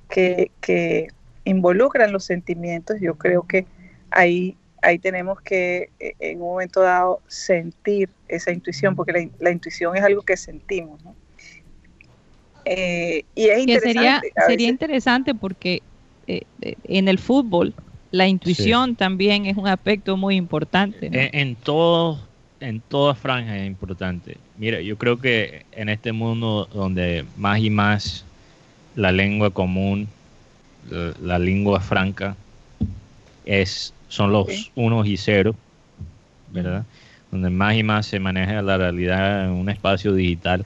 [0.09, 1.07] que, que
[1.43, 3.65] involucran los sentimientos, yo creo que
[4.11, 9.51] ahí, ahí tenemos que eh, en un momento dado sentir esa intuición, porque la, la
[9.51, 11.15] intuición es algo que sentimos, ¿no?
[12.65, 13.93] Eh, y es interesante.
[13.93, 15.81] sería, sería interesante porque
[16.27, 16.43] eh,
[16.83, 17.73] en el fútbol
[18.11, 21.07] la intuición también es un aspecto muy importante.
[21.07, 22.19] En, en, todo,
[22.61, 24.37] en toda franja es importante.
[24.57, 28.23] Mira, yo creo que en este mundo donde más y más
[28.95, 30.07] la lengua común,
[31.21, 32.35] la, lengua franca,
[33.45, 35.55] es, son los unos y ceros,
[36.51, 36.85] ¿verdad?
[37.31, 40.65] Donde más y más se maneja la realidad en un espacio digital.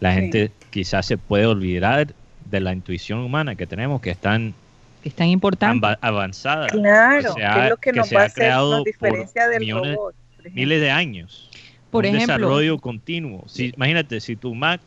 [0.00, 2.08] La gente quizás se puede olvidar
[2.50, 4.54] de la intuición humana que tenemos, que están
[5.02, 5.86] que es tan importante.
[6.02, 6.66] avanzada.
[6.66, 10.14] Claro, que, es lo que, nos va a hacer la diferencia del millones, robot.
[10.52, 11.48] Miles de años.
[11.90, 12.36] Por un ejemplo.
[12.36, 13.44] desarrollo continuo.
[13.46, 14.80] Si, imagínate, si tu Mac,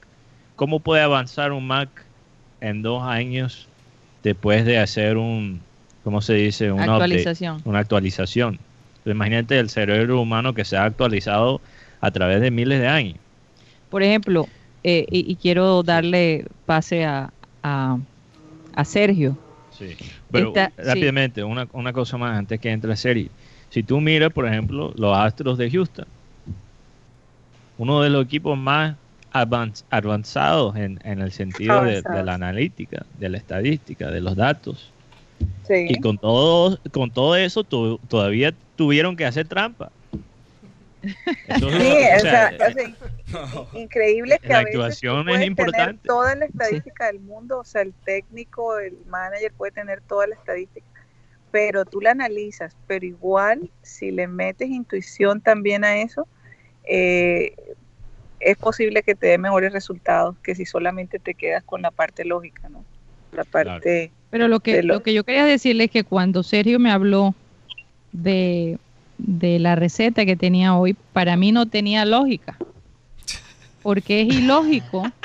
[0.55, 1.89] ¿cómo puede avanzar un Mac
[2.61, 3.67] en dos años
[4.23, 5.61] después de hacer un,
[6.03, 6.71] ¿cómo se dice?
[6.71, 7.61] Una actualización.
[7.65, 8.59] una actualización.
[9.05, 11.59] imagínate el cerebro humano que se ha actualizado
[11.99, 13.17] a través de miles de años.
[13.89, 14.47] Por ejemplo,
[14.83, 17.31] eh, y, quiero darle pase a,
[17.61, 17.99] a,
[18.85, 19.37] Sergio.
[19.71, 19.95] Sí,
[20.31, 23.29] pero rápidamente, Una, una cosa más antes que entre la serie.
[23.73, 26.05] Si tú miras, por ejemplo, los Astros de Houston,
[27.79, 28.95] uno de los equipos más
[29.31, 34.91] avanzados en, en, el sentido de, la analítica, de la estadística, de los datos.
[35.67, 39.91] Y con todo, con todo eso todavía tuvieron que hacer trampa.
[41.01, 41.09] Sí,
[43.73, 45.93] increíble que la a veces es importante.
[45.93, 50.27] Tener toda la estadística del mundo, o sea, el técnico, el manager puede tener toda
[50.27, 50.85] la estadística,
[51.53, 56.27] pero tú la analizas, pero igual si le metes intuición también a eso,
[56.83, 57.53] eh,
[58.39, 62.25] es posible que te dé mejores resultados que si solamente te quedas con la parte
[62.25, 62.83] lógica, ¿no?
[63.33, 64.11] La parte.
[64.31, 67.35] Pero lo que, lo que yo quería decirle es que cuando Sergio me habló
[68.11, 68.79] de
[69.19, 72.57] de la receta que tenía hoy, para mí no tenía lógica.
[73.83, 75.03] Porque es ilógico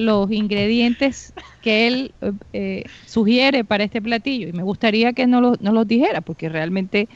[0.00, 2.14] los ingredientes que él
[2.52, 4.48] eh, sugiere para este platillo.
[4.48, 7.08] Y me gustaría que no, no los dijera, porque realmente,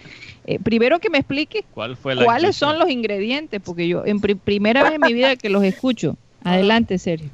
[0.47, 5.01] eh, primero que me explique cuáles son los ingredientes, porque yo en primera vez en
[5.01, 6.16] mi vida que los escucho.
[6.43, 7.31] Adelante, Sergio.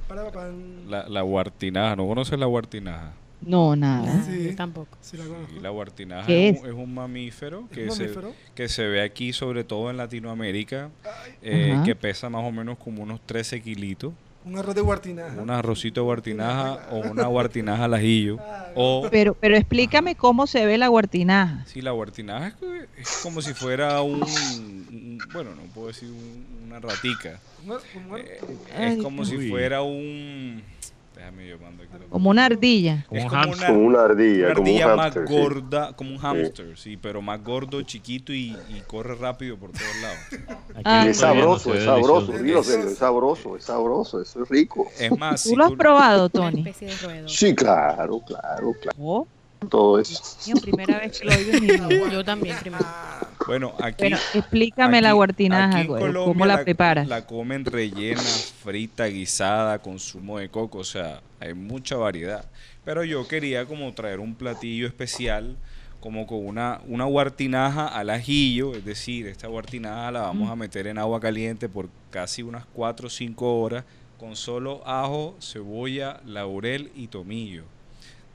[0.89, 3.12] La, la guartinaja, ¿no conoces la guartinaja?
[3.43, 4.22] No, nada.
[4.22, 4.97] Sí, tampoco.
[5.56, 6.62] y la guartinaja es?
[6.62, 8.10] Un, mamífero, que, Se,
[8.55, 10.90] que se ve aquí, sobre todo en Latinoamérica,
[11.43, 14.12] eh, que pesa más o menos como unos 13 kilitos.
[14.44, 15.40] Un arroz de guartinaja.
[15.40, 18.38] Un arrocito de guartinaja o una guartinaja al ajillo.
[18.74, 21.64] o, pero, pero explícame cómo se ve la guartinaja.
[21.66, 22.56] Sí, la guartinaja
[22.96, 26.10] es, como si fuera un, bueno, no puedo decir
[26.66, 27.38] una ratica.
[28.16, 28.40] Eh,
[28.78, 30.62] es como si fuera un
[32.11, 33.07] como una ardilla.
[33.09, 36.97] Como, una, ardilla, como un más gorda, como un hamster, sí.
[36.97, 38.57] pero más gordo, chiquito y,
[38.87, 41.09] corre rápido por todos lados.
[41.09, 44.89] es sabroso, es sabroso, es sabroso, es sabroso, eso es rico.
[44.99, 46.65] Es más, ¿Tú lo has probado, Tony?
[47.27, 48.99] Sí, claro, claro, claro.
[48.99, 49.27] ¿Oh?
[49.69, 50.23] Todo eso.
[50.61, 52.85] primera vez que lo oigo Yo también, primero.
[53.47, 54.07] Bueno, aquí.
[54.35, 57.09] explícame la guartinaja, ¿cómo la, preparas?
[57.09, 62.45] La comen rellena, frita, guisada, con zumo de coco, o sea, hay mucha variedad.
[62.85, 65.57] Pero yo quería como traer un platillo especial,
[66.01, 70.87] como con una, una guartinaja al ajillo, es decir, esta guartinaja la vamos a meter
[70.87, 73.85] en agua caliente por casi unas 4 o 5 horas,
[74.19, 77.65] con solo ajo, cebolla, laurel y tomillo.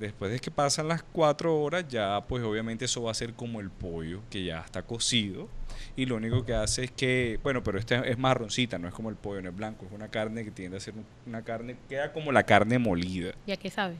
[0.05, 3.59] Después de que pasan las cuatro horas, ya pues obviamente eso va a ser como
[3.59, 5.47] el pollo, que ya está cocido.
[5.95, 9.09] Y lo único que hace es que, bueno, pero esta es marroncita, no es como
[9.09, 10.93] el pollo, no es blanco, es una carne que tiende a ser
[11.25, 13.33] una carne, queda como la carne molida.
[13.47, 13.95] ¿Y a qué sabe?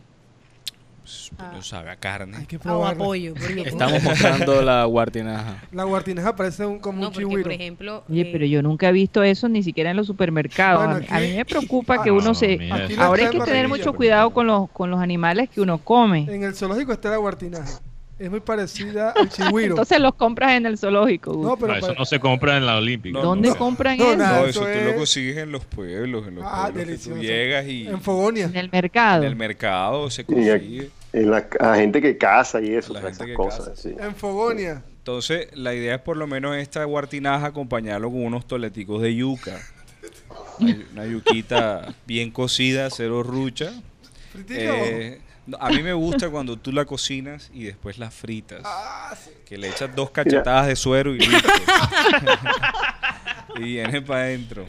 [1.05, 2.37] Pues, no sabe a carne.
[2.37, 2.97] Hay que probar.
[2.97, 3.35] pollo.
[3.65, 5.63] Estamos mostrando la guartinaja.
[5.71, 8.03] La guartinaja parece un, como no, un porque, por ejemplo...
[8.09, 11.03] Oye, eh, pero yo nunca he visto eso ni siquiera en los supermercados.
[11.07, 12.69] a, mí, me preocupa que uno se...
[12.97, 16.25] Ahora hay que tener mucho cuidado con los, con los animales que uno come.
[16.27, 17.79] En el zoológico está la guartinaja
[18.17, 19.71] es muy parecida al chigüiro.
[19.71, 21.33] Entonces los compras en el zoológico.
[21.33, 23.19] No, pero eso no se compra en la Olímpica.
[23.19, 24.15] ¿Dónde compran eso?
[24.15, 27.87] No, eso, tú lo consigues en los pueblos, en los ah, pueblos tú llegas y...
[27.87, 28.45] En Fogonia.
[28.45, 29.23] En el mercado.
[29.23, 30.89] En el mercado se consigue.
[31.13, 33.85] En la, gente que caza y eso, esas cosas.
[33.85, 34.83] En Fogonia.
[34.97, 39.59] Entonces, la idea es por lo menos esta guartinaja acompañarlo con unos toleticos de yuca.
[40.93, 43.71] una yuquita bien cocida, cero rucha.
[44.49, 48.61] Eh, No, a mí me gusta cuando tú la cocinas y después la fritas.
[48.65, 49.15] Ah,
[49.47, 51.47] Que le echas dos cachetadas de suero y listo.
[53.57, 54.65] y viene para adentro.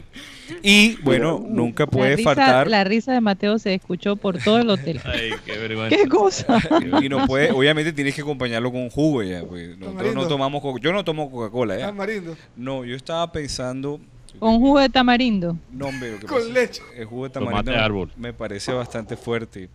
[0.63, 2.67] Y bueno, nunca La puede risa, faltar.
[2.69, 5.01] la risa de Mateo se escuchó por todo el hotel.
[5.03, 5.95] Ay, qué vergüenza.
[5.97, 6.57] ¿Qué cosa?
[7.01, 9.43] Y no puede, obviamente tienes que acompañarlo con jugo ya.
[9.43, 9.77] Pues.
[9.77, 11.87] Nosotros no tomamos Coca- Yo no tomo Coca-Cola ya.
[11.87, 12.37] Tamarindo.
[12.55, 13.99] No, yo estaba pensando.
[14.39, 15.57] Con jugo de tamarindo.
[15.71, 16.81] No, hombre, lo que Con pasa- leche.
[16.95, 18.11] El jugo de Tomate tamarindo de árbol.
[18.15, 19.69] me parece bastante fuerte.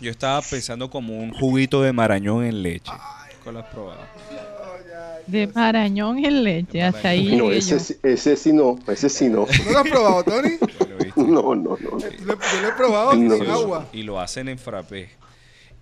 [0.00, 2.90] Yo estaba pensando como un juguito de marañón en leche.
[3.44, 4.00] ¿Cuál has probado?
[5.26, 6.82] De marañón en leche.
[6.82, 9.46] Hasta ahí No, ese, sí- ese sí no, ese sí no.
[9.66, 10.50] ¿No lo has probado, Tony?
[11.16, 11.98] No, no, no.
[11.98, 12.32] Yo lo
[12.68, 13.36] he probado No.
[13.36, 13.86] sin agua.
[13.92, 15.10] Y lo hacen en frappé.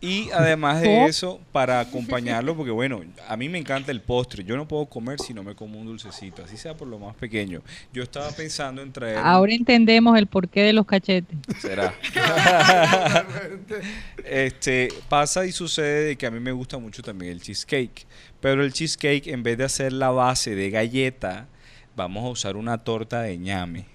[0.00, 4.44] Y además de eso, para acompañarlo, porque bueno, a mí me encanta el postre.
[4.44, 7.16] Yo no puedo comer si no me como un dulcecito, así sea por lo más
[7.16, 7.62] pequeño.
[7.92, 9.18] Yo estaba pensando en traer.
[9.18, 11.36] Ahora entendemos el porqué de los cachetes.
[11.60, 11.92] Será.
[14.24, 18.06] este pasa y sucede de que a mí me gusta mucho también el cheesecake,
[18.40, 21.48] pero el cheesecake en vez de hacer la base de galleta,
[21.98, 23.86] vamos a usar una torta de ñame.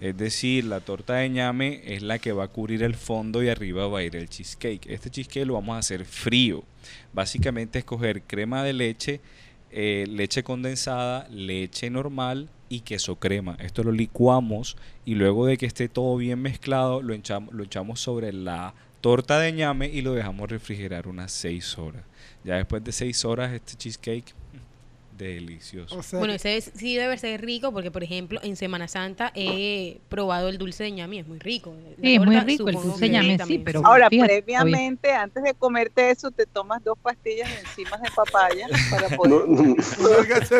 [0.00, 3.48] Es decir, la torta de ñame es la que va a cubrir el fondo y
[3.48, 4.86] arriba va a ir el cheesecake.
[4.86, 6.62] Este cheesecake lo vamos a hacer frío.
[7.12, 9.20] Básicamente es coger crema de leche,
[9.72, 13.56] eh, leche condensada, leche normal y queso crema.
[13.58, 18.00] Esto lo licuamos y luego de que esté todo bien mezclado, lo echamos, lo echamos
[18.00, 22.04] sobre la torta de ñame y lo dejamos refrigerar unas 6 horas.
[22.44, 24.32] Ya después de 6 horas este cheesecake,
[25.18, 26.00] delicioso.
[26.16, 30.48] Bueno, ese es- sí debe ser rico porque, por ejemplo, en Semana Santa he probado
[30.48, 31.74] el dulce de ñami, es muy rico.
[31.98, 35.42] La Sí, es muy rico el dulce de ñame, sí, pero Ahora, fíjate, previamente, antes
[35.42, 39.46] de comerte eso, te tomas dos pastillas encima de papaya para poder...
[39.46, 39.76] No, no.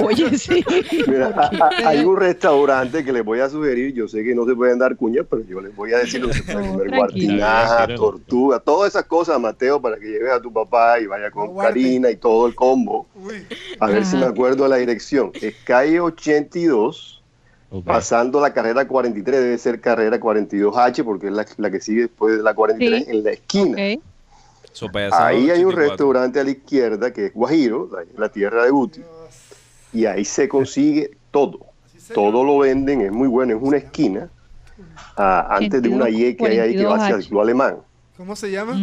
[0.02, 0.64] Oye, sí.
[1.06, 4.44] Mira, a- a- hay un restaurante que les voy a sugerir, yo sé que no
[4.46, 6.72] se pueden dar cuñas, pero yo les voy a decir lo que se puede No,
[6.72, 11.30] comer, guartinaja, tortuga, todas esas cosas, Mateo, para que lleves a tu papá y vaya
[11.30, 13.06] con Karina y todo el combo.
[13.80, 15.30] A ver si me acuerdo de la dirección.
[15.40, 17.22] Es calle 82,
[17.84, 22.36] pasando la carrera 43, debe ser carrera 42H, porque es la, la que sigue después
[22.36, 23.10] de la 43, Sí.
[23.10, 23.76] en la esquina.
[25.12, 25.76] Ahí hay un 84.
[25.88, 29.02] restaurante a la izquierda que es Guajiro, la tierra de Guti.
[29.92, 31.60] Y ahí se consigue todo.
[32.14, 34.30] Todo lo venden, es muy bueno, es una esquina.
[35.16, 37.28] ah, antes de una Y que hay ahí que va hacia el 42H.
[37.28, 37.76] Club Alemán.
[38.16, 38.74] ¿Cómo se llama?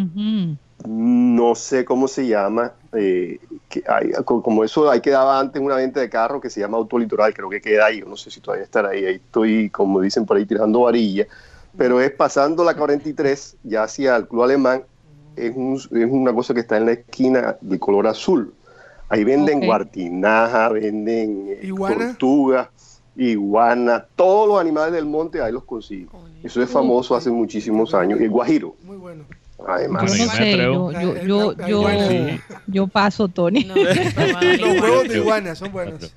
[0.87, 2.73] No sé cómo se llama.
[2.97, 6.61] eh, que hay- co- como eso, ahí quedaba antes una venta de carro que se
[6.61, 7.99] llama Autolitoral, creo que queda ahí.
[7.99, 9.03] yo No sé si todavía estará ahí.
[9.05, 11.27] Ahí estoy, como dicen por ahí, tirando varilla.
[11.77, 14.85] Pero es pasando la 43, ya hacia el Club Alemán.
[15.35, 18.53] Es, un- es una cosa que está en la esquina de color azul.
[19.09, 19.65] Ahí venden Ok.
[19.65, 22.07] guartinaja, venden eh, ¿Iguana?
[22.07, 22.69] tortugas,
[23.17, 26.11] iguanas, todos los animales del monte ahí los consigo.
[26.43, 28.21] Eso es famoso hace muchísimos años.
[28.21, 28.75] El guajiro.
[28.83, 29.25] Muy bueno.
[29.67, 30.13] Además.
[30.15, 31.87] Yo no sé, yo, yo, yo, yo,
[32.67, 33.63] yo paso, Tony.
[33.63, 33.77] Los
[34.81, 36.13] huevos de iguana son buenos.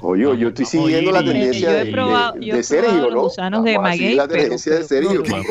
[0.00, 3.10] Oye, yo estoy siguiendo la tendencia de, de- de ¿no?
[3.10, 4.84] los gusanos de maguey, la pero- tendencia de.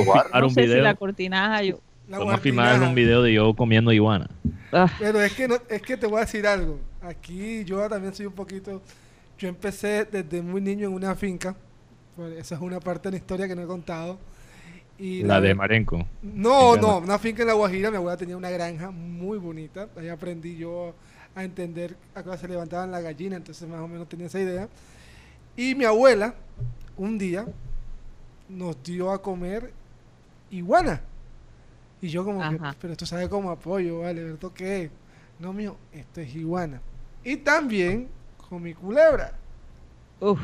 [0.05, 0.84] Para No un sé si video.
[0.84, 1.80] la cortinaja yo...
[2.07, 4.30] Vamos a filmar un video de yo comiendo iguana.
[4.99, 6.77] Pero es que, no, es que te voy a decir algo.
[7.01, 8.81] Aquí yo también soy un poquito...
[9.39, 11.55] Yo empecé desde muy niño en una finca.
[12.15, 14.19] Pues esa es una parte de la historia que no he contado.
[15.02, 16.06] Y La de Marenco.
[16.22, 17.90] No, no, una finca en La Guajira.
[17.90, 19.90] Mi abuela tenía una granja muy bonita.
[19.98, 20.94] Ahí aprendí yo
[21.34, 23.38] a entender a qué se levantaban las gallinas.
[23.38, 24.69] Entonces más o menos tenía esa idea.
[25.57, 26.36] Y mi abuela,
[26.98, 27.48] un día,
[28.48, 29.73] nos dio a comer
[30.52, 31.02] iguana.
[31.99, 34.34] Y yo como que, pero esto sabe como apoyo, ¿vale?
[34.34, 34.91] ¿Esto qué es?
[35.40, 36.80] No, mío, esto es iguana.
[37.23, 38.07] Y también
[38.48, 39.34] con mi culebra.
[40.19, 40.40] Uf.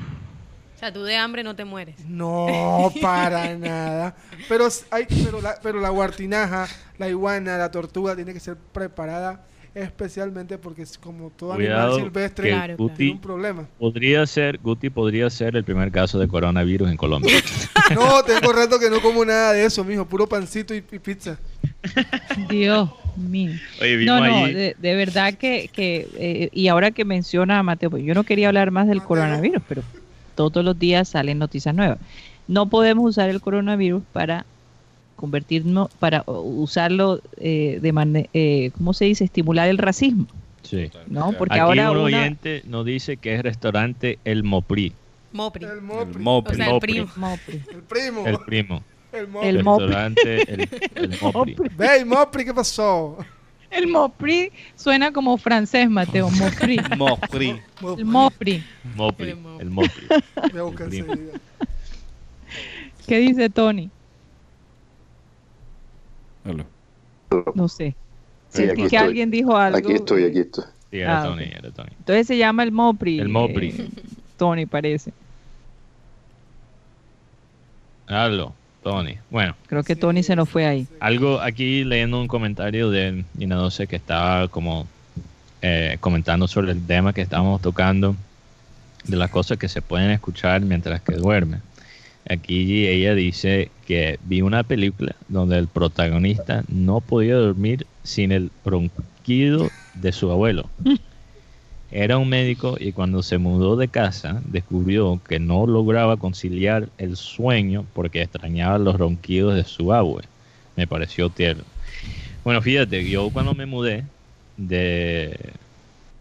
[0.78, 1.95] O sea, tú de hambre no te mueres.
[2.08, 4.16] No, para nada.
[4.48, 6.68] Pero, hay, pero, la, pero la guartinaja,
[6.99, 9.44] la iguana, la tortuga tiene que ser preparada
[9.74, 13.68] especialmente porque es como todo Cuidado, animal silvestre que tiene Guti un problema.
[13.78, 17.36] podría ser, Guti podría ser el primer caso de coronavirus en Colombia.
[17.95, 20.06] No, tengo rato que no como nada de eso, mijo.
[20.06, 21.40] Puro pancito y, y pizza.
[22.49, 23.54] Dios mío.
[23.82, 28.04] Oye, no, no, de verdad que, que eh, y ahora que menciona a Mateo, pues
[28.04, 29.84] yo no quería hablar más del coronavirus, pero
[30.38, 31.98] todos los días salen noticias nuevas.
[32.48, 34.46] No podemos usar el coronavirus para
[35.18, 38.30] convertirnos, para usarlo eh, de manera,
[38.78, 39.24] ¿cómo se dice?
[39.26, 40.28] Estimular el racismo.
[40.64, 40.90] Sí.
[41.08, 44.94] No, porque Aquí ahora un una- oyente nos dice que es restaurante El Mopri.
[45.34, 45.66] Mopri.
[45.66, 46.20] El Mopri.
[46.24, 46.54] Mopri.
[46.54, 46.94] O sea, el Mopri.
[46.94, 47.12] primo.
[47.16, 47.62] Mopri.
[47.72, 48.28] El primo.
[48.28, 48.84] El primo.
[49.12, 49.48] El Mopri.
[49.50, 49.94] El Mopri.
[50.26, 51.56] El, el Mopri.
[52.06, 53.18] Mopri, ¿qué pasó?
[53.69, 56.30] El Mopri suena como francés, Mateo.
[56.31, 56.77] Mopri.
[56.98, 57.61] Mopri.
[57.98, 58.64] El Mopri.
[58.95, 59.30] Mopri.
[59.60, 60.07] El Mopri.
[60.52, 61.11] Voy a buscar El primo.
[61.14, 61.39] enseguida.
[63.06, 63.89] ¿Qué dice Tony?
[66.45, 66.65] Aló.
[67.56, 67.95] No sé.
[68.49, 68.99] Sí, Sentí aquí que estoy.
[68.99, 69.77] alguien dijo algo.
[69.77, 70.64] Aquí estoy, aquí estoy.
[70.89, 71.89] Sí, era Ah, Tony, era Tony.
[71.99, 73.19] Entonces se llama el Mopri.
[73.19, 73.69] El Mopri.
[73.77, 73.89] eh,
[74.38, 75.11] Tony parece.
[78.07, 78.53] Hazlo,
[78.88, 79.18] Tony.
[79.30, 80.88] Bueno, Creo que Tony se nos fue ahí.
[81.02, 84.88] algo aquí leyendo un comentario de Nina 12 que estaba como
[85.62, 88.16] eh, comentando sobre el tema que estábamos tocando,
[89.04, 91.58] de las cosas que se pueden escuchar mientras que duerme.
[92.30, 98.52] Aquí ella dice que vi una película donde el protagonista no podía dormir sin el
[98.66, 100.70] ronquido de su abuelo.
[101.92, 107.16] Era un médico y cuando se mudó de casa descubrió que no lograba conciliar el
[107.16, 110.24] sueño porque extrañaba los ronquidos de su abue.
[110.76, 111.64] Me pareció tierno.
[112.44, 114.04] Bueno, fíjate, yo cuando me mudé
[114.58, 115.38] de,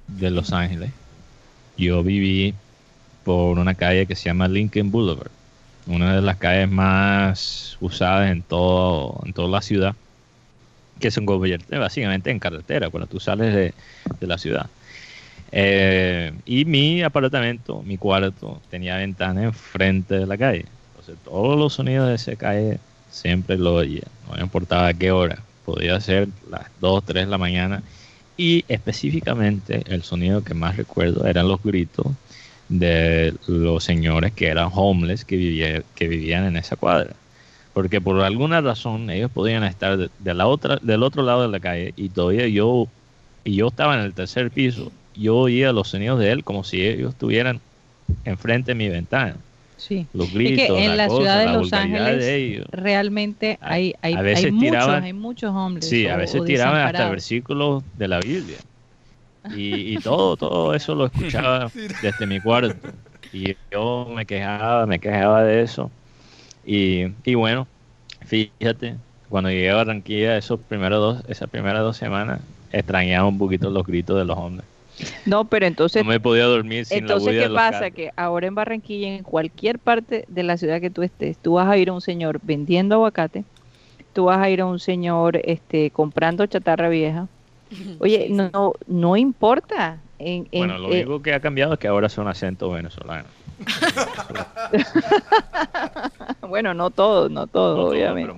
[0.06, 0.90] de Los Ángeles,
[1.76, 2.54] yo viví
[3.24, 5.30] por una calle que se llama Lincoln Boulevard,
[5.86, 9.96] una de las calles más usadas en, todo, en toda la ciudad,
[11.00, 13.74] que se convierte básicamente en carretera cuando tú sales de,
[14.20, 14.70] de la ciudad.
[15.58, 20.66] Eh, y mi apartamento, mi cuarto, tenía ventana enfrente de la calle.
[20.90, 22.78] Entonces todos los sonidos de esa calle
[23.10, 24.02] siempre lo oía.
[24.28, 25.38] No importaba qué hora.
[25.64, 27.82] Podía ser las 2, 3 de la mañana.
[28.36, 32.06] Y específicamente el sonido que más recuerdo eran los gritos
[32.68, 37.14] de los señores que eran homeless que, vivía- que vivían en esa cuadra.
[37.72, 41.60] Porque por alguna razón ellos podían estar de la otra, del otro lado de la
[41.60, 42.88] calle y todavía yo,
[43.44, 46.86] y yo estaba en el tercer piso, yo oía los sonidos de él como si
[46.86, 47.62] ellos estuvieran
[48.24, 49.44] enfrente de mi ventana.
[49.76, 50.08] Sí.
[50.12, 52.66] Los Es gritos, que en la cosa, ciudad de la Los vulgaridad Ángeles de ellos.
[52.72, 55.86] realmente hay, hay, a veces hay muchos, tiraban- hay muchos hombres.
[55.88, 58.64] Sí, a veces tiraban hasta versículos de la Biblia.
[59.48, 62.78] Y, y todo, todo eso lo escuchaba desde mi cuarto.
[63.32, 65.92] Y yo me quejaba, me quejaba de eso.
[66.64, 67.68] Y, y bueno,
[68.22, 73.70] fíjate, cuando llegué a Barranquilla, esos primeros dos, esas primeras dos semanas, extrañaba un poquito
[73.70, 74.68] los gritos de los hombres.
[75.24, 77.80] No, pero entonces, No me podía dormir sin entonces ¿qué de los pasa?
[77.80, 77.92] carros.
[77.94, 81.68] Que ahora en Barranquilla, en cualquier parte de la ciudad que tú estés, tú vas
[81.68, 83.44] a ir a un señor vendiendo aguacate,
[84.12, 87.28] tú vas a ir a un señor este, comprando chatarra vieja.
[88.00, 89.98] Oye, no, no, no importa.
[90.18, 93.30] En, en- Bueno, lo eh, único que ha cambiado es que ahora son acentos venezolanos.
[96.48, 98.32] bueno, no todos, no todos, obviamente.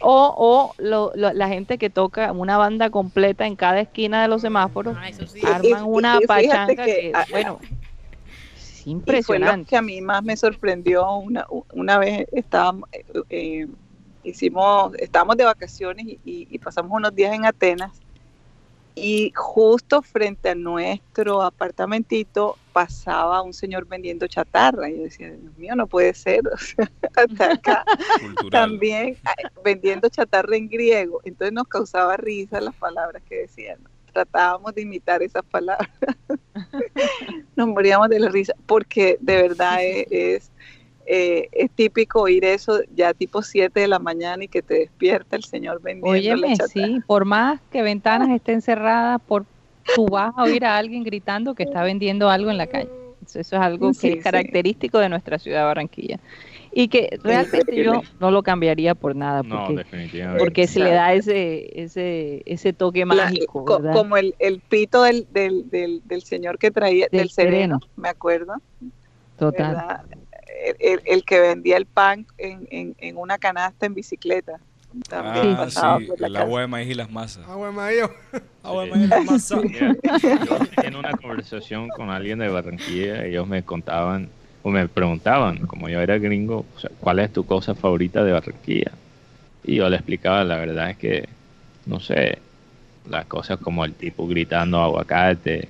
[0.00, 4.28] O, o lo- lo- la gente que toca una banda completa en cada esquina de
[4.28, 5.40] los semáforos, Ah, sí.
[5.44, 9.70] arman Y- una y pachanga que, que, bueno, es Y fue lo impresionante.
[9.70, 13.66] que a mí más me sorprendió una, una vez estábamos, eh, eh,
[14.22, 17.92] hicimos, estábamos de vacaciones y, y- y pasamos unos días en Atenas
[19.00, 25.56] y justo frente a nuestro apartamentito pasaba un señor vendiendo chatarra y yo decía, Dios
[25.56, 27.84] mío, no puede ser, o sea, hasta acá
[28.20, 28.50] Cultural.
[28.50, 29.16] también
[29.64, 33.78] vendiendo chatarra en griego, entonces nos causaba risa las palabras que decían.
[34.12, 35.88] Tratábamos de imitar esas palabras.
[37.56, 40.49] nos moríamos de la risa porque de verdad es, es,
[41.12, 45.34] eh, es típico oír eso ya tipo 7 de la mañana y que te despierta
[45.34, 46.68] el señor vendiendo la Óyeme, chatarra.
[46.68, 49.44] sí, por más que ventanas estén cerradas, por
[49.96, 52.88] tú vas a oír a alguien gritando que está vendiendo algo en la calle.
[53.26, 54.18] Eso, eso es algo Sí, que sí.
[54.18, 56.18] es característico de nuestra ciudad Barranquilla.
[56.72, 60.38] Y que realmente yo no lo cambiaría por nada, No, porque, definitivamente.
[60.44, 65.26] porque se le da ese, ese, ese toque La- mágico, como el, el pito del,
[65.32, 67.80] del, del, del señor que traía, Del del, sereno, sereno.
[67.96, 68.54] me acuerdo.
[69.36, 69.74] Total.
[69.74, 70.04] ¿verdad?
[70.78, 74.60] El, que vendía el pan en, en, en una canasta en bicicleta.
[75.08, 76.44] También Ah, pasaba sí, por la el casa.
[76.44, 77.48] agua de maíz y las masas.
[77.48, 78.02] Agua de maíz.
[78.62, 78.90] Agua de Sí.
[78.98, 79.60] maíz y las masas.
[80.44, 84.28] Yo en una conversación con alguien de Barranquilla, ellos me contaban
[84.62, 88.32] o me preguntaban, como yo era gringo, o sea, ¿cuál es tu cosa favorita de
[88.32, 88.90] Barranquilla?
[89.64, 91.28] Y yo le explicaba, la verdad es que,
[91.86, 92.38] no sé,
[93.08, 95.68] las cosas como el tipo gritando aguacate,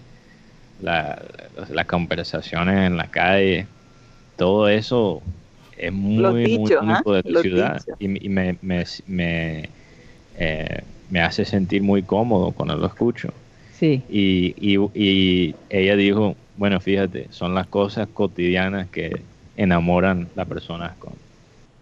[0.82, 1.22] la-
[1.70, 3.66] las conversaciones en la calle,
[4.40, 5.20] todo eso
[5.76, 6.22] es muy,
[6.58, 7.16] muy único ¿ah?
[7.16, 7.96] de tu Los ciudad dichos.
[8.00, 9.68] y, y me, me, me,
[10.38, 10.80] eh,
[11.10, 13.34] me hace sentir muy cómodo cuando lo escucho.
[13.78, 14.02] Sí.
[14.08, 19.20] Y, y, y ella dijo, bueno, fíjate, son las cosas cotidianas que
[19.56, 21.12] enamoran las personas con,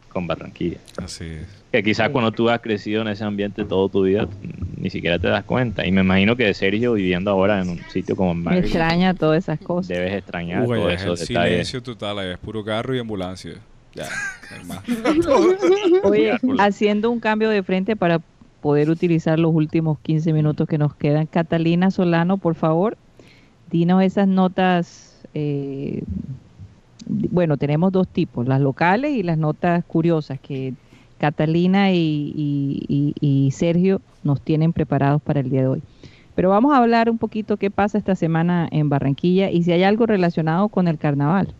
[0.08, 0.78] con Barranquilla.
[0.96, 1.57] Así es.
[1.72, 2.12] Que quizás Sí.
[2.12, 4.26] cuando tú has crecido en ese ambiente todo tu vida,
[4.78, 5.86] ni siquiera te das cuenta.
[5.86, 9.12] Y me imagino que Sergio viviendo ahora en un sitio como en Me Madrid, extraña
[9.14, 9.88] todas esas cosas.
[9.88, 11.26] debes extrañar Uy, todos es el detalles.
[11.50, 13.52] silencio total, ahí es puro carro y ambulancia.
[13.94, 14.06] Ya,
[14.66, 14.80] más.
[16.04, 18.20] Oye, haciendo un cambio de frente para
[18.62, 21.26] poder utilizar los últimos 15 minutos que nos quedan.
[21.26, 22.96] Catalina Solano, por favor,
[23.70, 25.20] dinos esas notas.
[25.34, 26.02] eh,
[27.06, 30.74] bueno, tenemos dos tipos, las locales y las notas curiosas, que
[31.18, 35.82] Catalina y, Sergio nos tienen preparados para el día de hoy.
[36.34, 39.82] Pero vamos a hablar un poquito qué pasa esta semana en Barranquilla y si hay
[39.82, 41.52] algo relacionado con el carnaval.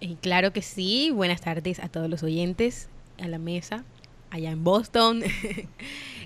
[0.00, 1.10] Eh, claro que sí.
[1.14, 2.88] Buenas tardes a todos los oyentes,
[3.20, 3.84] a la mesa,
[4.30, 5.22] allá en Boston.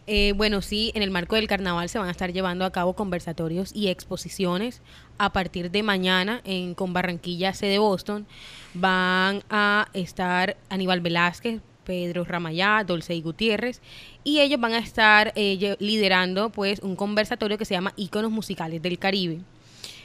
[0.07, 2.94] Eh, bueno, sí, en el marco del carnaval se van a estar llevando a cabo
[2.94, 4.82] conversatorios y exposiciones
[5.19, 8.27] a partir de mañana en con Barranquilla, sede Boston.
[8.74, 13.82] Van a estar Aníbal Velázquez, Pedro Ramayá, y Gutiérrez,
[14.22, 18.80] y ellos van a estar eh, liderando pues un conversatorio que se llama Íconos Musicales
[18.80, 19.40] del Caribe.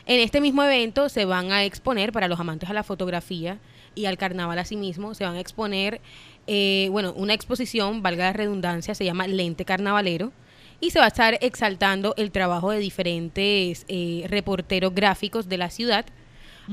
[0.08, 3.60] En este mismo evento se van a exponer para los amantes a la fotografía
[3.94, 6.02] y al carnaval asimismo, se van a exponer,
[6.48, 10.32] eh, bueno, una exposición, valga la redundancia, se llama Lente Carnavalero,
[10.80, 15.70] y se va a estar exaltando el trabajo de diferentes eh, reporteros gráficos de la
[15.70, 16.06] ciudad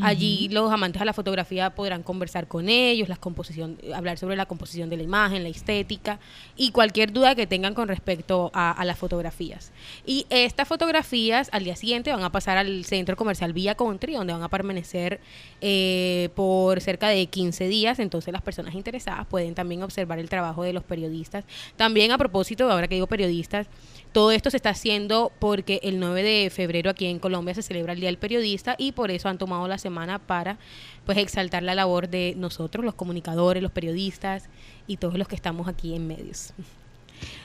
[0.00, 4.46] Allí los amantes a la fotografía podrán conversar con ellos, la composición, hablar sobre la
[4.46, 6.18] composición de la imagen, la estética
[6.56, 9.72] y cualquier duda que tengan con respecto a, las fotografías.
[10.06, 14.32] Y estas fotografías al día siguiente van a pasar al centro comercial Villa Country, donde
[14.32, 15.20] van a permanecer
[15.60, 17.98] eh, por cerca de 15 días.
[17.98, 21.44] Entonces las personas interesadas pueden también observar el trabajo de los periodistas.
[21.76, 23.66] También a propósito, ahora que digo periodistas,
[24.12, 27.94] todo esto se está haciendo porque el 9 de febrero aquí en Colombia se celebra
[27.94, 30.58] el Día del Periodista y por eso han tomado la semana para
[31.06, 34.44] pues exaltar la labor de nosotros, los comunicadores, los periodistas
[34.86, 36.52] y todos los que estamos aquí en medios.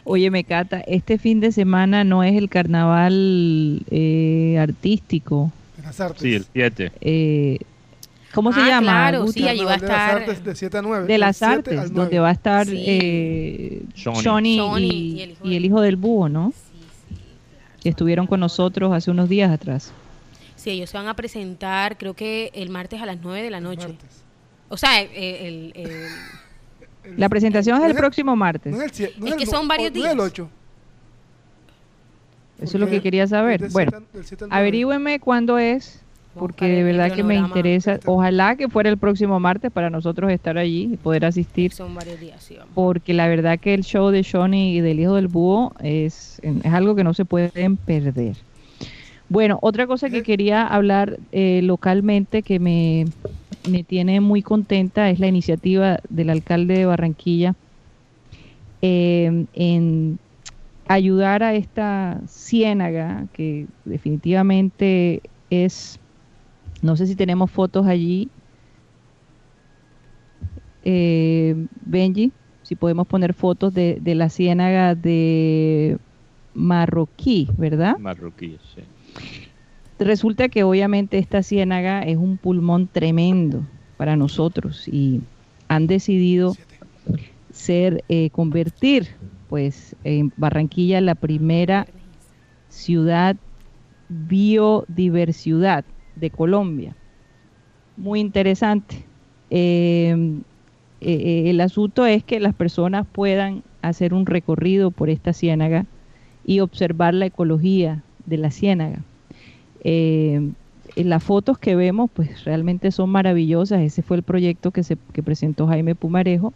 [0.03, 5.51] Oye, Mecata, este fin de semana no es el carnaval eh, artístico.
[6.17, 6.91] Sí, el 7.
[7.01, 7.59] Eh,
[8.37, 8.91] ¿Cómo se ah, llama?
[9.09, 10.19] Claro, sí, allí va a estar.
[10.19, 11.07] De las artes de 7 a 9.
[11.07, 13.81] De las artes, donde va a estar eh,
[14.23, 14.59] Johnny,
[15.43, 16.51] y, el hijo del búho, ¿no?
[16.51, 17.15] Sí, sí.
[17.81, 19.91] Que estuvieron con nosotros hace unos días atrás.
[20.55, 23.59] Sí, ellos se van a presentar, creo que el martes a las 9 de la
[23.59, 23.97] noche.
[24.69, 25.73] O sea, el,
[27.17, 28.99] la presentación es el próximo martes.
[28.99, 30.13] es, que son varios días.
[30.13, 30.47] el 8.
[32.61, 33.67] Eso es lo que quería saber.
[33.71, 34.03] Bueno,
[34.51, 36.03] averígüeme cuándo es
[36.37, 37.99] porque de verdad que me interesa.
[38.05, 41.71] Ojalá que fuera el próximo martes para nosotros estar allí y poder asistir.
[41.73, 45.15] Son varios días, sí, Porque la verdad que el show de Johnny y del Hijo
[45.15, 48.37] del Búho es, es algo que no se pueden perder.
[49.29, 53.07] Bueno, otra cosa que quería hablar eh, localmente que me,
[53.67, 57.55] me tiene muy contenta es la iniciativa del alcalde de Barranquilla
[58.81, 60.19] eh, en
[60.87, 65.99] ayudar a esta ciénaga que definitivamente es
[66.87, 68.29] no sé si tenemos fotos allí.
[70.85, 72.31] Eh, Benji,
[72.63, 75.97] si podemos poner fotos de, la ciénaga de
[76.53, 77.97] Marroquí, ¿verdad?
[77.97, 78.83] Marroquí, sí.
[79.99, 83.63] Resulta que obviamente esta ciénaga es un pulmón tremendo
[83.97, 85.19] para nosotros y
[85.67, 86.55] han decidido
[87.51, 89.09] ser, eh, convertir
[89.49, 91.85] pues en Barranquilla la primera
[92.69, 93.35] ciudad
[94.07, 95.83] biodiversidad
[96.19, 96.95] de Colombia.
[97.95, 99.03] Muy interesante.
[99.49, 100.39] Em,
[101.01, 105.85] eh, eh, el asunto es que las personas puedan hacer un recorrido por esta ciénaga
[106.45, 109.01] y observar la ecología de la ciénaga.
[109.83, 110.53] Em,
[110.95, 113.81] las fotos que vemos pues realmente son maravillosas.
[113.81, 116.53] Ese fue el proyecto que, se, que presentó Jaime Pumarejo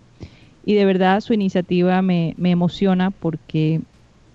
[0.65, 3.81] y de verdad su iniciativa me, me emociona porque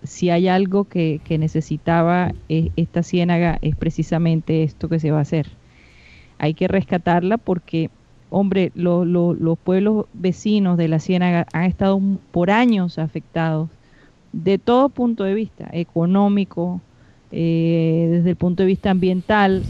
[0.07, 5.23] si hay algo que, necesitaba eh, esta ciénaga es precisamente esto que se va a
[5.23, 5.47] hacer.
[6.39, 7.91] Hay que rescatarla porque,
[8.31, 12.01] hombre, los pueblos vecinos de la ciénaga han estado
[12.31, 13.69] por años afectados
[14.33, 16.81] de todo punto de vista, económico,
[17.33, 19.63] eh, desde el punto de vista ambiental,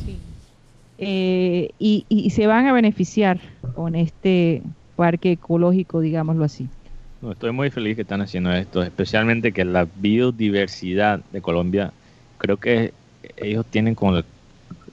[0.99, 3.39] eh, y se van a beneficiar
[3.75, 4.63] con este
[4.97, 6.69] parque ecológico, digámoslo así
[7.31, 11.93] estoy muy feliz que están haciendo esto, especialmente que la biodiversidad de Colombia,
[12.39, 12.93] creo que
[13.37, 14.23] ellos tienen como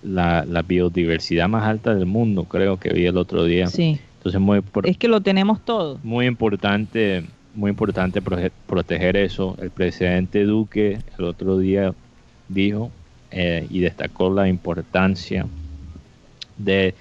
[0.03, 3.67] la, biodiversidad más alta del mundo, creo que vi el otro día.
[3.67, 3.99] Sí.
[4.17, 5.99] Entonces muy es que lo tenemos todo.
[6.01, 7.25] Muy importante,
[7.55, 9.57] muy importante proteger eso.
[9.61, 11.93] El presidente Duque el otro día
[12.47, 12.89] dijo
[13.31, 15.45] eh, y destacó la importancia
[16.57, 16.95] de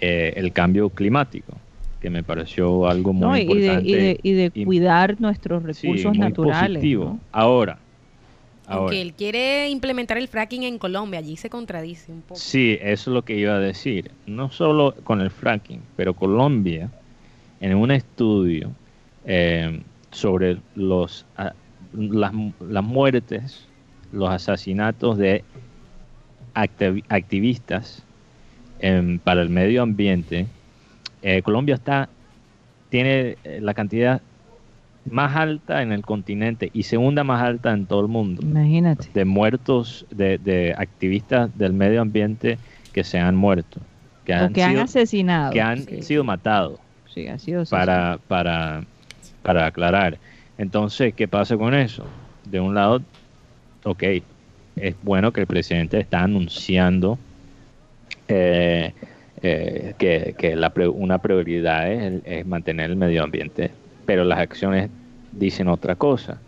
[0.00, 1.54] eh, el cambio climático
[2.00, 4.18] que me pareció algo muy importante.
[4.22, 6.84] Y de, cuidar nuestros recursos naturales.
[7.32, 7.78] Ahora,
[8.66, 12.40] Aunque él quiere implementar el fracking en Colombia, allí se contradice un poco.
[12.40, 14.10] Sí, eso es lo que iba a decir.
[14.26, 16.90] No solo con el fracking, pero Colombia,
[17.60, 18.70] en un estudio
[19.24, 21.26] eh, sobre los,
[21.92, 23.66] las, las, muertes,
[24.12, 25.44] los asesinatos de
[26.54, 28.02] activistas
[28.80, 30.46] em, para el medio ambiente,
[31.26, 32.08] eh, Colombia está
[32.88, 34.22] tiene eh, la cantidad
[35.10, 38.42] más alta en el continente y segunda más alta en todo el mundo.
[38.42, 39.08] Imagínate.
[39.12, 42.58] De muertos, de, de activistas del medio ambiente
[42.92, 43.80] que se han muerto.
[44.24, 45.52] Que han, que han asesinado.
[45.52, 46.78] Que han sido matados.
[47.12, 48.84] Sí, ha sido para, para,
[49.42, 50.18] para aclarar.
[50.58, 52.06] Entonces, ¿qué pasa con eso?
[52.44, 53.02] De un lado,
[53.82, 54.02] ok,
[54.76, 57.18] es bueno que el presidente está anunciando
[58.28, 58.92] eh,
[59.48, 63.70] eh, que, la, una prioridad es, mantener el medio ambiente,
[64.04, 64.90] pero las acciones
[65.32, 66.40] dicen otra cosa.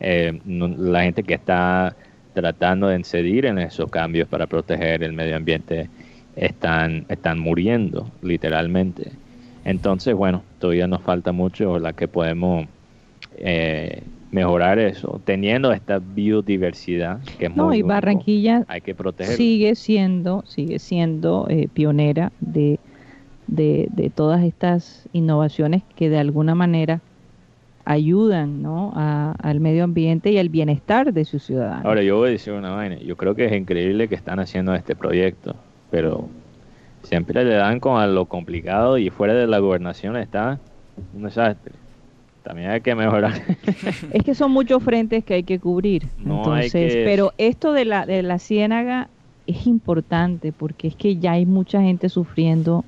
[0.00, 1.94] Eh, la gente que está
[2.34, 5.88] tratando de incidir en esos cambios para proteger el medio ambiente
[6.36, 9.12] están, están muriendo, literalmente.
[9.64, 12.66] Entonces, bueno, todavía nos falta mucho la que podemos
[13.36, 19.36] eh, mejorar eso, teniendo esta biodiversidad que es no, y Barranquilla hay que proteger.
[19.36, 22.78] Sigue siendo, sigue siendo eh, pionera de,
[23.48, 27.00] de, todas estas innovaciones que de alguna manera
[27.84, 28.92] ayudan ¿no?
[28.94, 31.84] al medio ambiente y al bienestar de sus ciudadanos.
[31.84, 32.96] Ahora, yo voy a decir una vaina.
[32.98, 35.56] Yo creo que es increíble que están haciendo este proyecto,
[35.90, 36.28] pero
[37.02, 40.60] siempre le dan con a lo complicado y fuera de la gobernación está
[41.14, 41.72] un desastre
[42.42, 43.42] también hay que mejorar.
[44.12, 46.08] es que son muchos frentes que hay que cubrir.
[46.18, 49.08] Entonces, pero esto de la, de la ciénaga
[49.46, 52.84] es importante porque es que ya hay mucha gente sufriendo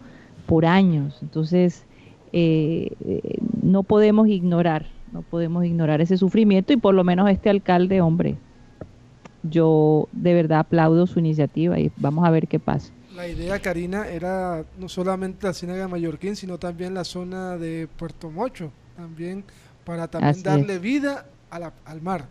[0.46, 1.18] por años.
[1.22, 1.84] Entonces,
[2.32, 7.50] eh, eh, no podemos ignorar, no podemos ignorar ese sufrimiento y por lo menos este
[7.50, 8.36] alcalde, hombre,
[9.42, 12.92] yo de verdad aplaudo su iniciativa y vamos a ver qué pasa.
[13.14, 17.86] La idea, Karina, era no solamente la ciénaga de Mallorquín, sino también la zona de
[17.98, 19.44] Puerto Mocho también
[19.84, 22.26] para también darle vida al mar.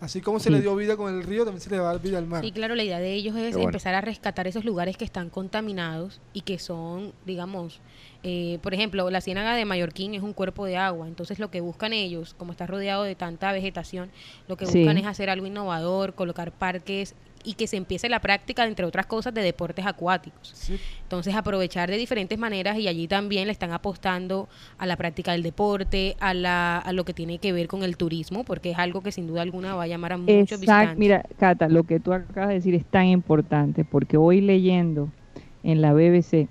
[0.00, 2.02] Así como se le dio vida con el río, también se le va a dar
[2.02, 2.44] vida al mar.
[2.44, 6.20] Sí, claro, la idea de ellos es empezar a rescatar esos lugares que están contaminados
[6.34, 7.80] y que son, digamos,
[8.22, 11.62] eh, por ejemplo, la ciénaga de Mallorquín es un cuerpo de agua, entonces lo que
[11.62, 14.10] buscan ellos, como está rodeado de tanta vegetación,
[14.46, 17.14] lo que buscan es hacer algo innovador, colocar parques
[17.44, 20.70] y que se empiece la práctica, entre otras cosas, de deportes acuáticos.
[21.02, 24.48] Entonces, aprovechar de diferentes maneras y allí también le están apostando
[24.78, 27.96] a la práctica del deporte, a, la, a lo que tiene que ver con el
[27.96, 30.98] turismo, porque es algo que sin duda alguna va a llamar a muchos Exacto.
[30.98, 35.10] Mira, Cata, lo que tú acabas de decir es tan importante, porque hoy leyendo
[35.62, 36.48] en la BBC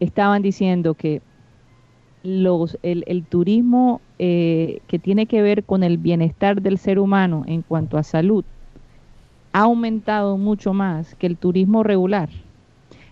[0.00, 1.20] estaban diciendo que
[2.22, 7.44] los, el, el turismo eh, que tiene que ver con el bienestar del ser humano
[7.46, 8.44] en cuanto a salud
[9.52, 12.28] ha aumentado mucho más que el turismo regular.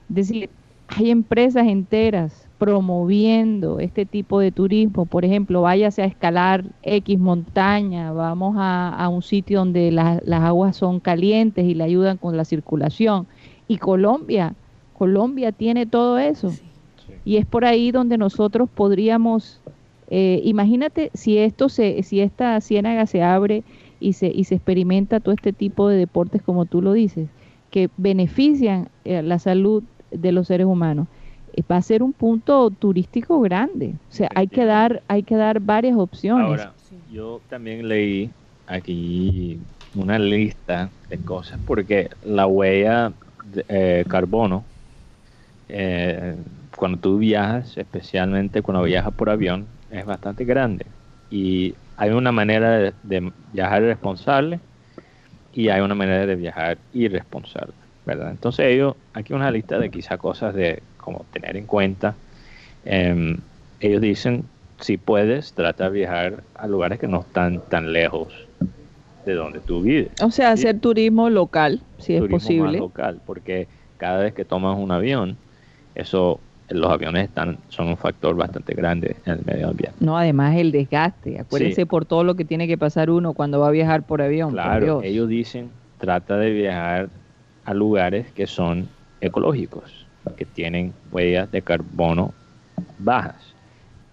[0.08, 0.50] Es decir,
[0.88, 5.06] hay empresas enteras promoviendo este tipo de turismo.
[5.06, 10.98] Por ejemplo, váyase a escalar X montaña, vamos a, un sitio donde las aguas son
[11.00, 13.26] calientes y le ayudan con la circulación.
[13.68, 14.54] Y Colombia,
[14.96, 16.52] Colombia tiene todo eso.
[17.24, 19.60] Y es por ahí donde nosotros podríamos,
[20.10, 23.62] eh, imagínate si esto se, si esta ciénaga se abre
[24.00, 27.28] y se, y se experimenta todo este tipo de deportes, como tú lo dices,
[27.70, 31.06] que benefician eh, la salud de los seres humanos,
[31.52, 33.94] eh, va a ser un punto turístico grande.
[34.10, 36.46] O sea, hay que dar, hay que dar varias opciones.
[36.46, 36.74] Ahora,
[37.10, 38.30] yo también leí
[38.66, 39.58] aquí
[39.94, 43.12] una lista de cosas, porque la huella
[43.52, 44.64] de eh, carbono,
[46.76, 50.86] cuando tú viajas, especialmente cuando viajas por avión, es bastante grande.
[51.30, 54.60] Y hay una manera de, viajar responsable
[55.52, 57.74] y hay una manera de viajar irresponsable,
[58.06, 58.30] ¿verdad?
[58.30, 62.14] Entonces ellos, aquí una lista de quizá cosas de como tener en cuenta.
[62.84, 63.38] Em,
[63.80, 64.44] ellos dicen,
[64.78, 68.32] si puedes, trata de viajar a lugares que no están tan lejos
[69.26, 70.10] de donde tú vives.
[70.22, 72.78] O sea, hacer turismo local, si es posible.
[72.78, 73.66] local, porque
[73.96, 75.36] cada vez que tomas un avión,
[75.96, 76.38] eso
[76.70, 79.96] los aviones están son un factor bastante grande en el medio ambiente.
[80.00, 81.40] No, además el desgaste.
[81.40, 84.52] Acuérdense por todo lo que tiene que pasar uno cuando va a viajar por avión.
[84.52, 87.08] Claro, ellos dicen trata de viajar
[87.64, 88.88] a lugares que son
[89.20, 92.32] ecológicos, que tienen huellas de carbono
[92.98, 93.54] bajas.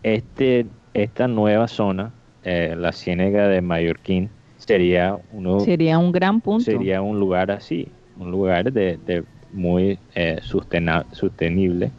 [0.03, 2.11] Este, esta nueva zona,
[2.43, 6.63] eh, la Ciénega de Mallorquín, sería uno sería un gran punto.
[6.63, 7.87] Sería un lugar así,
[8.17, 11.91] un lugar de, de muy eh, sostenible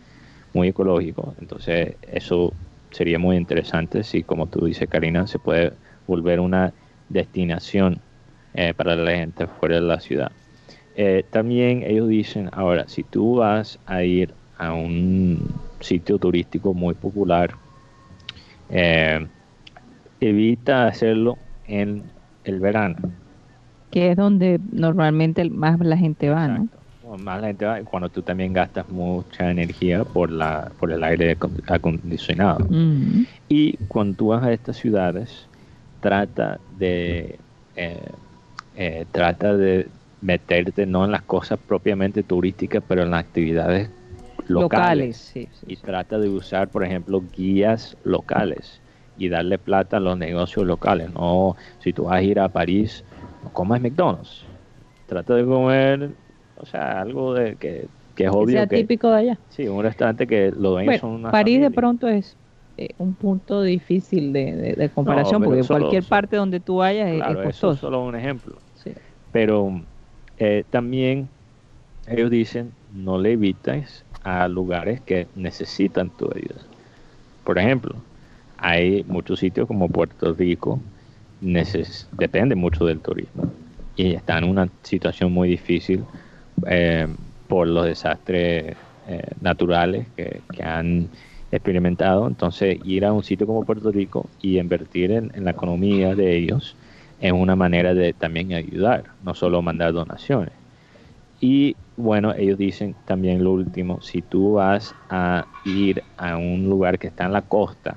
[0.57, 1.35] muy ecológico.
[1.39, 2.53] Entonces eso
[2.91, 5.75] sería muy interesante si, como tú dices, Karina, se puede
[6.07, 6.73] volver una
[7.11, 8.01] destinación
[8.55, 10.33] eh, para la gente fuera de la ciudad.
[10.95, 15.39] Eh, también ellos dicen, ahora, si tú vas a ir a un
[15.81, 17.51] sitio turístico muy popular,
[18.71, 19.29] eh,
[20.19, 22.03] evita hacerlo en
[22.45, 22.97] el verano.
[23.91, 26.69] Que es donde normalmente más la gente va, ¿no?
[27.19, 31.37] Más la gente cuando tú también gastas mucha energía por la por el aire
[31.69, 32.67] acondicionado.
[33.49, 35.49] Y cuando tú vas a estas ciudades,
[36.01, 37.39] trata de
[37.75, 38.11] eh,
[38.75, 39.89] eh, trata de
[40.21, 43.91] meterte no en las cosas propiamente turísticas, pero en las actividades
[44.49, 45.33] locales.
[45.35, 48.81] y trata de usar, por ejemplo, guías locales
[49.17, 51.11] y darle plata a los negocios locales.
[51.13, 53.05] No, si tú vas a ir a París,
[53.43, 54.45] no comas McDonald's.
[55.07, 56.11] Trata de comer,
[56.59, 58.53] o sea, algo de que, que es obvio.
[58.53, 59.39] Sea típico de allá.
[59.51, 62.37] Sí, un restaurante que lo dueños son una París de pronto es
[62.79, 67.73] eh, un punto difícil de, comparación, porque cualquier parte donde tú vayas es, costoso.
[67.73, 68.57] es solo un ejemplo.
[69.33, 69.83] Pero
[70.39, 71.29] eh, también
[72.07, 76.61] ellos dicen, no le evites a lugares que necesitan tu ayuda.
[77.45, 77.95] Por ejemplo,
[78.59, 80.81] hay muchos sitios como Puerto Rico,
[81.41, 83.51] depende mucho del turismo
[83.97, 86.05] y está en una situación muy difícil
[86.67, 87.07] eh,
[87.49, 88.77] por los desastres
[89.41, 91.09] naturales que, que han
[91.53, 92.27] experimentado.
[92.27, 96.77] Entonces, ir a un sitio como Puerto Rico y invertir en, la economía de ellos
[97.21, 100.53] es una manera de también ayudar, no solo mandar donaciones.
[101.41, 106.99] Y bueno, ellos dicen también lo último, si tú vas a ir a un lugar
[106.99, 107.97] que está en la costa,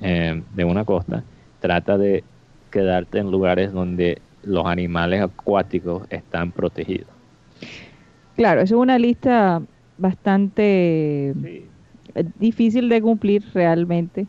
[0.00, 1.22] eh, de una costa,
[1.60, 2.24] trata de
[2.70, 7.19] quedarte en lugares donde los animales acuáticos están protegidos.
[8.40, 9.60] Claro, es una lista
[9.98, 11.34] bastante
[12.38, 14.26] difícil de cumplir realmente,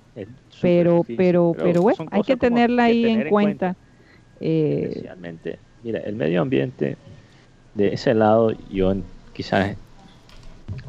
[0.61, 3.77] pero, pero, pero, bueno, hay que tenerla ahí en, cuenta.
[4.41, 6.97] Eh, Especialmente, mira, el medio ambiente,
[7.73, 8.93] de ese lado, yo
[9.31, 9.77] quizás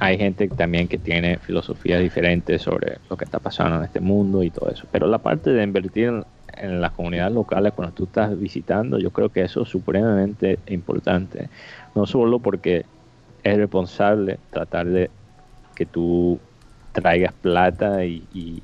[0.01, 4.43] hay gente también que tiene filosofías diferentes sobre lo que está pasando en este mundo
[4.43, 6.25] y todo eso, pero la parte de invertir en,
[6.57, 11.49] en las comunidades locales cuando tú estás visitando, yo creo que eso es supremamente importante,
[11.95, 12.85] no solo porque
[13.43, 15.11] es responsable tratar de
[15.75, 16.39] que tú
[16.93, 18.63] traigas plata y,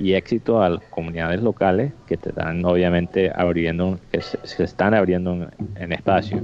[0.00, 5.92] éxito a las comunidades locales que te están obviamente abriendo, que se, están abriendo en,
[5.92, 6.40] espacio.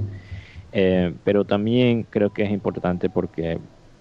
[0.73, 3.57] Eh, pero también creo que es importante porque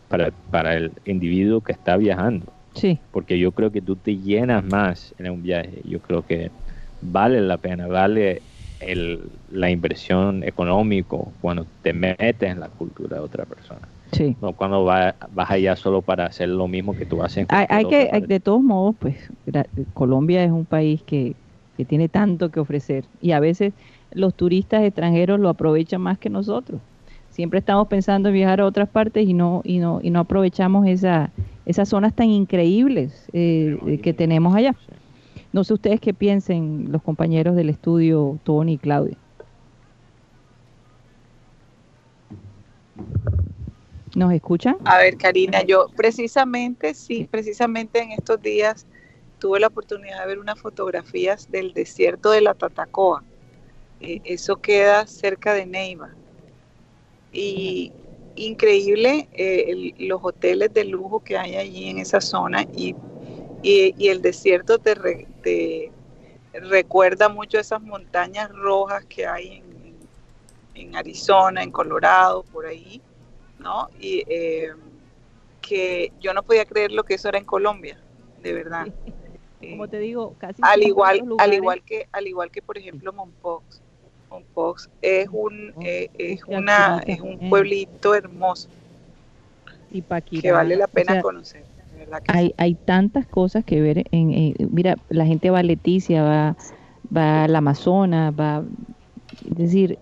[0.08, 2.52] para, para el individuo que está viajando.
[2.74, 2.98] Sí.
[3.12, 5.82] Porque yo creo que tú te llenas más en un viaje.
[5.84, 6.50] Yo creo que
[7.00, 8.42] vale la pena, vale
[8.86, 9.20] el,
[9.50, 13.80] la inversión económica cuando te metes en la cultura de otra persona.
[14.12, 14.36] Sí.
[14.40, 15.14] No cuando vas
[15.50, 17.46] allá solo para hacer lo mismo que tú haces.
[17.48, 19.16] hay, hay que, de todos modos, pues
[19.92, 21.34] Colombia es un país que,
[21.76, 23.72] que tiene tanto que ofrecer y a veces
[24.12, 26.80] los turistas extranjeros lo aprovechan más que nosotros.
[27.30, 30.86] Siempre estamos pensando en viajar a otras partes y no y no y no aprovechamos
[30.86, 31.32] esa,
[31.66, 34.76] esas zonas tan increíbles eh, que tenemos allá.
[35.54, 39.16] No sé ustedes qué piensen los compañeros del estudio Tony y Claudia.
[44.16, 44.76] ¿Nos escuchan?
[44.84, 48.84] A ver, Karina, yo precisamente, sí, precisamente en estos días
[49.38, 53.22] tuve la oportunidad de ver unas fotografías del desierto de la Tatacoa.
[54.00, 56.10] Eh, eso queda cerca de Neiva.
[57.32, 57.92] Y
[58.34, 62.96] increíble eh, los hoteles de lujo que hay allí en esa zona y,
[63.64, 64.94] y, el desierto te,
[65.42, 65.90] te,
[66.52, 69.96] recuerda mucho esas montañas rojas que hay en,
[70.74, 73.00] en Arizona, en Colorado, por ahí
[73.64, 73.88] ¿no?
[73.98, 74.72] Y eh,
[75.60, 77.98] que yo no podía creer lo que eso era en Colombia,
[78.42, 78.86] de verdad.
[79.60, 83.80] Como te digo, casi al igual, al igual que, al igual que por ejemplo Monpox.
[84.28, 88.68] Monpox es un, eh, es una, es un pueblito hermoso
[89.90, 90.02] y
[90.40, 91.64] que vale la pena conocer.
[92.28, 96.56] Hay, hay tantas cosas que ver en, mira la gente va a Leticia va
[97.14, 98.64] va al Amazonas va
[99.50, 99.98] es decir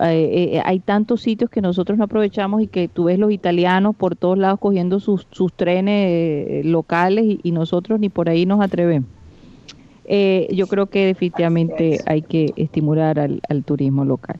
[0.00, 3.96] eh, eh, hay tantos sitios que nosotros no aprovechamos y que tú ves los italianos
[3.96, 8.60] por todos lados cogiendo sus, sus trenes eh, locales y, nosotros ni por ahí nos
[8.60, 9.08] atrevemos.
[10.50, 14.38] yo creo que definitivamente hay que estimular al, al, turismo local.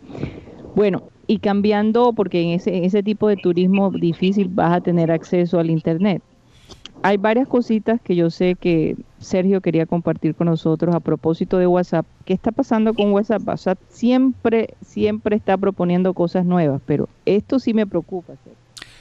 [0.74, 5.10] Bueno, y cambiando, porque en ese, en ese tipo de turismo difícil vas a tener
[5.10, 6.22] acceso al Internet
[7.02, 11.66] hay varias cositas que yo sé que Sergio quería compartir con nosotros a propósito de
[11.66, 12.06] WhatsApp.
[12.24, 13.42] ¿Qué está pasando con WhatsApp?
[13.46, 18.34] WhatsApp siempre, siempre está proponiendo cosas nuevas, pero esto sí me preocupa.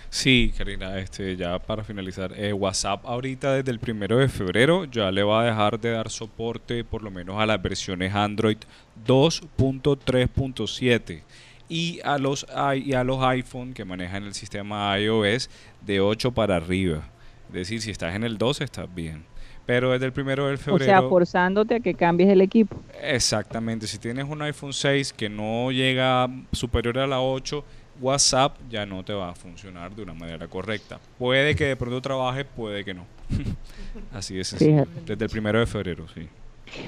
[0.09, 5.11] Sí, Karina, este, ya para finalizar, eh, WhatsApp ahorita desde el primero de febrero ya
[5.11, 8.57] le va a dejar de dar soporte por lo menos a las versiones Android
[9.05, 11.21] 2.3.7
[11.69, 15.51] y a los y a los iPhone que manejan el sistema iOS
[15.85, 17.07] de 8 para arriba.
[17.51, 19.23] Decir, si estás en el 12 estás bien.
[19.65, 20.83] Pero desde el primero de febrero...
[20.83, 22.75] O sea, forzándote a que cambies el equipo.
[23.03, 23.85] Exactamente.
[23.85, 27.63] Si tienes un iPhone 6 que no llega superior a la 8,
[28.01, 30.99] WhatsApp ya no te va a funcionar de una manera correcta.
[31.17, 33.05] Puede que de pronto trabaje, puede que no.
[34.13, 34.57] Así es.
[34.57, 36.27] Desde el primero de febrero, sí.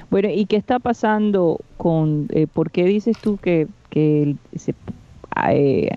[0.09, 4.35] Bueno, ¿y qué está pasando con, eh, por qué dices tú que, que
[5.49, 5.89] eh,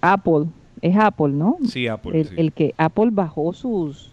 [0.00, 0.46] Apple,
[0.82, 1.56] es Apple, ¿no?
[1.66, 2.20] Sí, Apple.
[2.20, 4.10] El, el que Apple bajó sus,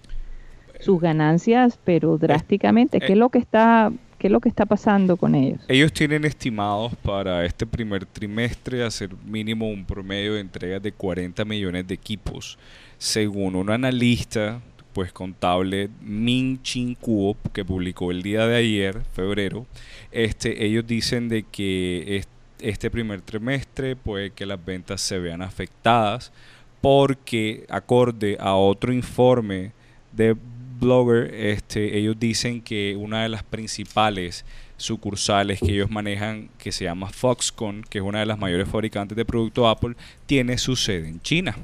[0.79, 2.99] sus ganancias, pero drásticamente.
[2.99, 5.61] ¿Qué es lo que está ¿Qué es lo que está pasando con ellos?
[5.69, 11.45] Ellos tienen estimados para este primer trimestre hacer mínimo un promedio de entregas de 40
[11.45, 12.59] millones de equipos.
[12.97, 14.59] Según un analista
[14.91, 19.65] pues contable Min Chin Kuo que publicó el día de ayer, febrero,
[20.11, 22.21] este, ellos dicen de que
[22.59, 26.33] este primer trimestre puede que las ventas se vean afectadas
[26.81, 29.71] porque acorde a otro informe
[30.11, 30.35] de
[30.79, 34.45] Blogger, este, ellos dicen que una de las principales
[34.77, 39.15] sucursales que ellos manejan, que se llama Foxconn, que es una de las mayores fabricantes
[39.15, 39.95] de productos Apple,
[40.25, 41.55] tiene su sede en China,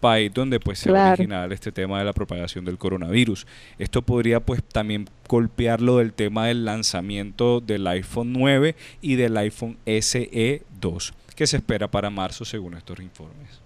[0.00, 3.46] país donde pues se va a originar este tema de la propagación del coronavirus.
[3.78, 9.76] Esto podría pues también golpearlo del tema del lanzamiento del iPhone 9 y del iPhone
[9.84, 13.61] SE 2, que se espera para marzo según estos informes.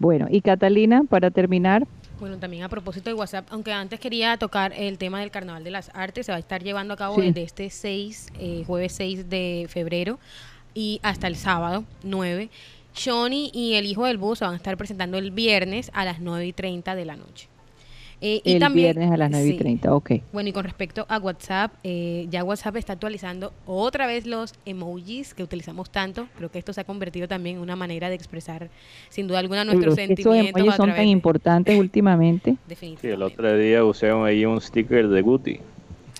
[0.00, 1.86] Bueno, y Catalina, para terminar,
[2.18, 5.70] bueno, también a propósito de WhatsApp, aunque antes quería tocar el tema del Carnaval de
[5.70, 9.28] las Artes, se va a estar llevando a cabo desde este 6, eh, jueves 6
[9.28, 10.18] de febrero
[10.72, 12.48] y hasta el sábado 9.
[12.94, 16.20] Johnny y el hijo del bus se van a estar presentando el viernes a las
[16.20, 17.49] 9 y 30 de la noche.
[18.22, 20.12] Eh, el viernes a las 9 y 30, ok.
[20.32, 25.32] Bueno, y con respecto a WhatsApp, eh, ya WhatsApp está actualizando otra vez los emojis
[25.32, 26.26] que utilizamos tanto.
[26.36, 28.68] Creo que esto se ha convertido también en una manera de expresar,
[29.08, 30.36] sin duda alguna, nuestros sentimientos.
[30.36, 32.56] Esos emojis son tan importantes últimamente.
[32.68, 33.08] Definitivamente.
[33.08, 35.60] Sí, el otro día usé ahí un sticker de Guti.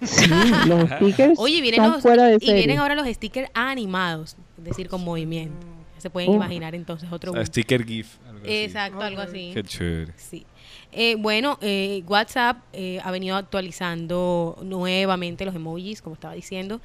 [0.02, 0.30] Sí,
[0.66, 4.88] los stickers Oye, vienen son fuera de Y vienen ahora los stickers animados, es decir,
[4.88, 5.66] con movimiento.
[5.98, 7.34] Se pueden imaginar entonces otro.
[7.44, 8.16] sticker GIF.
[8.44, 9.50] Exacto, algo así.
[9.52, 10.12] Qué chévere.
[10.16, 10.46] Sí.
[10.92, 16.80] Eh, bueno, eh, WhatsApp eh, ha venido actualizando nuevamente los emojis, como estaba diciendo.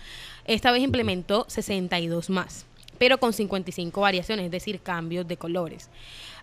[0.45, 2.65] Esta vez implementó 62 más,
[2.99, 5.89] pero con 55 variaciones, es decir, cambios de colores.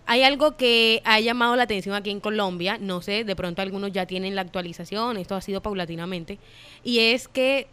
[0.05, 3.93] Hay algo que ha llamado la atención aquí en Colombia, no sé, de pronto algunos
[3.93, 6.39] ya tienen la actualización, esto ha sido paulatinamente,
[6.83, 7.67] y es que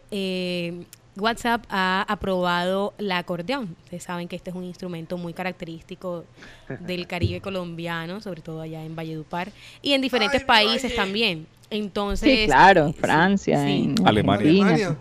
[1.20, 3.76] WhatsApp ha aprobado la acordeón.
[3.84, 6.24] Ustedes saben que este es un instrumento muy característico
[6.80, 9.52] del Caribe colombiano, sobre todo allá en Valledupar
[9.82, 11.46] y en diferentes países también.
[11.70, 14.96] Entonces, sí, claro, en Francia, en Alemania.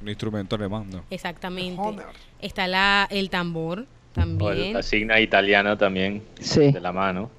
[0.00, 1.04] Un instrumento alemán, ¿no?
[1.10, 2.02] Exactamente.
[2.40, 4.72] Está la, el tambor también.
[4.72, 6.22] la signa italiana también,
[6.56, 7.30] de la mano.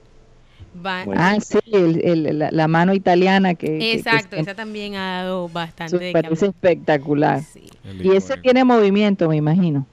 [0.84, 3.94] Ah, sí, la, mano italiana que...
[3.94, 6.12] Exacto, esa también ha dado bastante...
[6.12, 7.42] Parece espectacular.
[7.42, 7.70] Sí.
[8.02, 9.86] Y ese tiene movimiento, me imagino.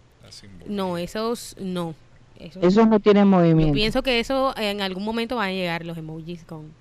[0.66, 1.94] No, esos no.
[2.38, 3.74] Esos, no tienen movimiento.
[3.74, 6.72] Yo pienso que eso en algún momento van a llegar los emojis con,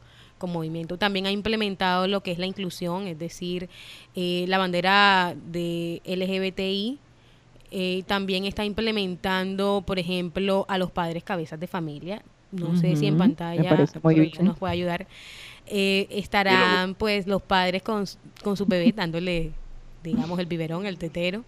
[0.41, 0.97] movimiento.
[0.97, 3.67] También ha implementado lo que es la inclusión, es decir,
[4.15, 6.97] eh, la bandera de LGBTI.
[7.71, 12.23] Eh, también está implementando, por ejemplo, a los padres cabezas de familia.
[12.51, 13.77] No sé si en pantalla
[14.41, 15.07] nos puede ayudar.
[15.71, 18.05] Eh, estarán pues los padres con,
[18.43, 19.51] con su bebé dándole
[20.03, 21.43] digamos, el biberón, el tetero.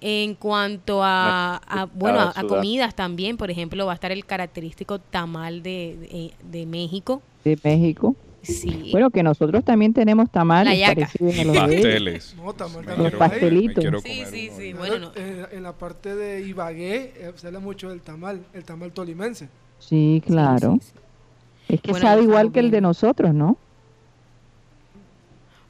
[0.00, 5.62] En cuanto a, bueno, a, comidas también, por ejemplo, va a estar el característico tamal
[5.62, 7.22] de, de, México.
[7.42, 8.14] De México.
[8.42, 8.90] Sí.
[8.92, 12.34] Bueno, que nosotros también tenemos tamales parecidos a los pasteles.
[12.36, 14.02] No, tamal los pastelitos.
[14.02, 14.72] Sí, sí, sí.
[14.74, 19.48] Bueno, en, la parte de Ibagué eh, se habla mucho del tamal, el tamal tolimense.
[19.88, 20.78] Sí, claro.
[21.68, 23.56] Es que sabe igual que el de nosotros, ¿no?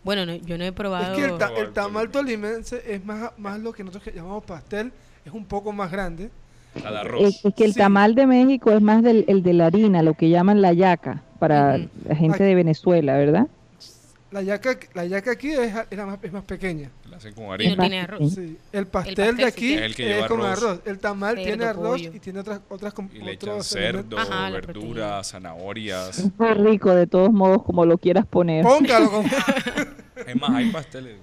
[0.02, 1.14] Bueno, yo no he probado.
[1.14, 4.92] Es que el, tamal tolimense es más, más lo que nosotros llamamos pastel,
[5.24, 6.30] es un poco más grande.
[7.20, 10.28] Es, que el tamal de México es más del el de la harina, lo que
[10.28, 13.46] llaman la yaca, para la gente de Venezuela, ¿verdad?
[14.34, 16.90] La yaca, la yaca aquí es, más, es más pequeña.
[17.08, 17.76] La hacen con harina.
[17.76, 18.36] No tiene arroz.
[18.72, 20.80] El, pastel de aquí es, con arroz.
[20.84, 24.16] El tamal tiene arroz y tiene otras otras Y le echan cerdo,
[24.50, 26.18] verduras, zanahorias.
[26.18, 28.64] Es muy rico, de todos modos, como lo quieras poner.
[28.64, 29.22] Póngalo.
[30.26, 31.14] es más, hay pasteles.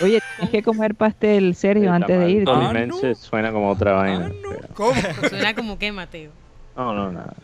[0.00, 2.44] Oye, tienes que comer pastel, Sergio, antes de ir.
[2.48, 3.14] Ah, no.
[3.14, 4.32] suena como otra vaina.
[4.32, 4.98] Ah, ¿Cómo?
[5.28, 6.30] Suena como qué, Mateo.
[6.74, 7.34] No, no, nada.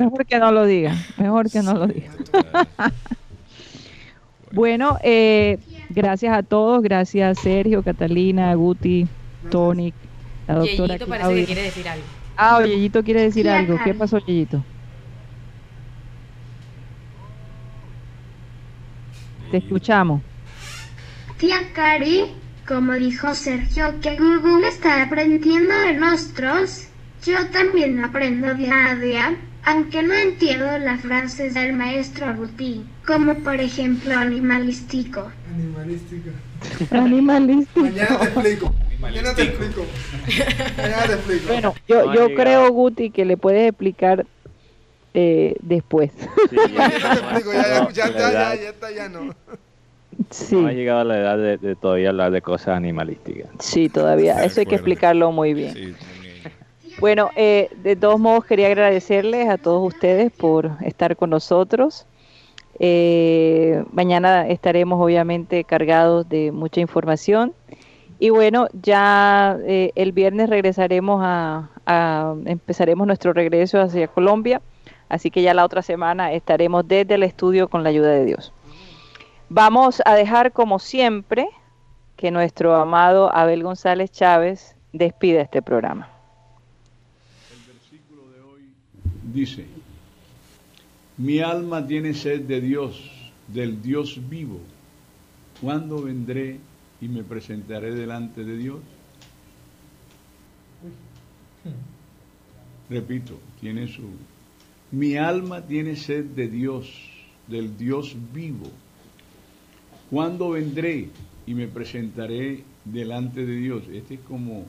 [0.00, 0.96] Mejor que no lo diga.
[1.16, 2.10] Mejor que no lo diga.
[4.52, 5.58] Bueno, eh,
[5.90, 9.06] gracias a todos, gracias Sergio, Catalina, Guti,
[9.50, 9.92] Tony,
[10.46, 10.94] la doctora.
[10.94, 12.04] Yeyito parece que quiere decir algo.
[12.36, 13.78] Ah, Yeyito quiere decir algo.
[13.82, 14.62] ¿Qué pasó, Yeyito?
[19.50, 20.22] Te escuchamos.
[21.38, 22.24] Tía Cari,
[22.66, 26.88] como dijo Sergio, que Google está aprendiendo de nosotros,
[27.24, 29.36] yo también aprendo día a día
[29.66, 35.30] aunque no entiendo las frases del maestro Agustín, como por ejemplo animalístico.
[35.54, 36.30] Animalística.
[36.90, 37.80] Animalístico.
[37.80, 38.74] Mañana te explico.
[39.00, 39.84] Mañana te explico.
[40.76, 41.46] Mañana te explico.
[41.48, 44.24] Bueno, yo, yo creo, Guti, que le puedes explicar
[45.14, 46.12] eh, después.
[46.50, 47.52] Sí, Mañana te explico.
[47.52, 49.34] Ya, ya, ya, está, ya, ya está, ya no.
[50.30, 53.50] Sí, No ha llegado a la edad de, de todavía hablar de cosas animalísticas.
[53.58, 54.42] sí, todavía.
[54.44, 55.74] Eso hay que explicarlo muy bien.
[55.74, 56.15] Sí, muy bien.
[56.98, 62.06] Bueno, eh, de todos modos quería agradecerles a todos ustedes por estar con nosotros.
[62.78, 67.52] Eh, mañana estaremos obviamente cargados de mucha información.
[68.18, 74.62] Y bueno, ya eh, el viernes regresaremos a, a- empezaremos nuestro regreso hacia Colombia.
[75.10, 78.52] Así que ya la otra semana estaremos desde el estudio con la ayuda de Dios.
[79.50, 81.46] Vamos a dejar como siempre
[82.16, 86.08] que nuestro amado Abel González Chávez despida este programa.
[89.32, 89.64] Dice,
[91.18, 93.00] mi alma tiene sed de Dios,
[93.48, 94.60] del Dios vivo.
[95.60, 96.58] ¿Cuándo vendré
[97.00, 98.78] y me presentaré delante de Dios?
[102.88, 104.02] Repito, tiene su...
[104.92, 106.88] Mi alma tiene sed de Dios,
[107.48, 108.70] del Dios vivo.
[110.10, 111.08] ¿Cuándo vendré
[111.46, 113.82] y me presentaré delante de Dios?
[113.92, 114.66] Este es como...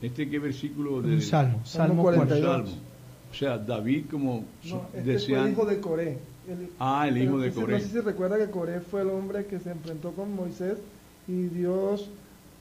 [0.00, 0.96] ¿Este qué versículo?
[0.98, 2.70] Un salmo, Salmo 42.
[2.70, 2.85] Salmo.
[3.36, 6.18] O sea, David como No, este fue desean- el hijo de Coré.
[6.48, 7.74] El- Ah, el hijo de Coré.
[7.74, 10.78] No sé si recuerda que Coré fue el hombre que se enfrentó con Moisés
[11.28, 12.08] y Dios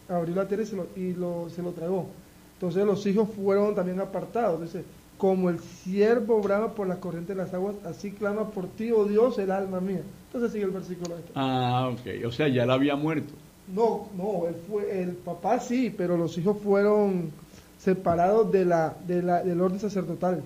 [0.10, 2.08] abrió la tierra y se lo, y lo- se lo tragó.
[2.56, 4.62] Entonces los hijos fueron también apartados.
[4.62, 4.84] Dice,
[5.18, 9.06] como el siervo brama por la corriente de las aguas, así clama por ti, oh
[9.06, 10.02] Dios, el alma mía.
[10.28, 11.32] Entonces sigue el versículo este.
[11.36, 12.26] Ah, ok.
[12.28, 13.34] O sea, ya él había muerto.
[13.74, 17.32] No, no, él fue, el papá sí, pero los hijos fueron
[17.78, 20.44] separados de la, de la, del orden sacerdotal.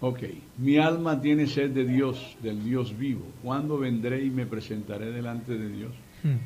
[0.00, 0.20] Ok.
[0.58, 3.26] Mi alma tiene sed de Dios, del Dios vivo.
[3.42, 5.92] ¿Cuándo vendré y me presentaré delante de Dios?
[6.22, 6.36] Hmm.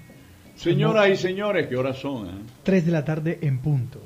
[0.57, 2.27] Señoras y señores, ¿qué horas son?
[2.29, 2.31] eh?
[2.63, 4.01] 3 de la tarde en punto.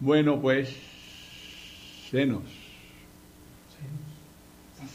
[0.00, 0.74] Bueno, pues,
[2.10, 2.42] senos.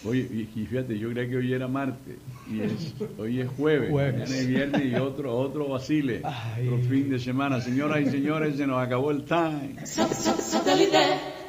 [0.06, 0.22] Oye,
[0.56, 2.18] y, fíjate, yo creía que hoy era martes,
[2.52, 4.30] y es, hoy es jueves, Jueves.
[4.30, 7.62] mañana es viernes y otro, otro vacile, otro fin de semana.
[7.62, 9.76] Señoras y señores, se nos acabó el time.